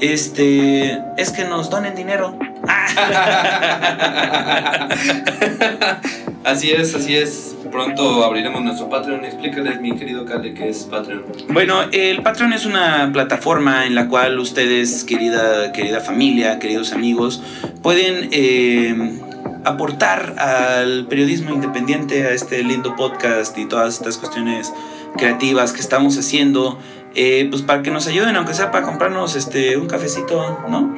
este, 0.00 1.00
es 1.16 1.30
que 1.30 1.44
nos 1.44 1.70
donen 1.70 1.94
dinero. 1.94 2.36
así 6.44 6.70
es, 6.70 6.94
así 6.94 7.16
es. 7.16 7.56
Pronto 7.70 8.24
abriremos 8.24 8.62
nuestro 8.62 8.88
Patreon. 8.88 9.24
Explícales, 9.24 9.80
mi 9.80 9.96
querido 9.96 10.24
Cale, 10.24 10.54
qué 10.54 10.68
es 10.68 10.84
Patreon. 10.84 11.24
Bueno, 11.50 11.82
el 11.92 12.22
Patreon 12.22 12.52
es 12.52 12.66
una 12.66 13.10
plataforma 13.12 13.86
en 13.86 13.94
la 13.94 14.08
cual 14.08 14.38
ustedes, 14.38 15.04
querida, 15.04 15.72
querida 15.72 16.00
familia, 16.00 16.58
queridos 16.58 16.92
amigos, 16.92 17.42
pueden 17.82 18.28
eh, 18.32 19.20
aportar 19.64 20.38
al 20.38 21.06
periodismo 21.06 21.52
independiente, 21.52 22.26
a 22.26 22.30
este 22.30 22.62
lindo 22.62 22.96
podcast 22.96 23.56
y 23.58 23.66
todas 23.66 23.94
estas 23.94 24.16
cuestiones 24.16 24.72
creativas 25.16 25.72
que 25.72 25.80
estamos 25.80 26.18
haciendo. 26.18 26.78
Eh, 27.14 27.46
pues 27.50 27.62
para 27.62 27.82
que 27.82 27.90
nos 27.90 28.06
ayuden, 28.06 28.36
aunque 28.36 28.54
sea 28.54 28.70
para 28.70 28.84
comprarnos 28.86 29.34
este, 29.36 29.76
un 29.76 29.86
cafecito, 29.86 30.58
¿no? 30.68 30.94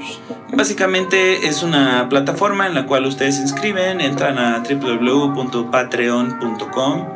Básicamente 0.52 1.46
es 1.46 1.62
una 1.62 2.08
plataforma 2.08 2.66
en 2.66 2.74
la 2.74 2.86
cual 2.86 3.06
ustedes 3.06 3.36
se 3.36 3.42
inscriben, 3.42 4.00
entran 4.00 4.38
a 4.38 4.62
www.patreon.com, 4.68 7.06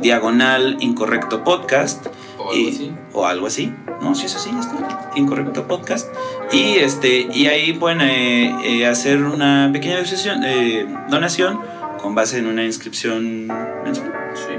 diagonal 0.00 0.76
incorrecto 0.80 1.42
podcast 1.44 2.06
O 2.38 2.50
algo 2.50 2.54
y- 2.56 2.68
así. 2.68 2.92
o 3.12 3.26
algo 3.26 3.46
así. 3.46 3.72
No, 4.00 4.14
si 4.14 4.26
es 4.26 4.36
así, 4.36 4.50
está. 4.58 5.10
Incorrecto 5.16 5.66
podcast. 5.66 6.08
Y 6.52 6.74
este 6.76 7.26
y 7.32 7.46
ahí 7.46 7.72
pueden 7.72 8.00
eh, 8.02 8.54
eh, 8.64 8.86
hacer 8.86 9.22
una 9.22 9.70
pequeña 9.72 9.96
donación, 9.96 10.44
eh, 10.44 10.86
donación 11.08 11.60
con 12.02 12.14
base 12.14 12.38
en 12.38 12.46
una 12.46 12.64
inscripción 12.64 13.46
mensual. 13.84 14.12
Sí. 14.34 14.52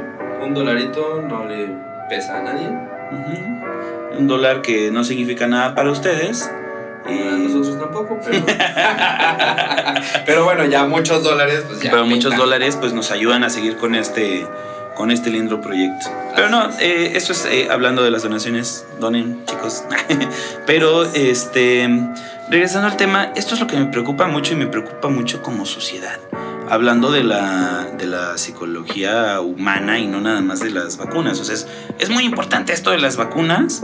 Un 0.44 0.54
dolarito 0.54 1.22
no 1.28 1.46
le 1.46 1.70
pesa 2.10 2.40
a 2.40 2.44
nadie. 2.44 2.68
Ujú. 2.68 3.55
Un 4.18 4.28
dólar 4.28 4.62
que 4.62 4.92
no 4.92 5.04
significa 5.04 5.48
nada 5.48 5.76
para 5.76 5.92
ustedes. 5.92 6.50
Y 7.08 7.14
nosotros 7.14 7.80
tampoco, 7.80 8.20
pero. 8.26 8.44
pero 10.26 10.44
bueno, 10.44 10.66
ya 10.66 10.86
muchos 10.86 11.24
dólares, 11.24 11.64
pues 11.68 11.82
ya. 11.82 11.92
pero 11.92 12.06
muchos 12.06 12.36
dólares 12.36 12.78
pues 12.78 12.94
nos 12.94 13.12
ayudan 13.12 13.44
a 13.44 13.50
seguir 13.50 13.78
con 13.78 13.94
este 13.94 14.48
con 14.96 15.12
este 15.12 15.30
lindo 15.30 15.62
proyecto. 15.62 16.08
Pero 16.36 16.50
no, 16.50 16.70
eh, 16.80 17.12
esto 17.16 17.34
es 17.34 17.46
eh, 17.46 17.68
hablando 17.70 18.02
de 18.04 18.12
las 18.12 18.24
donaciones, 18.24 18.88
donen 19.00 19.46
chicos. 19.46 19.84
Pero 20.66 21.04
este, 21.04 21.88
regresando 22.50 22.88
al 22.88 22.98
tema, 22.98 23.32
esto 23.36 23.54
es 23.54 23.60
lo 23.60 23.68
que 23.68 23.78
me 23.78 23.86
preocupa 23.86 24.28
mucho 24.28 24.54
y 24.54 24.56
me 24.56 24.68
preocupa 24.68 25.10
mucho 25.10 25.44
como 25.44 25.66
sociedad. 25.66 26.18
Hablando 26.70 27.12
de 27.12 27.24
la, 27.24 27.88
de 27.98 28.08
la 28.08 28.38
psicología 28.38 29.40
humana 29.42 30.00
y 30.00 30.08
no 30.08 30.22
nada 30.22 30.42
más 30.42 30.60
de 30.60 30.72
las 30.72 30.98
vacunas. 30.98 31.40
O 31.40 31.46
sea, 31.46 31.56
es, 32.00 32.10
muy 32.10 32.24
importante 32.24 32.74
esto 32.74 32.92
de 32.92 32.98
las 32.98 33.18
vacunas, 33.18 33.84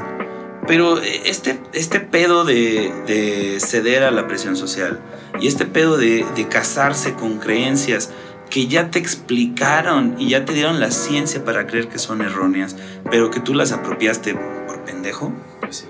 pero 0.68 1.00
este, 1.00 1.60
este 1.74 2.00
pedo 2.00 2.44
de, 2.44 2.92
de 3.08 3.60
ceder 3.60 4.04
a 4.04 4.12
la 4.12 4.28
presión 4.28 4.56
social 4.56 5.00
y 5.40 5.48
este 5.48 5.66
pedo 5.66 5.98
de, 5.98 6.26
de 6.36 6.48
casarse 6.48 7.14
con 7.14 7.40
creencias 7.40 8.12
que 8.50 8.68
ya 8.68 8.92
te 8.92 9.00
explicaron 9.00 10.16
y 10.20 10.30
ya 10.30 10.46
te 10.46 10.54
dieron 10.54 10.80
la 10.80 10.92
ciencia 10.92 11.44
para 11.44 11.66
creer 11.68 11.88
que 11.88 11.98
son 11.98 12.22
erróneas, 12.22 12.76
pero 13.10 13.32
que 13.32 13.40
tú 13.40 13.54
las 13.54 13.72
apropiaste 13.72 14.36
por 14.68 14.84
pendejo. 14.84 15.32
Pues 15.62 15.78
sí. 15.78 15.86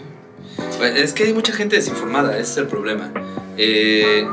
Pues 0.77 0.95
Es 0.95 1.13
que 1.13 1.23
hay 1.23 1.33
mucha 1.33 1.53
gente 1.53 1.75
desinformada, 1.75 2.37
ese 2.37 2.51
es 2.51 2.57
el 2.57 2.67
problema. 2.67 3.11
Eh, 3.57 4.27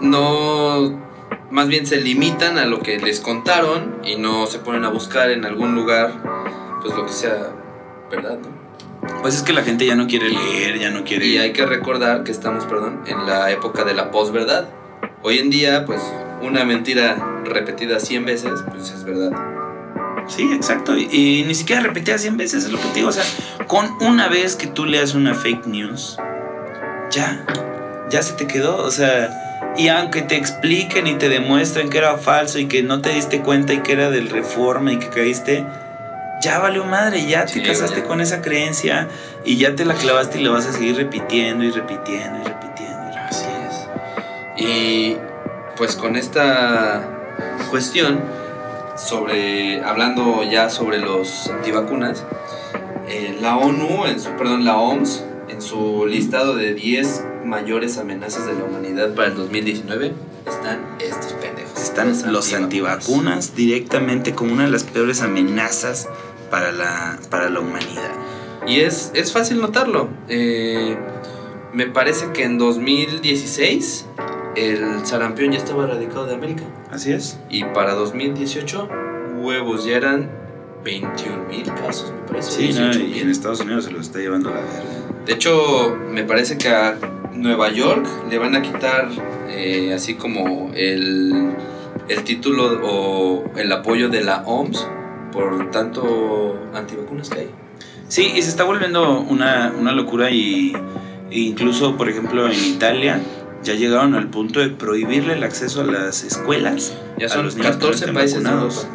no. 0.00 1.03
Más 1.50 1.68
bien 1.68 1.86
se 1.86 2.00
limitan 2.00 2.58
a 2.58 2.64
lo 2.64 2.80
que 2.80 2.98
les 2.98 3.20
contaron 3.20 3.96
y 4.04 4.16
no 4.16 4.46
se 4.46 4.58
ponen 4.58 4.84
a 4.84 4.88
buscar 4.88 5.30
en 5.30 5.44
algún 5.44 5.74
lugar, 5.74 6.12
pues 6.82 6.94
lo 6.94 7.06
que 7.06 7.12
sea 7.12 7.52
verdad, 8.10 8.38
¿no? 8.38 8.64
Pues 9.22 9.34
es 9.34 9.42
que 9.42 9.52
la 9.52 9.62
gente 9.62 9.86
ya 9.86 9.94
no 9.94 10.06
quiere 10.06 10.30
leer, 10.30 10.78
ya 10.78 10.90
no 10.90 11.04
quiere... 11.04 11.26
Y 11.26 11.38
hay 11.38 11.52
que 11.52 11.66
recordar 11.66 12.24
que 12.24 12.32
estamos, 12.32 12.64
perdón, 12.64 13.02
en 13.06 13.26
la 13.26 13.50
época 13.50 13.84
de 13.84 13.94
la 13.94 14.10
posverdad. 14.10 14.68
Hoy 15.22 15.38
en 15.38 15.50
día, 15.50 15.84
pues, 15.84 16.00
una 16.42 16.64
mentira 16.64 17.42
repetida 17.44 18.00
100 18.00 18.24
veces, 18.24 18.64
pues 18.70 18.90
es 18.90 19.04
verdad. 19.04 19.30
Sí, 20.26 20.50
exacto. 20.52 20.96
Y, 20.96 21.08
y 21.10 21.44
ni 21.44 21.54
siquiera 21.54 21.82
repetía 21.82 22.18
100 22.18 22.36
veces, 22.36 22.64
es 22.64 22.72
lo 22.72 22.78
que 22.78 22.86
te 22.88 22.94
digo. 22.96 23.08
O 23.08 23.12
sea, 23.12 23.24
con 23.66 23.90
una 24.00 24.28
vez 24.28 24.56
que 24.56 24.66
tú 24.66 24.86
leas 24.86 25.14
una 25.14 25.34
fake 25.34 25.66
news, 25.66 26.16
ya, 27.10 27.44
ya 28.10 28.22
se 28.22 28.34
te 28.34 28.46
quedó. 28.46 28.76
O 28.78 28.90
sea, 28.90 29.30
y 29.76 29.88
aunque 29.88 30.22
te 30.22 30.36
expliquen 30.36 31.06
y 31.06 31.14
te 31.14 31.28
demuestren 31.28 31.90
que 31.90 31.98
era 31.98 32.16
falso 32.18 32.58
y 32.58 32.66
que 32.66 32.82
no 32.82 33.00
te 33.00 33.10
diste 33.10 33.40
cuenta 33.40 33.72
y 33.72 33.78
que 33.78 33.92
era 33.92 34.10
del 34.10 34.28
reforma 34.30 34.92
y 34.92 34.98
que 34.98 35.08
caíste, 35.08 35.64
ya 36.42 36.58
valió 36.58 36.84
madre, 36.84 37.26
ya 37.26 37.46
Sí, 37.48 37.60
te 37.60 37.68
casaste 37.68 38.00
ya. 38.00 38.06
con 38.06 38.20
esa 38.20 38.40
creencia 38.42 39.08
y 39.44 39.56
ya 39.56 39.74
te 39.74 39.84
la 39.84 39.94
clavaste 39.94 40.40
y 40.40 40.44
la 40.44 40.50
vas 40.50 40.66
a 40.66 40.72
seguir 40.72 40.96
repitiendo 40.96 41.64
y 41.64 41.70
repitiendo 41.70 42.38
y 42.40 42.44
repitiendo. 42.44 43.10
y 43.12 43.16
Así 43.16 43.46
es. 43.68 44.64
Y 44.64 45.16
pues 45.76 45.96
con 45.96 46.16
esta 46.16 47.02
cuestión 47.70 48.20
sobre 48.96 49.82
hablando 49.82 50.42
ya 50.44 50.70
sobre 50.70 50.98
los 50.98 51.48
antivacunas, 51.50 52.24
eh, 53.08 53.36
la 53.40 53.56
ONU, 53.56 54.06
en 54.06 54.20
su, 54.20 54.30
perdón, 54.30 54.64
la 54.64 54.76
OMS, 54.76 55.24
en 55.48 55.60
su 55.60 56.06
listado 56.06 56.54
de 56.54 56.74
10 56.74 57.24
mayores 57.44 57.98
amenazas 57.98 58.46
de 58.46 58.54
la 58.54 58.64
humanidad 58.64 59.14
para 59.14 59.28
el 59.28 59.36
2019, 59.36 60.12
están 60.46 60.80
estos 61.00 61.32
pendejos. 61.34 61.82
Están 61.82 62.32
los 62.32 62.52
antivacunas 62.52 63.54
directamente 63.54 64.34
como 64.34 64.52
una 64.52 64.64
de 64.64 64.70
las 64.70 64.84
peores 64.84 65.22
amenazas 65.22 66.08
para 66.50 66.72
la, 66.72 67.18
para 67.30 67.50
la 67.50 67.60
humanidad. 67.60 68.10
Y 68.66 68.80
es, 68.80 69.10
es 69.14 69.32
fácil 69.32 69.60
notarlo. 69.60 70.08
Eh, 70.28 70.96
me 71.72 71.86
parece 71.86 72.32
que 72.32 72.44
en 72.44 72.58
2016 72.58 74.06
el 74.56 75.04
sarampión 75.04 75.52
ya 75.52 75.58
estaba 75.58 75.84
erradicado 75.84 76.26
de 76.26 76.34
América. 76.34 76.64
Así 76.90 77.12
es. 77.12 77.38
Y 77.50 77.64
para 77.64 77.94
2018, 77.94 78.88
huevos 79.40 79.84
ya 79.84 79.96
eran 79.96 80.30
21 80.84 81.48
mil 81.48 81.64
casos, 81.64 82.12
me 82.12 82.28
parece. 82.28 82.50
Sí, 82.50 82.72
no, 82.78 82.90
18,000. 82.90 83.16
y 83.16 83.20
en 83.20 83.30
Estados 83.30 83.60
Unidos 83.60 83.84
se 83.84 83.90
lo 83.90 84.00
está 84.00 84.18
llevando 84.18 84.50
la 84.50 84.60
verga. 84.60 85.24
De 85.26 85.32
hecho, 85.32 85.96
me 86.10 86.24
parece 86.24 86.58
que 86.58 86.68
a 86.68 86.96
Nueva 87.34 87.70
York 87.70 88.06
le 88.30 88.38
van 88.38 88.54
a 88.56 88.62
quitar 88.62 89.08
eh, 89.48 89.92
así 89.94 90.14
como 90.14 90.70
el, 90.74 91.50
el 92.08 92.24
título 92.24 92.80
o 92.82 93.44
el 93.56 93.70
apoyo 93.72 94.08
de 94.08 94.22
la 94.22 94.42
OMS 94.46 94.86
por 95.32 95.70
tanto 95.70 96.58
antivacunas 96.74 97.28
que 97.30 97.40
hay. 97.40 97.50
Sí, 98.08 98.32
y 98.36 98.42
se 98.42 98.48
está 98.50 98.64
volviendo 98.64 99.20
una, 99.20 99.72
una 99.78 99.92
locura 99.92 100.30
y 100.30 100.72
E 101.30 101.38
incluso, 101.40 101.96
por 101.96 102.08
ejemplo, 102.08 102.48
en 102.48 102.64
Italia 102.64 103.20
ya 103.62 103.74
llegaron 103.74 104.14
al 104.14 104.28
punto 104.28 104.60
de 104.60 104.68
prohibirle 104.68 105.32
el 105.32 105.42
acceso 105.42 105.80
a 105.80 105.84
las 105.84 106.22
escuelas. 106.22 106.96
Ya 107.18 107.26
a 107.26 107.28
son 107.30 107.44
los 107.46 107.56
niños 107.56 107.76
que 107.76 107.76
no 107.76 107.80
14 107.80 107.98
estén 107.98 108.14
países. 108.14 108.42
vacunados. 108.44 108.86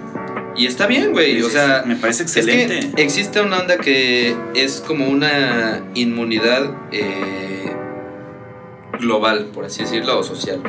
Y 0.55 0.67
está 0.67 0.87
bien, 0.87 1.11
güey. 1.11 1.41
O 1.41 1.49
sea, 1.49 1.83
me 1.85 1.95
parece 1.95 2.23
Es 2.23 2.33
que 2.33 2.39
excelente. 2.41 3.01
existe 3.01 3.41
una 3.41 3.59
onda 3.59 3.77
que 3.77 4.35
es 4.55 4.83
como 4.85 5.07
una 5.09 5.81
inmunidad 5.95 6.71
eh, 6.91 7.73
global, 8.99 9.49
por 9.53 9.65
así 9.65 9.83
decirlo, 9.83 10.19
o 10.19 10.23
social. 10.23 10.61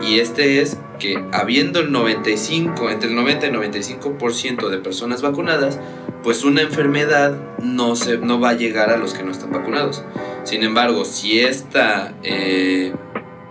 Y 0.00 0.20
este 0.20 0.60
es 0.60 0.78
que 0.98 1.22
habiendo 1.32 1.80
el 1.80 1.92
95, 1.92 2.90
entre 2.90 3.08
el 3.08 3.14
90 3.16 3.46
y 3.46 3.48
el 3.50 3.56
95% 3.56 4.68
de 4.68 4.78
personas 4.78 5.22
vacunadas, 5.22 5.78
pues 6.22 6.44
una 6.44 6.62
enfermedad 6.62 7.36
no, 7.58 7.96
se, 7.96 8.18
no 8.18 8.40
va 8.40 8.50
a 8.50 8.54
llegar 8.54 8.90
a 8.90 8.96
los 8.96 9.14
que 9.14 9.22
no 9.22 9.32
están 9.32 9.52
vacunados. 9.52 10.04
Sin 10.44 10.62
embargo, 10.62 11.04
si 11.04 11.40
esta 11.40 12.14
eh, 12.22 12.92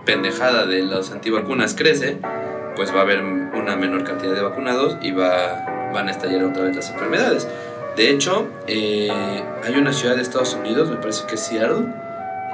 pendejada 0.04 0.66
de 0.66 0.82
las 0.82 1.10
antivacunas 1.10 1.74
crece, 1.74 2.18
pues 2.76 2.94
va 2.94 3.00
a 3.00 3.02
haber 3.02 3.22
una 3.22 3.76
menor 3.76 4.04
cantidad 4.04 4.34
de 4.34 4.42
vacunados 4.42 4.96
y 5.02 5.10
va, 5.10 5.90
van 5.92 6.08
a 6.08 6.10
estallar 6.10 6.44
otra 6.44 6.62
vez 6.62 6.76
las 6.76 6.90
enfermedades. 6.90 7.48
De 7.96 8.10
hecho, 8.10 8.46
eh, 8.68 9.10
hay 9.64 9.74
una 9.74 9.92
ciudad 9.92 10.14
de 10.14 10.22
Estados 10.22 10.54
Unidos, 10.54 10.88
me 10.88 10.96
parece 10.96 11.26
que 11.26 11.34
es 11.34 11.40
Seattle, 11.40 11.86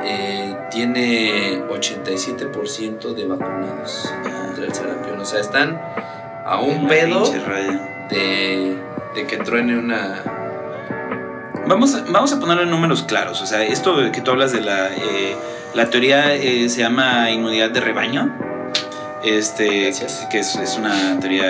eh, 0.03 0.57
tiene 0.71 1.63
87% 1.69 3.15
de 3.15 3.27
vacunados 3.27 4.13
contra 4.23 4.65
el 4.65 4.75
sarampión. 4.75 5.21
O 5.21 5.25
sea, 5.25 5.41
están 5.41 5.81
a 6.45 6.61
un 6.61 6.87
pedo 6.89 7.25
de, 8.11 8.77
de 9.15 9.27
que 9.27 9.37
truene 9.39 9.79
una... 9.79 10.23
Vamos 11.67 11.95
a, 11.95 12.05
vamos 12.11 12.33
a 12.33 12.41
ponerlo 12.41 12.65
en 12.65 12.71
números 12.71 13.05
claros. 13.05 13.41
O 13.41 13.47
sea, 13.47 13.63
esto 13.63 13.97
que 14.13 14.21
tú 14.21 14.33
hablas 14.33 14.53
de 14.53 14.61
la, 14.61 14.89
eh, 14.89 15.37
la 15.75 15.89
teoría 15.89 16.35
eh, 16.35 16.69
se 16.69 16.81
llama 16.81 17.31
inmunidad 17.31 17.71
de 17.71 17.81
rebaño. 17.81 18.37
Este, 19.23 19.85
Gracias. 19.85 20.27
que 20.31 20.41
es, 20.41 20.55
es 20.57 20.77
una 20.77 21.19
teoría, 21.21 21.47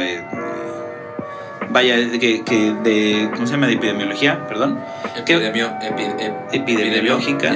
vaya, 1.75 1.97
que, 2.19 2.43
que 2.45 2.73
de, 2.85 3.29
¿cómo 3.35 3.47
se 3.47 3.53
llama? 3.53 3.67
De 3.67 3.75
epidemiología, 3.75 4.47
perdón. 4.49 4.79
Epidemio, 5.17 5.67
epi- 5.83 6.15
ep- 6.19 6.49
Epidemiológica. 6.53 7.53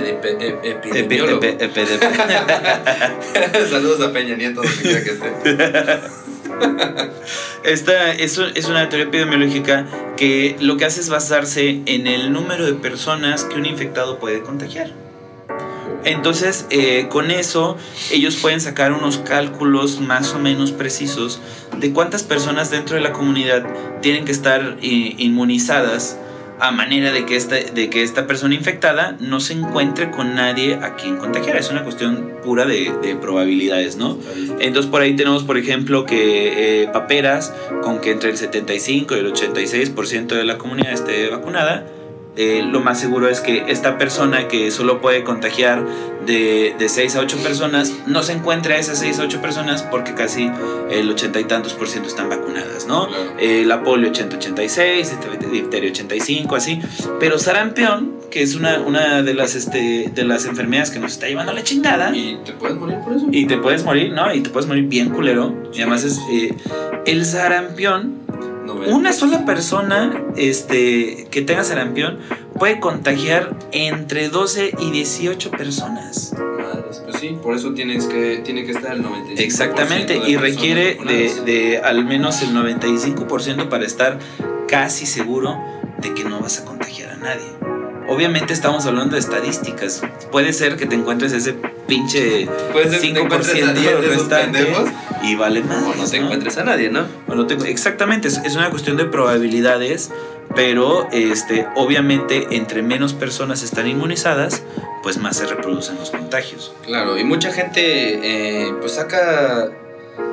epidemiólogo. 0.64 1.40
epi- 1.42 1.56
epi- 1.64 1.86
Saludos 3.70 4.00
a 4.02 4.12
Peña 4.12 4.34
Nieto, 4.36 4.60
donde 4.62 4.76
quiera 4.82 5.02
que 5.02 5.10
esté. 5.10 5.28
Esta 7.72 8.12
es, 8.12 8.38
es 8.54 8.66
una 8.68 8.88
teoría 8.88 9.06
epidemiológica 9.06 9.86
que 10.16 10.56
lo 10.60 10.76
que 10.76 10.84
hace 10.86 11.00
es 11.00 11.08
basarse 11.08 11.80
en 11.86 12.06
el 12.08 12.32
número 12.32 12.66
de 12.66 12.72
personas 12.74 13.44
que 13.44 13.54
un 13.56 13.66
infectado 13.66 14.18
puede 14.18 14.40
contagiar. 14.42 14.90
Entonces, 16.05 16.66
eh, 16.70 17.07
con 17.11 17.30
eso, 17.30 17.76
ellos 18.12 18.36
pueden 18.36 18.61
sacar 18.61 18.92
unos 18.92 19.18
cálculos 19.18 20.01
más 20.01 20.32
o 20.32 20.38
menos 20.38 20.72
precisos 20.72 21.40
de 21.78 21.92
cuántas 21.92 22.22
personas 22.22 22.70
dentro 22.70 22.96
de 22.96 23.03
la 23.03 23.12
comunidad 23.12 23.66
tienen 24.01 24.24
que 24.24 24.32
estar 24.32 24.78
eh, 24.80 25.14
inmunizadas 25.18 26.18
a 26.61 26.72
manera 26.72 27.12
de 27.12 27.24
que, 27.24 27.36
esta, 27.36 27.57
de 27.57 27.88
que 27.88 28.03
esta 28.03 28.26
persona 28.26 28.55
infectada 28.55 29.16
no 29.20 29.40
se 29.40 29.53
encuentre 29.53 30.11
con 30.11 30.34
nadie 30.34 30.74
a 30.74 30.96
quien 30.96 31.16
contagiar. 31.16 31.57
Es 31.57 31.70
una 31.70 31.84
cuestión 31.84 32.32
pura 32.42 32.64
de, 32.64 32.92
de 33.03 33.14
probabilidades, 33.16 33.96
¿no? 33.96 34.18
Entonces 34.59 34.90
por 34.90 35.03
ahí 35.03 35.14
tenemos, 35.14 35.44
por 35.44 35.57
ejemplo, 35.57 36.05
que 36.05 36.82
eh, 36.82 36.88
paperas 36.88 37.55
con 37.82 38.01
que 38.01 38.11
entre 38.11 38.30
el 38.30 38.36
75 38.36 39.16
y 39.16 39.18
el 39.20 39.32
86% 39.32 40.26
de 40.26 40.44
la 40.44 40.59
comunidad 40.59 40.92
esté 40.92 41.28
vacunada. 41.28 41.84
Eh, 42.39 42.62
lo 42.62 42.78
más 42.80 43.01
seguro 43.01 43.28
es 43.28 43.41
que 43.41 43.64
esta 43.66 43.99
persona 43.99 44.47
que 44.47 44.70
solo 44.70 45.01
puede 45.01 45.24
contagiar 45.24 45.84
de, 46.24 46.72
de 46.78 46.89
6 46.89 47.16
a 47.16 47.20
8 47.20 47.39
personas 47.39 47.93
no 48.07 48.22
se 48.22 48.32
encuentre 48.32 48.74
a 48.74 48.78
esas 48.78 49.01
6 49.01 49.18
a 49.18 49.22
8 49.24 49.41
personas 49.43 49.82
porque 49.82 50.14
casi 50.14 50.49
el 50.89 51.11
80 51.11 51.41
y 51.41 51.45
tantos 51.45 51.74
por 51.74 51.89
ciento 51.89 52.09
están 52.09 52.28
vacunadas, 52.28 52.86
¿no? 52.86 53.09
Claro. 53.09 53.32
Eh, 53.41 53.64
la 53.66 53.82
polio 53.82 54.12
80-86, 54.12 55.01
este, 55.01 55.49
difteria 55.51 55.91
85, 55.91 56.55
así. 56.55 56.80
Pero 57.18 57.41
sarampión, 57.41 58.12
que 58.30 58.43
es 58.43 58.55
una, 58.55 58.82
una 58.82 59.22
de, 59.22 59.34
las, 59.34 59.57
este, 59.57 60.12
de 60.14 60.24
las 60.24 60.45
enfermedades 60.45 60.91
que 60.91 61.01
nos 61.01 61.12
está 61.12 61.26
llevando 61.26 61.51
a 61.51 61.55
la 61.57 61.64
chingada. 61.64 62.16
Y 62.16 62.39
te 62.45 62.53
puedes 62.53 62.76
morir 62.76 62.99
por 63.03 63.14
eso. 63.14 63.26
Y 63.32 63.47
te 63.47 63.57
puedes 63.57 63.84
morir, 63.84 64.12
¿no? 64.12 64.32
Y 64.32 64.43
te 64.43 64.51
puedes 64.51 64.68
morir 64.68 64.84
bien 64.84 65.11
culero. 65.11 65.55
Y 65.74 65.80
además 65.80 66.05
es 66.05 66.20
eh, 66.30 66.55
el 67.05 67.24
sarampión. 67.24 68.28
Una 68.74 69.12
sola 69.12 69.44
persona 69.44 70.24
este, 70.36 71.26
que 71.30 71.42
tenga 71.42 71.64
sarampión 71.64 72.18
puede 72.58 72.80
contagiar 72.80 73.56
entre 73.72 74.28
12 74.28 74.72
y 74.78 74.90
18 74.90 75.50
personas. 75.52 76.34
Madres, 76.34 77.02
pues 77.04 77.18
sí, 77.18 77.36
por 77.42 77.54
eso 77.54 77.72
tienes 77.72 78.06
que, 78.06 78.38
tiene 78.44 78.64
que 78.64 78.72
estar 78.72 78.92
el 78.92 79.04
95%. 79.04 79.38
Exactamente. 79.38 80.20
de 80.20 80.30
Y 80.30 80.36
requiere 80.36 80.98
de, 81.06 81.42
de 81.44 81.78
al 81.78 82.04
menos 82.04 82.42
el 82.42 82.50
95% 82.50 83.68
para 83.68 83.84
estar 83.84 84.18
casi 84.66 85.06
seguro 85.06 85.58
de 85.98 86.14
que 86.14 86.24
no 86.24 86.40
vas 86.40 86.60
a 86.60 86.64
contagiar 86.64 87.10
a 87.10 87.16
nadie. 87.16 87.78
Obviamente 88.09 88.52
estamos 88.54 88.86
hablando 88.86 89.14
de 89.14 89.20
estadísticas. 89.20 90.02
Puede 90.32 90.52
ser 90.52 90.76
que 90.76 90.86
te 90.86 90.94
encuentres 90.94 91.32
ese 91.32 91.54
pinche 91.86 92.48
Puede 92.72 92.90
ser 92.90 93.00
que 93.00 93.12
te 93.12 93.20
encuentres 93.20 93.62
a 93.62 93.72
5% 93.72 93.74
10 93.74 93.74
de 93.74 93.90
esos 93.90 94.28
restante 94.28 94.59
pendejos 94.64 94.90
y 95.22 95.34
vale 95.34 95.62
más. 95.62 95.82
o 95.82 95.94
no 95.94 96.09
te 96.09 96.16
encuentres 96.16 96.56
a 96.59 96.64
nadie, 96.64 96.90
¿no? 96.90 97.04
Bueno, 97.26 97.46
tengo- 97.46 97.64
exactamente, 97.64 98.28
es, 98.28 98.38
es 98.44 98.56
una 98.56 98.70
cuestión 98.70 98.96
de 98.96 99.04
probabilidades, 99.04 100.11
pero 100.54 101.09
este, 101.12 101.66
obviamente 101.76 102.46
entre 102.52 102.82
menos 102.82 103.12
personas 103.14 103.62
están 103.62 103.86
inmunizadas, 103.86 104.62
pues 105.02 105.18
más 105.18 105.36
se 105.36 105.46
reproducen 105.46 105.96
los 105.96 106.11
contagios. 106.11 106.72
Claro, 106.86 107.18
y 107.18 107.24
mucha 107.24 107.52
gente 107.52 107.80
eh, 108.68 108.72
pues 108.80 108.92
saca 108.94 109.68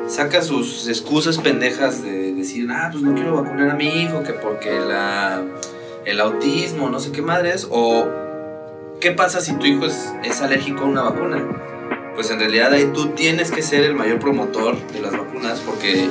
saca 0.08 0.42
sus 0.44 0.88
excusas 0.88 1.40
pendejas 1.40 2.04
de 2.04 2.32
decir, 2.34 2.68
ah, 2.72 2.90
pues 2.92 3.04
no 3.04 3.14
quiero 3.16 3.36
vacunar 3.42 3.72
a 3.72 3.74
mi 3.76 3.88
hijo, 4.04 4.24
que 4.24 4.34
porque 4.34 4.80
la, 4.80 5.42
el 6.06 6.22
autismo, 6.22 6.90
no 6.90 7.00
sé 7.00 7.12
qué 7.12 7.22
madres, 7.22 7.68
o 7.70 8.08
qué 9.00 9.12
pasa 9.12 9.42
si 9.42 9.54
tu 9.58 9.66
hijo 9.66 9.86
es, 9.86 10.14
es 10.24 10.42
alérgico 10.42 10.82
a 10.82 10.86
una 10.86 11.04
vacuna. 11.04 11.44
Pues 12.16 12.32
en 12.32 12.40
realidad 12.40 12.72
ahí 12.72 12.90
tú 12.94 13.10
tienes 13.10 13.52
que 13.52 13.62
ser 13.62 13.84
el 13.84 13.94
mayor 13.94 14.20
promotor 14.20 14.78
de 14.88 15.02
las 15.02 15.12
vacunas 15.12 15.60
porque 15.60 16.08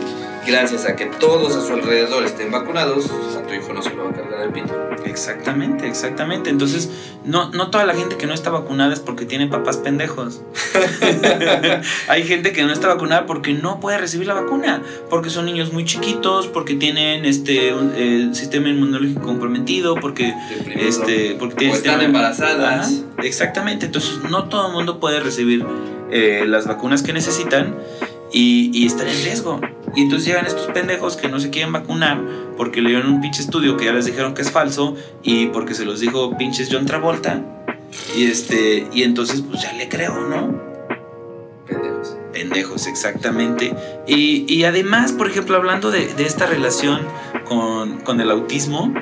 gracias 0.47 0.85
a 0.87 0.97
que 0.97 1.07
todos 1.07 1.55
a 1.57 1.67
su 1.67 1.73
alrededor 1.73 2.25
estén 2.25 2.51
vacunados, 2.51 3.11
a 3.37 3.43
tu 3.47 3.55
hijo 3.55 3.73
no 3.73 3.83
se 3.83 3.91
le 3.91 3.97
va 3.97 4.11
a 4.11 4.13
cargar 4.13 4.43
el 4.43 4.51
pito. 4.53 4.75
Exactamente, 5.05 5.87
exactamente. 5.87 6.51
Entonces, 6.51 6.91
no, 7.25 7.51
no 7.51 7.71
toda 7.71 7.85
la 7.85 7.95
gente 7.95 8.17
que 8.17 8.27
no 8.27 8.35
está 8.35 8.51
vacunada 8.51 8.93
es 8.93 9.01
porque 9.01 9.27
tiene 9.27 9.47
papás 9.47 9.77
pendejos. 9.77 10.43
Hay 12.09 12.25
gente 12.25 12.53
que 12.53 12.63
no 12.65 12.73
está 12.73 12.89
vacunada 12.89 13.27
porque 13.27 13.53
no 13.53 13.81
puede 13.81 13.99
recibir 13.99 14.27
la 14.27 14.35
vacuna, 14.35 14.83
porque 15.11 15.31
son 15.31 15.47
niños 15.47 15.73
muy 15.73 15.85
chiquitos, 15.85 16.47
porque 16.49 16.75
tienen 16.75 17.25
este 17.25 17.73
un, 17.75 17.93
eh, 17.97 18.31
sistema 18.33 18.69
inmunológico 18.69 19.23
comprometido, 19.23 19.95
porque 19.97 20.35
Deprimido. 20.51 20.89
este 20.89 21.37
porque 21.39 21.71
o 21.71 21.75
están 21.75 21.83
sistema- 22.01 22.05
embarazadas. 22.05 22.87
Ajá, 22.89 23.23
exactamente, 23.23 23.87
entonces 23.87 24.19
no 24.31 24.45
todo 24.49 24.69
el 24.69 24.73
mundo 24.73 24.99
puede 25.01 25.21
recibir 25.21 25.65
eh, 26.11 26.45
las 26.47 26.67
vacunas 26.67 27.03
que 27.03 27.13
necesitan 27.13 27.75
y, 28.35 28.71
y 28.75 28.85
están 28.85 29.09
en 29.09 29.23
riesgo. 29.23 29.61
Y 29.97 30.03
entonces 30.03 30.27
llegan 30.27 30.45
estos 30.45 30.67
pendejos 30.67 31.17
que 31.17 31.29
no 31.29 31.39
se 31.39 31.51
quieren 31.51 31.73
vacunar 31.73 32.21
porque 32.57 32.83
leyeron 32.83 33.07
un 33.07 33.21
pinche 33.21 33.41
estudio 33.41 33.77
que 33.77 33.85
ya 33.85 33.93
les 33.93 34.07
dijeron 34.07 34.35
que 34.35 34.43
es 34.43 34.51
falso 34.51 34.97
y 35.23 35.47
porque 35.47 35.73
se 35.75 35.85
los 35.85 36.01
dijo 36.01 36.37
pinches 36.37 36.69
John 36.71 36.85
Travolta. 36.85 37.41
Y 38.19 38.25
este, 38.25 38.89
y 38.93 39.05
entonces 39.05 39.41
pues 39.41 39.63
ya 39.63 39.73
le 39.75 39.89
creo, 39.89 40.21
¿no? 40.29 40.61
Pendejos. 41.69 42.17
Pendejos, 42.33 42.87
exactamente. 42.89 43.73
Y, 44.09 44.53
y 44.53 44.65
además, 44.65 45.13
por 45.13 45.29
ejemplo, 45.29 45.57
hablando 45.57 45.93
de, 45.93 46.13
de 46.15 46.27
esta 46.27 46.47
relación 46.47 47.03
con, 47.45 48.01
con 48.01 48.21
el 48.21 48.33
autismo, 48.33 48.93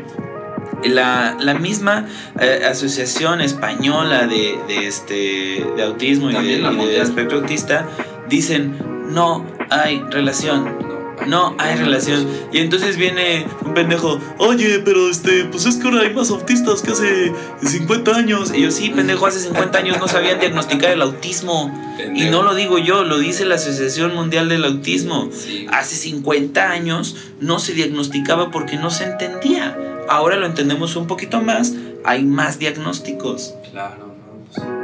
la, 0.85 1.39
la 1.41 1.55
misma 1.55 2.07
eh, 2.39 2.65
asociación 2.69 3.41
española 3.41 4.27
de, 4.27 4.59
de 4.69 4.87
este, 4.87 5.65
de 5.75 5.83
autismo 5.83 6.31
y 6.31 6.35
de, 6.35 6.59
y 6.59 6.87
de 6.87 7.01
espectro 7.01 7.39
autista 7.39 7.89
dicen 8.29 8.92
no 9.13 9.45
hay 9.71 10.03
relación. 10.11 10.93
No 11.27 11.55
hay 11.59 11.77
relación. 11.77 12.27
Y 12.53 12.59
entonces 12.59 12.97
viene 12.97 13.47
un 13.65 13.75
pendejo, 13.75 14.19
oye, 14.39 14.81
pero 14.81 15.09
este, 15.09 15.45
pues 15.45 15.67
es 15.67 15.77
que 15.77 15.87
ahora 15.87 16.03
hay 16.03 16.13
más 16.13 16.31
autistas 16.31 16.83
que 16.83 16.91
hace 16.91 17.33
50 17.63 18.17
años. 18.17 18.53
Y 18.55 18.63
yo, 18.63 18.71
sí, 18.71 18.91
pendejo, 18.91 19.27
hace 19.27 19.41
50 19.41 19.79
años 19.79 19.99
no 20.01 20.09
sabían 20.09 20.41
diagnosticar 20.41 20.91
el 20.91 21.03
autismo. 21.03 21.73
Y 22.15 22.25
no 22.25 22.43
lo 22.43 22.55
digo 22.55 22.79
yo, 22.79 23.05
lo 23.05 23.19
dice 23.19 23.45
la 23.45 23.55
Asociación 23.55 24.15
Mundial 24.15 24.49
del 24.49 24.65
Autismo. 24.65 25.29
Sí. 25.33 25.67
Hace 25.71 25.97
50 25.97 26.71
años 26.71 27.17
no 27.41 27.59
se 27.59 27.73
diagnosticaba 27.75 28.51
porque 28.51 28.77
no 28.77 28.91
se 28.91 29.05
entendía. 29.05 29.77
Ahora 30.09 30.37
lo 30.37 30.47
entendemos 30.47 30.97
un 30.97 31.07
poquito 31.07 31.41
más, 31.41 31.73
hay 32.05 32.25
más 32.25 32.59
diagnósticos. 32.59 33.55
Claro, 33.71 34.12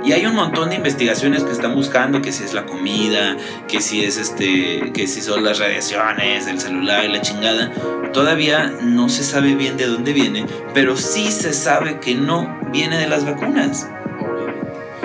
Y 0.05 0.13
hay 0.13 0.25
un 0.27 0.35
montón 0.35 0.71
de 0.71 0.77
investigaciones 0.77 1.43
que 1.43 1.53
están 1.53 1.75
buscando 1.75 2.23
que 2.23 2.33
si 2.33 2.45
es 2.45 2.55
la 2.55 2.65
comida, 2.65 3.37
que 3.67 3.81
si 3.81 4.05
es 4.05 4.17
este, 4.17 4.93
que 4.93 5.07
si 5.07 5.21
son 5.21 5.45
las 5.45 5.59
radiaciones, 5.59 6.47
el 6.47 6.61
celular 6.61 7.05
y 7.05 7.09
la 7.09 7.21
chingada. 7.21 7.73
Todavía 8.13 8.73
no 8.83 9.09
se 9.09 9.23
sabe 9.23 9.55
bien 9.55 9.77
de 9.77 9.87
dónde 9.87 10.13
viene, 10.13 10.47
pero 10.73 10.97
sí 10.97 11.31
se 11.31 11.53
sabe 11.53 12.01
que 12.01 12.15
no 12.15 12.59
viene 12.73 12.97
de 12.99 13.09
las 13.09 13.25
vacunas. 13.25 13.89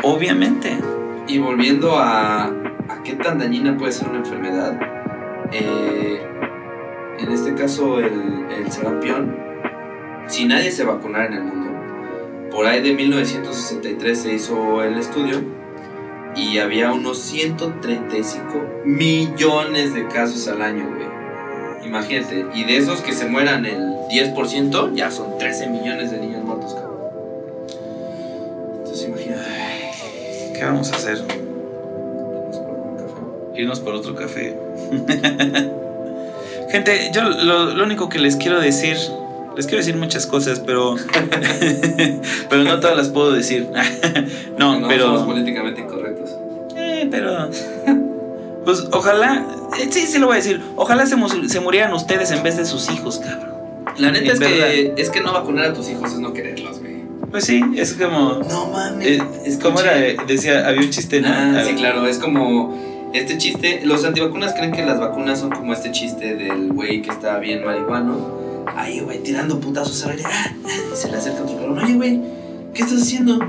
obviamente. 0.04 0.70
Obviamente. 0.72 0.78
Y 1.28 1.38
volviendo 1.40 1.98
a, 1.98 2.46
a 2.46 3.04
qué 3.04 3.14
tan 3.14 3.40
dañina 3.40 3.78
puede 3.78 3.92
ser 3.92 4.10
una 4.10 4.20
enfermedad, 4.20 4.78
eh, 5.52 6.22
en 7.20 7.32
este 7.32 7.54
caso 7.56 8.00
el, 8.00 8.46
el 8.58 8.72
sarampión, 8.72 9.38
si 10.28 10.46
nadie 10.46 10.72
se 10.72 10.84
vacunara 10.84 11.28
en 11.28 11.34
el 11.34 11.44
mundo, 11.44 11.73
por 12.54 12.68
ahí 12.68 12.82
de 12.82 12.94
1963 12.94 14.18
se 14.18 14.34
hizo 14.34 14.84
el 14.84 14.98
estudio 15.00 15.42
y 16.36 16.60
había 16.60 16.92
unos 16.92 17.18
135 17.20 18.84
millones 18.86 19.94
de 19.94 20.08
casos 20.08 20.48
al 20.48 20.62
año, 20.62 20.88
güey. 20.88 21.08
Imagínate, 21.86 22.46
y 22.54 22.64
de 22.64 22.78
esos 22.78 23.02
que 23.02 23.12
se 23.12 23.26
mueran 23.26 23.66
el 23.66 23.82
10%, 24.10 24.94
ya 24.96 25.12
son 25.12 25.38
13 25.38 25.68
millones 25.68 26.12
de 26.12 26.20
niños 26.20 26.44
muertos, 26.44 26.76
cabrón. 26.76 26.94
Entonces 28.78 29.08
imagínate. 29.08 30.54
¿Qué 30.54 30.64
vamos 30.64 30.92
a 30.92 30.96
hacer? 30.96 31.18
Irnos 31.26 32.60
por 32.60 32.76
un 32.76 32.96
café. 32.98 33.62
Irnos 33.62 33.80
por 33.80 33.94
otro 33.96 34.16
café. 34.16 34.58
Gente, 36.70 37.12
yo 37.14 37.24
lo, 37.24 37.66
lo 37.76 37.84
único 37.84 38.10
que 38.10 38.20
les 38.20 38.36
quiero 38.36 38.60
decir, 38.60 38.98
les 39.56 39.66
quiero 39.66 39.78
decir 39.80 39.96
muchas 39.98 40.26
cosas, 40.26 40.60
pero 40.60 40.96
pero 42.50 42.64
no 42.64 42.80
todas 42.80 42.98
las 42.98 43.10
puedo 43.10 43.32
decir. 43.32 43.68
no, 44.58 44.80
No 44.80 44.88
pero 44.88 45.06
somos 45.06 45.24
políticamente 45.24 45.82
incorrectos. 45.82 46.32
Eh, 46.76 47.08
pero. 47.10 47.50
Pues 48.66 48.88
ojalá. 48.92 49.46
eh, 49.80 49.88
Sí, 49.90 50.02
sí 50.08 50.18
lo 50.20 50.28
voy 50.28 50.36
a 50.36 50.38
decir. 50.38 50.62
Ojalá 50.76 51.06
se, 51.06 51.16
mus- 51.16 51.52
se 51.52 51.60
murieran 51.60 51.94
ustedes 51.94 52.32
en 52.32 52.44
vez 52.44 52.58
de 52.58 52.66
sus 52.66 52.90
hijos, 52.92 53.20
cabrón. 53.20 53.54
La 53.98 54.10
neta 54.12 54.26
En 54.26 54.32
es 54.32 54.40
que, 54.40 54.94
es 54.98 55.10
que 55.10 55.22
no 55.22 55.34
vacunar 55.34 55.66
a 55.66 55.74
tus 55.74 55.90
hijos 55.90 56.14
es 56.14 56.20
no 56.20 56.34
quererlos, 56.34 56.80
güey. 56.80 57.04
Pues 57.30 57.46
sí, 57.46 57.62
es 57.76 57.94
como. 57.94 58.40
No 58.50 58.68
mames. 58.68 59.08
eh, 59.08 59.24
es 59.46 59.58
como 59.58 59.80
era, 59.82 60.00
eh, 60.00 60.16
decía, 60.28 60.68
había 60.68 60.82
un 60.82 60.90
chiste, 60.90 61.20
¿no? 61.22 61.28
Ah, 61.30 61.56
Ah, 61.58 61.64
sí, 61.68 61.74
claro, 61.76 62.08
es 62.08 62.18
como 62.20 63.12
este 63.14 63.38
chiste. 63.38 63.82
Los 63.84 64.06
antivacunas 64.06 64.54
creen 64.54 64.72
que 64.72 64.86
las 64.86 65.00
vacunas 65.00 65.40
son 65.40 65.50
como 65.52 65.74
este 65.74 65.92
chiste 65.92 66.36
del 66.36 66.72
güey 66.74 67.02
que 67.02 67.10
está 67.12 67.38
bien 67.40 67.66
marihuano. 67.66 68.43
Ay, 68.76 69.00
güey, 69.02 69.22
tirando 69.24 69.60
putazos 69.60 70.04
al 70.06 70.12
aire. 70.12 70.24
Ah, 70.26 70.46
ah, 70.66 70.96
se 70.96 71.10
le 71.10 71.18
acerca 71.18 71.44
otro 71.44 71.58
cabrón. 71.58 71.80
Oye, 71.80 71.94
güey, 71.96 72.22
¿qué 72.74 72.84
estás 72.84 73.02
haciendo? 73.02 73.40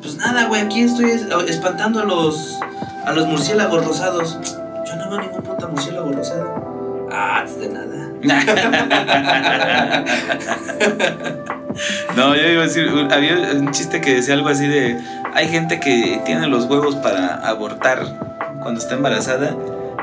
Pues 0.00 0.16
nada, 0.16 0.46
güey, 0.46 0.62
aquí 0.62 0.82
estoy 0.82 1.10
es- 1.10 1.26
espantando 1.48 2.00
a 2.00 2.04
los, 2.04 2.58
a 3.04 3.12
los 3.12 3.26
murciélagos 3.26 3.84
rosados. 3.84 4.38
Yo 4.86 4.96
no 4.96 5.10
veo 5.10 5.20
ningún 5.20 5.42
puta 5.42 5.66
murciélago 5.66 6.12
rosado. 6.12 7.08
Ah, 7.12 7.44
de 7.58 7.68
nada. 7.68 7.94
No, 12.16 12.34
yo 12.34 12.48
iba 12.48 12.62
a 12.62 12.66
decir, 12.66 12.88
había 13.12 13.36
un 13.54 13.70
chiste 13.70 14.00
que 14.00 14.14
decía 14.16 14.34
algo 14.34 14.48
así 14.48 14.66
de, 14.66 14.98
hay 15.32 15.46
gente 15.48 15.78
que 15.78 16.20
tiene 16.26 16.48
los 16.48 16.64
huevos 16.64 16.96
para 16.96 17.36
abortar 17.48 18.04
cuando 18.60 18.80
está 18.80 18.94
embarazada 18.94 19.54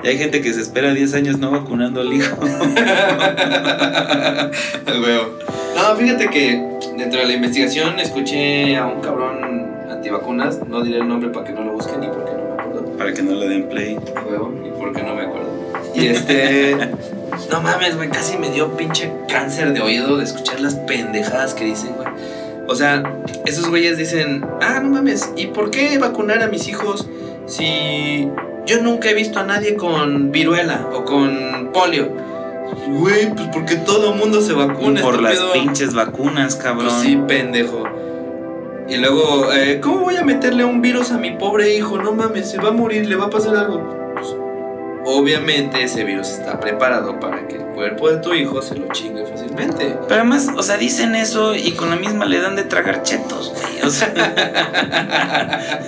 y 0.06 0.08
hay 0.08 0.18
gente 0.20 0.40
que 0.42 0.54
se 0.54 0.62
espera 0.62 0.94
10 0.94 1.16
años 1.16 1.40
no 1.40 1.50
vacunando 1.50 2.02
al 2.02 2.14
hijo. 2.14 2.38
El 4.86 5.02
huevo. 5.02 5.40
No, 5.76 5.96
fíjate 5.96 6.30
que 6.30 6.62
dentro 6.96 7.22
de 7.22 7.26
la 7.26 7.34
investigación 7.34 8.00
escuché 8.00 8.78
a 8.78 8.86
un 8.86 9.02
cabrón 9.02 9.66
antivacunas, 9.90 10.60
no 10.68 10.84
diré 10.84 11.00
el 11.00 11.08
nombre 11.08 11.30
para 11.30 11.48
que 11.48 11.54
no 11.54 11.64
lo 11.64 11.72
busquen 11.74 12.02
ni 12.02 12.08
porque 12.08 12.34
no 12.34 12.44
me 12.44 12.54
acuerdo. 12.54 12.98
Para 13.00 13.14
que 13.14 13.24
no 13.24 13.32
le 13.34 13.50
den 13.50 13.68
play. 13.68 13.98
Huevo, 14.30 14.54
y 14.64 14.70
porque 14.80 15.02
no 15.02 15.16
me 15.16 15.24
acuerdo. 15.24 15.50
Y 15.96 16.06
este. 16.06 16.76
no 17.52 17.62
mames, 17.62 17.98
güey, 17.98 18.10
casi 18.10 18.38
me 18.38 18.52
dio 18.52 18.78
pinche 18.78 19.12
cáncer 19.28 19.74
de 19.74 19.82
oído 19.82 20.18
de 20.18 20.26
escuchar 20.26 20.60
las 20.60 20.76
pendejadas 20.76 21.56
que 21.56 21.66
dicen, 21.66 21.96
güey. 21.96 22.10
O 22.68 22.76
sea, 22.76 23.02
esos 23.48 23.68
güeyes 23.70 23.98
dicen, 23.98 24.46
ah, 24.62 24.80
no 24.84 24.90
mames, 24.90 25.32
¿y 25.36 25.48
por 25.48 25.72
qué 25.72 25.98
vacunar 25.98 26.44
a 26.44 26.48
mis 26.48 26.68
hijos 26.68 27.08
si 27.48 28.30
yo 28.66 28.82
nunca 28.82 29.10
he 29.10 29.14
visto 29.14 29.40
a 29.40 29.44
nadie 29.44 29.76
con 29.76 30.32
viruela 30.32 30.88
o 30.94 31.06
con 31.06 31.72
polio? 31.74 32.12
Güey, 32.88 33.34
pues 33.34 33.48
porque 33.54 33.76
todo 33.76 34.14
el 34.14 34.20
mundo 34.20 34.42
se 34.42 34.54
vacuna. 34.54 35.02
Por 35.02 35.22
las 35.22 35.40
pinches 35.54 35.94
vacunas, 35.94 36.56
cabrón. 36.56 36.88
Pues 36.88 37.02
sí, 37.02 37.18
pendejo. 37.28 37.84
Y 38.88 38.98
luego, 38.98 39.52
eh, 39.52 39.80
¿cómo 39.82 40.02
voy 40.02 40.18
a 40.18 40.24
meterle 40.24 40.64
un 40.64 40.82
virus 40.82 41.12
a 41.12 41.18
mi 41.18 41.32
pobre 41.32 41.76
hijo? 41.76 41.98
No 41.98 42.14
mames, 42.14 42.52
se 42.52 42.58
va 42.58 42.70
a 42.70 42.72
morir, 42.72 43.08
le 43.08 43.16
va 43.16 43.26
a 43.26 43.30
pasar 43.30 43.56
algo. 43.56 44.14
Pues, 44.14 44.36
obviamente 45.06 45.84
ese 45.84 46.04
virus 46.04 46.30
está 46.30 46.60
preparado 46.60 47.20
para 47.20 47.48
que 47.48 47.56
el 47.56 47.64
cuerpo 47.64 48.10
de 48.10 48.18
tu 48.18 48.34
hijo 48.34 48.62
se 48.62 48.76
lo 48.76 48.88
chingue 48.92 49.26
fácilmente. 49.26 49.98
Pero 50.08 50.22
además, 50.22 50.50
o 50.56 50.62
sea, 50.62 50.78
dicen 50.78 51.16
eso 51.16 51.56
y 51.56 51.72
con 51.72 51.90
la 51.90 51.96
misma 51.96 52.26
le 52.26 52.40
dan 52.40 52.56
de 52.56 52.64
tragar 52.64 53.02
chetos, 53.02 53.54
güey. 53.54 53.82
O 53.84 53.90
sea, 53.90 54.14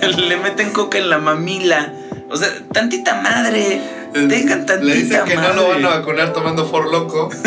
le 0.16 0.36
meten 0.36 0.72
coca 0.72 0.98
en 0.98 1.10
la 1.10 1.18
mamila. 1.18 1.92
O 2.30 2.36
sea, 2.36 2.48
tantita 2.72 3.20
madre. 3.20 3.80
Tengan 4.12 4.64
tantita 4.66 4.84
Le 4.84 4.94
dicen 4.94 5.24
que 5.24 5.36
no 5.36 5.52
lo 5.52 5.68
madre. 5.68 5.82
van 5.82 5.84
a 5.84 5.88
vacunar 5.98 6.32
tomando 6.32 6.66
For 6.66 6.90
Loco. 6.90 7.30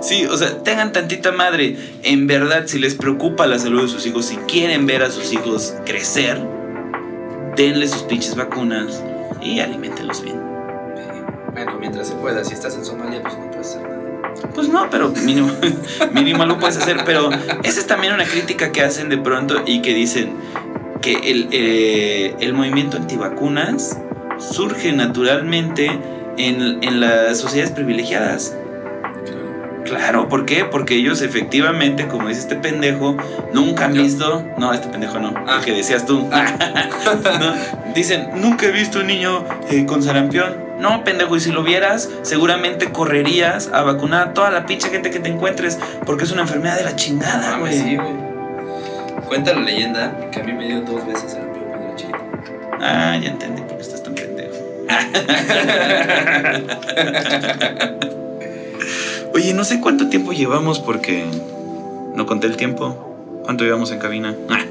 Sí, 0.00 0.24
o 0.26 0.36
sea, 0.36 0.58
tengan 0.62 0.92
tantita 0.92 1.30
madre. 1.30 1.76
En 2.02 2.26
verdad, 2.26 2.64
si 2.66 2.78
les 2.78 2.94
preocupa 2.94 3.46
la 3.46 3.58
salud 3.58 3.82
de 3.82 3.88
sus 3.88 4.04
hijos, 4.06 4.24
si 4.26 4.36
quieren 4.36 4.86
ver 4.86 5.02
a 5.02 5.10
sus 5.10 5.32
hijos 5.32 5.74
crecer, 5.86 6.40
denle 7.56 7.86
sus 7.86 8.02
pinches 8.02 8.34
vacunas 8.34 9.02
y 9.40 9.60
alimentenlos 9.60 10.22
bien. 10.22 10.40
Bueno, 11.52 11.76
mientras 11.78 12.08
se 12.08 12.14
pueda, 12.14 12.42
si 12.44 12.54
estás 12.54 12.74
en 12.74 12.84
Somalia, 12.84 13.22
pues 13.22 13.36
no 13.38 13.50
puedes 13.50 13.66
hacer 13.68 13.82
nada. 13.82 14.00
Pues 14.54 14.68
no, 14.68 14.88
pero 14.90 15.10
mínimo, 15.10 15.52
mínimo 16.12 16.44
lo 16.46 16.58
puedes 16.58 16.76
hacer. 16.78 17.02
Pero 17.04 17.30
esa 17.62 17.80
es 17.80 17.86
también 17.86 18.12
una 18.14 18.24
crítica 18.24 18.72
que 18.72 18.82
hacen 18.82 19.08
de 19.08 19.18
pronto 19.18 19.62
y 19.66 19.82
que 19.82 19.94
dicen 19.94 20.32
que 21.00 21.14
el, 21.30 21.48
eh, 21.52 22.34
el 22.40 22.52
movimiento 22.54 22.96
antivacunas 22.96 23.98
surge 24.38 24.92
naturalmente 24.92 25.90
en, 26.36 26.78
en 26.82 27.00
las 27.00 27.38
sociedades 27.38 27.72
privilegiadas. 27.72 28.54
Claro, 29.84 30.28
¿por 30.28 30.44
qué? 30.44 30.64
Porque 30.64 30.94
ellos 30.94 31.20
efectivamente, 31.22 32.06
como 32.06 32.28
dice 32.28 32.42
este 32.42 32.54
pendejo, 32.54 33.16
nunca 33.52 33.86
han 33.86 33.94
visto. 33.94 34.44
No, 34.56 34.72
este 34.72 34.88
pendejo 34.88 35.18
no, 35.18 35.34
Ah. 35.48 35.56
el 35.58 35.64
que 35.64 35.72
decías 35.72 36.06
tú. 36.06 36.28
No, 37.40 37.54
Dicen, 37.94 38.28
nunca 38.36 38.66
he 38.66 38.70
visto 38.72 39.00
un 39.00 39.08
niño 39.08 39.44
eh, 39.70 39.84
con 39.86 40.02
sarampión. 40.02 40.54
No, 40.78 41.02
pendejo, 41.02 41.34
y 41.36 41.40
si 41.40 41.50
lo 41.50 41.62
vieras, 41.64 42.08
seguramente 42.22 42.92
correrías 42.92 43.68
a 43.72 43.82
vacunar 43.82 44.28
a 44.28 44.32
toda 44.34 44.50
la 44.50 44.64
pinche 44.66 44.90
gente 44.90 45.10
que 45.10 45.18
te 45.18 45.28
encuentres, 45.28 45.78
porque 46.06 46.24
es 46.24 46.30
una 46.30 46.42
enfermedad 46.42 46.76
de 46.76 46.84
la 46.84 46.94
chingada, 46.94 47.58
güey. 47.58 47.72
sí, 47.72 47.96
güey. 47.96 48.29
Cuenta 49.30 49.54
la 49.54 49.60
leyenda 49.60 50.28
que 50.32 50.40
a 50.40 50.42
mí 50.42 50.52
me 50.52 50.66
dio 50.66 50.80
dos 50.80 51.06
veces 51.06 51.30
sarampión 51.30 51.66
cuando 51.66 51.86
era 51.86 51.94
chiquito. 51.94 52.18
Ah, 52.80 53.16
ya 53.16 53.28
entendí 53.28 53.62
por 53.62 53.76
qué 53.76 53.82
estás 53.82 54.02
tan 54.02 54.16
pendejo. 54.16 54.56
Oye, 59.32 59.54
no 59.54 59.62
sé 59.62 59.80
cuánto 59.80 60.08
tiempo 60.08 60.32
llevamos 60.32 60.80
porque 60.80 61.26
no 62.16 62.26
conté 62.26 62.48
el 62.48 62.56
tiempo. 62.56 63.40
¿Cuánto 63.44 63.62
llevamos 63.62 63.92
en 63.92 64.00
cabina? 64.00 64.34
Ay, 64.48 64.66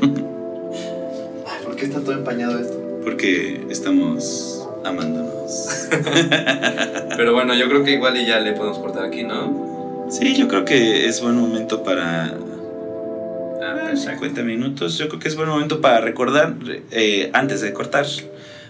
¿por 1.64 1.78
qué 1.78 1.86
está 1.86 2.01
todo 2.01 2.12
empañado 2.12 2.60
esto? 2.60 2.80
porque 3.01 3.66
estamos 3.70 4.68
amándonos. 4.84 5.88
Pero 7.18 7.34
bueno, 7.34 7.53
yo 7.53 7.70
creo 7.70 7.86
que 7.86 7.91
igual 7.91 8.18
y 8.18 8.26
ya 8.26 8.41
le 8.41 8.51
podemos 8.51 8.80
cortar 8.80 9.05
aquí, 9.05 9.24
¿no? 9.24 10.07
Sí, 10.10 10.36
yo 10.36 10.49
creo 10.49 10.66
que 10.66 11.07
es 11.07 11.22
buen 11.22 11.38
momento 11.38 11.82
para 11.82 12.34
Ah, 13.70 13.95
50 13.95 14.41
minutos. 14.43 14.97
Yo 14.97 15.07
creo 15.07 15.20
que 15.20 15.28
es 15.28 15.36
buen 15.36 15.49
momento 15.49 15.82
para 15.82 16.01
recordar, 16.01 16.55
eh, 16.91 17.30
antes 17.34 17.61
de 17.61 17.74
cortar, 17.74 18.05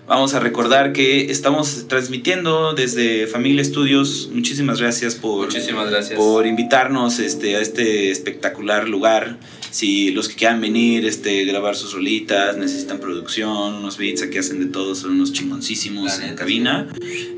vamos 0.08 0.34
a 0.34 0.40
recordar 0.40 0.92
que 0.94 1.32
estamos 1.32 1.88
transmitiendo 1.88 2.74
desde 2.74 3.28
Familia 3.28 3.62
Estudios. 3.62 4.30
Muchísimas 4.34 4.80
gracias 4.82 5.16
por, 5.16 5.46
Muchísimas 5.46 5.90
gracias. 5.90 6.18
por 6.18 6.46
invitarnos 6.46 7.20
este, 7.20 7.56
a 7.56 7.62
este 7.62 8.12
espectacular 8.12 8.90
lugar. 8.90 9.38
Si 9.72 10.12
los 10.12 10.28
que 10.28 10.36
quieran 10.36 10.62
venir, 10.62 11.06
este, 11.06 11.46
grabar 11.46 11.76
sus 11.76 11.94
rolitas, 11.94 12.58
necesitan 12.58 13.00
producción, 13.00 13.76
unos 13.76 13.98
beats 13.98 14.24
aquí 14.24 14.38
hacen 14.38 14.60
de 14.60 14.66
todo, 14.66 14.96
son 14.96 15.12
unos 15.12 15.32
chingoncísimos 15.32 16.18
La 16.20 16.28
en 16.28 16.36
cabina. 16.36 16.88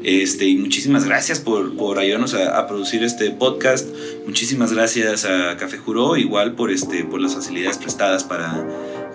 Este, 0.03 0.45
y 0.45 0.55
muchísimas 0.55 1.05
gracias 1.05 1.39
por, 1.39 1.75
por 1.75 1.99
ayudarnos 1.99 2.33
a, 2.33 2.57
a 2.57 2.67
producir 2.67 3.03
este 3.03 3.31
podcast. 3.31 3.87
Muchísimas 4.25 4.71
gracias 4.73 5.25
a 5.25 5.57
Café 5.57 5.77
Juró, 5.77 6.15
igual 6.15 6.55
por, 6.55 6.71
este, 6.71 7.03
por 7.03 7.19
las 7.19 7.35
facilidades 7.35 7.77
prestadas 7.77 8.23
para, 8.23 8.65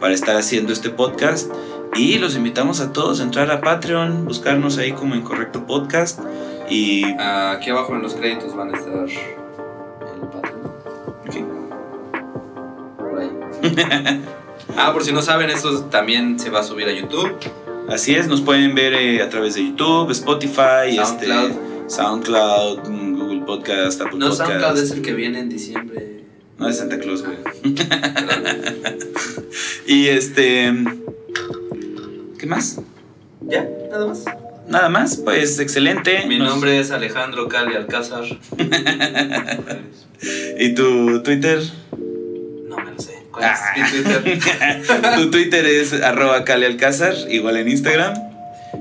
para 0.00 0.14
estar 0.14 0.36
haciendo 0.36 0.72
este 0.72 0.90
podcast. 0.90 1.50
Y 1.96 2.18
los 2.18 2.36
invitamos 2.36 2.80
a 2.80 2.92
todos 2.92 3.20
a 3.20 3.22
entrar 3.22 3.50
a 3.50 3.60
Patreon, 3.62 4.26
buscarnos 4.26 4.76
ahí 4.76 4.92
como 4.92 5.14
Incorrecto 5.14 5.66
Podcast. 5.66 6.20
Y 6.68 7.04
aquí 7.18 7.70
abajo 7.70 7.94
en 7.94 8.02
los 8.02 8.14
créditos 8.14 8.54
van 8.54 8.74
a 8.74 8.78
estar 8.78 8.92
el 8.92 10.28
Patreon. 10.28 10.55
ah, 14.76 14.92
por 14.92 15.04
si 15.04 15.12
no 15.12 15.22
saben, 15.22 15.50
esto 15.50 15.84
también 15.84 16.38
se 16.38 16.50
va 16.50 16.60
a 16.60 16.62
subir 16.62 16.86
a 16.88 16.92
YouTube. 16.92 17.32
así 17.88 18.14
es, 18.14 18.28
nos 18.28 18.40
pueden 18.40 18.74
ver 18.74 18.94
eh, 18.94 19.22
a 19.22 19.28
través 19.28 19.54
de 19.54 19.64
YouTube, 19.66 20.10
Spotify, 20.10 20.96
SoundCloud. 20.96 21.50
Este, 21.50 21.60
SoundCloud, 21.88 22.88
mm, 22.88 23.18
Google 23.18 23.40
Podcast, 23.46 24.00
Apple 24.00 24.18
No, 24.18 24.28
Podcast. 24.30 24.48
SoundCloud 24.50 24.78
es 24.78 24.90
el 24.92 25.02
que 25.02 25.12
viene 25.14 25.40
en 25.40 25.48
diciembre. 25.48 26.16
No, 26.58 26.66
de 26.68 26.72
Santa 26.72 26.98
Claus, 26.98 27.22
güey. 27.22 27.36
y 29.86 30.06
este. 30.08 30.72
¿Qué 32.38 32.46
más? 32.46 32.80
¿Ya? 33.42 33.68
¿Nada 33.90 34.06
más? 34.06 34.24
Nada 34.66 34.88
más, 34.88 35.16
pues 35.18 35.58
excelente. 35.60 36.24
Mi 36.26 36.38
Nos- 36.38 36.48
nombre 36.48 36.80
es 36.80 36.90
Alejandro 36.90 37.46
Cali 37.48 37.74
Alcázar. 37.76 38.24
¿Y 40.58 40.74
tu 40.74 41.22
Twitter? 41.22 41.60
No 42.68 42.76
me 42.78 42.92
lo 42.92 42.98
sé. 43.00 43.25
¿Cuál 43.36 43.52
es 43.52 43.60
Ah. 43.60 43.74
mi 43.76 44.02
Twitter? 44.02 44.82
tu 45.16 45.30
Twitter 45.30 45.66
es 45.66 45.92
arroba 45.92 46.36
Alcázar, 46.46 47.14
igual 47.28 47.56
en 47.58 47.68
Instagram. 47.68 48.14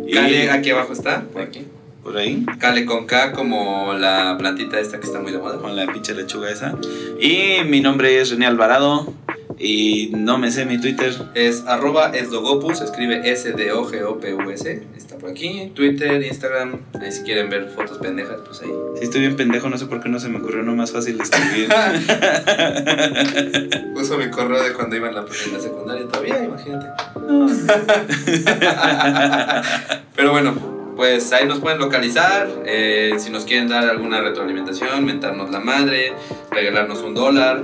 Y 0.08 0.18
aquí 0.18 0.70
abajo 0.72 0.94
está. 0.94 1.22
Por 1.22 1.42
aquí. 1.42 1.66
por 2.04 2.18
ahí, 2.18 2.46
Cale 2.60 2.86
con 2.86 3.06
K 3.06 3.32
como 3.32 3.94
la 3.94 4.36
plantita 4.38 4.80
esta 4.80 5.00
que 5.00 5.08
está 5.08 5.20
muy 5.20 5.32
de 5.32 5.40
moda. 5.40 5.58
con 5.58 5.76
la 5.76 5.92
pinche 5.92 6.14
lechuga 6.14 6.50
esa. 6.52 6.74
Y 7.20 7.64
mi 7.66 7.82
nombre 7.82 8.22
es 8.22 8.30
René 8.30 8.46
Alvarado. 8.46 9.14
Y 9.58 10.12
no 10.14 10.38
me 10.38 10.52
sé 10.52 10.66
mi 10.66 10.80
Twitter. 10.80 11.14
Es 11.34 11.64
arroba 11.66 12.12
esdogopus, 12.14 12.82
escribe 12.82 13.30
S-D-O-G-O-P-U-S. 13.32 14.84
Está 14.98 15.18
por 15.18 15.30
aquí. 15.30 15.72
Twitter, 15.74 16.22
Instagram. 16.24 16.80
Ahí 17.02 17.12
si 17.12 17.24
quieren 17.24 17.50
ver 17.50 17.70
fotos 17.70 17.98
pendejas, 18.00 18.38
pues 18.46 18.62
ahí. 18.62 18.70
Si 18.98 19.04
estoy 19.06 19.22
bien 19.22 19.36
pendejo, 19.36 19.70
no 19.70 19.78
sé 19.78 19.86
por 19.86 20.02
qué 20.02 20.10
no 20.10 20.20
se 20.20 20.28
me 20.30 20.40
ocurrió 20.40 20.64
no 20.64 20.76
más 20.76 20.92
fácil 20.92 21.18
de 21.18 21.24
escribir. 21.24 21.70
Uso 23.96 24.18
mi 24.18 24.30
correo 24.30 24.62
de 24.62 24.74
cuando 24.74 24.96
iba 24.98 25.08
en 25.08 25.16
la, 25.16 25.22
en 25.22 25.54
la 25.54 25.60
secundaria 25.60 26.06
todavía, 26.08 26.44
imagínate. 26.44 26.88
Pero 30.16 30.32
bueno, 30.32 30.54
pues 30.96 31.32
ahí 31.34 31.46
nos 31.48 31.60
pueden 31.60 31.80
localizar. 31.80 32.48
eh, 32.66 33.14
si 33.18 33.30
nos 33.30 33.46
quieren 33.46 33.68
dar 33.70 33.88
alguna 33.90 34.22
retroalimentación, 34.22 35.06
mentarnos 35.06 35.52
la 35.52 35.60
madre, 35.60 36.14
regalarnos 36.52 37.02
un 37.02 37.14
dólar. 37.14 37.64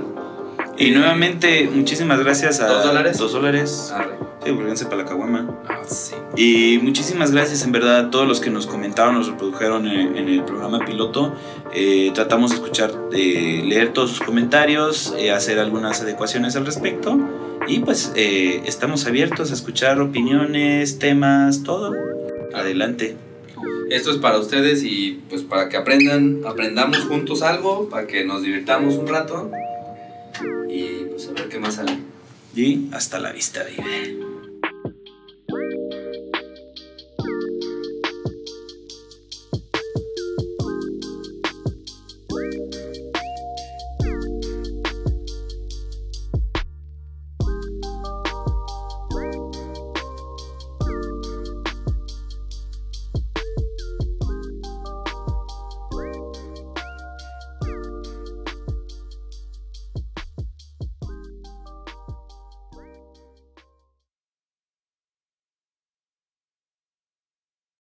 Y 0.82 0.90
nuevamente, 0.90 1.68
muchísimas 1.72 2.18
gracias 2.20 2.60
a. 2.60 2.66
¿Dos 2.66 2.84
dólares? 2.84 3.18
Dos 3.18 3.32
dólares. 3.32 3.92
Arre. 3.94 4.32
Sí, 4.44 4.50
porque 4.52 4.84
para 4.84 4.96
la 4.96 5.04
caguama. 5.04 5.60
Ah, 5.68 5.82
sí. 5.86 6.14
Y 6.36 6.78
muchísimas 6.82 7.30
gracias 7.30 7.62
en 7.64 7.70
verdad 7.70 7.98
a 7.98 8.10
todos 8.10 8.26
los 8.26 8.40
que 8.40 8.50
nos 8.50 8.66
comentaron, 8.66 9.14
nos 9.14 9.28
reprodujeron 9.28 9.86
en, 9.86 10.16
en 10.16 10.28
el 10.28 10.42
programa 10.42 10.84
piloto. 10.84 11.32
Eh, 11.72 12.10
tratamos 12.12 12.50
de 12.50 12.56
escuchar, 12.56 12.92
de 13.10 13.62
leer 13.64 13.92
todos 13.92 14.10
sus 14.10 14.20
comentarios, 14.20 15.14
eh, 15.16 15.30
hacer 15.30 15.60
algunas 15.60 16.00
adecuaciones 16.00 16.56
al 16.56 16.66
respecto. 16.66 17.16
Y 17.68 17.78
pues 17.80 18.12
eh, 18.16 18.62
estamos 18.66 19.06
abiertos 19.06 19.52
a 19.52 19.54
escuchar 19.54 20.00
opiniones, 20.00 20.98
temas, 20.98 21.62
todo. 21.62 21.94
Adelante. 22.52 23.14
Esto 23.90 24.10
es 24.10 24.16
para 24.16 24.38
ustedes 24.38 24.82
y 24.82 25.20
pues 25.28 25.42
para 25.42 25.68
que 25.68 25.76
aprendan, 25.76 26.40
aprendamos 26.46 26.98
juntos 27.04 27.42
algo, 27.42 27.88
para 27.88 28.08
que 28.08 28.24
nos 28.24 28.42
divirtamos 28.42 28.94
un 28.96 29.06
rato 29.06 29.50
y 30.68 31.04
pues 31.10 31.28
a 31.28 31.32
ver 31.32 31.48
qué 31.48 31.58
más 31.58 31.74
sale. 31.74 31.98
Y 32.54 32.88
hasta 32.92 33.18
la 33.18 33.32
vista, 33.32 33.62
baby. 33.64 34.31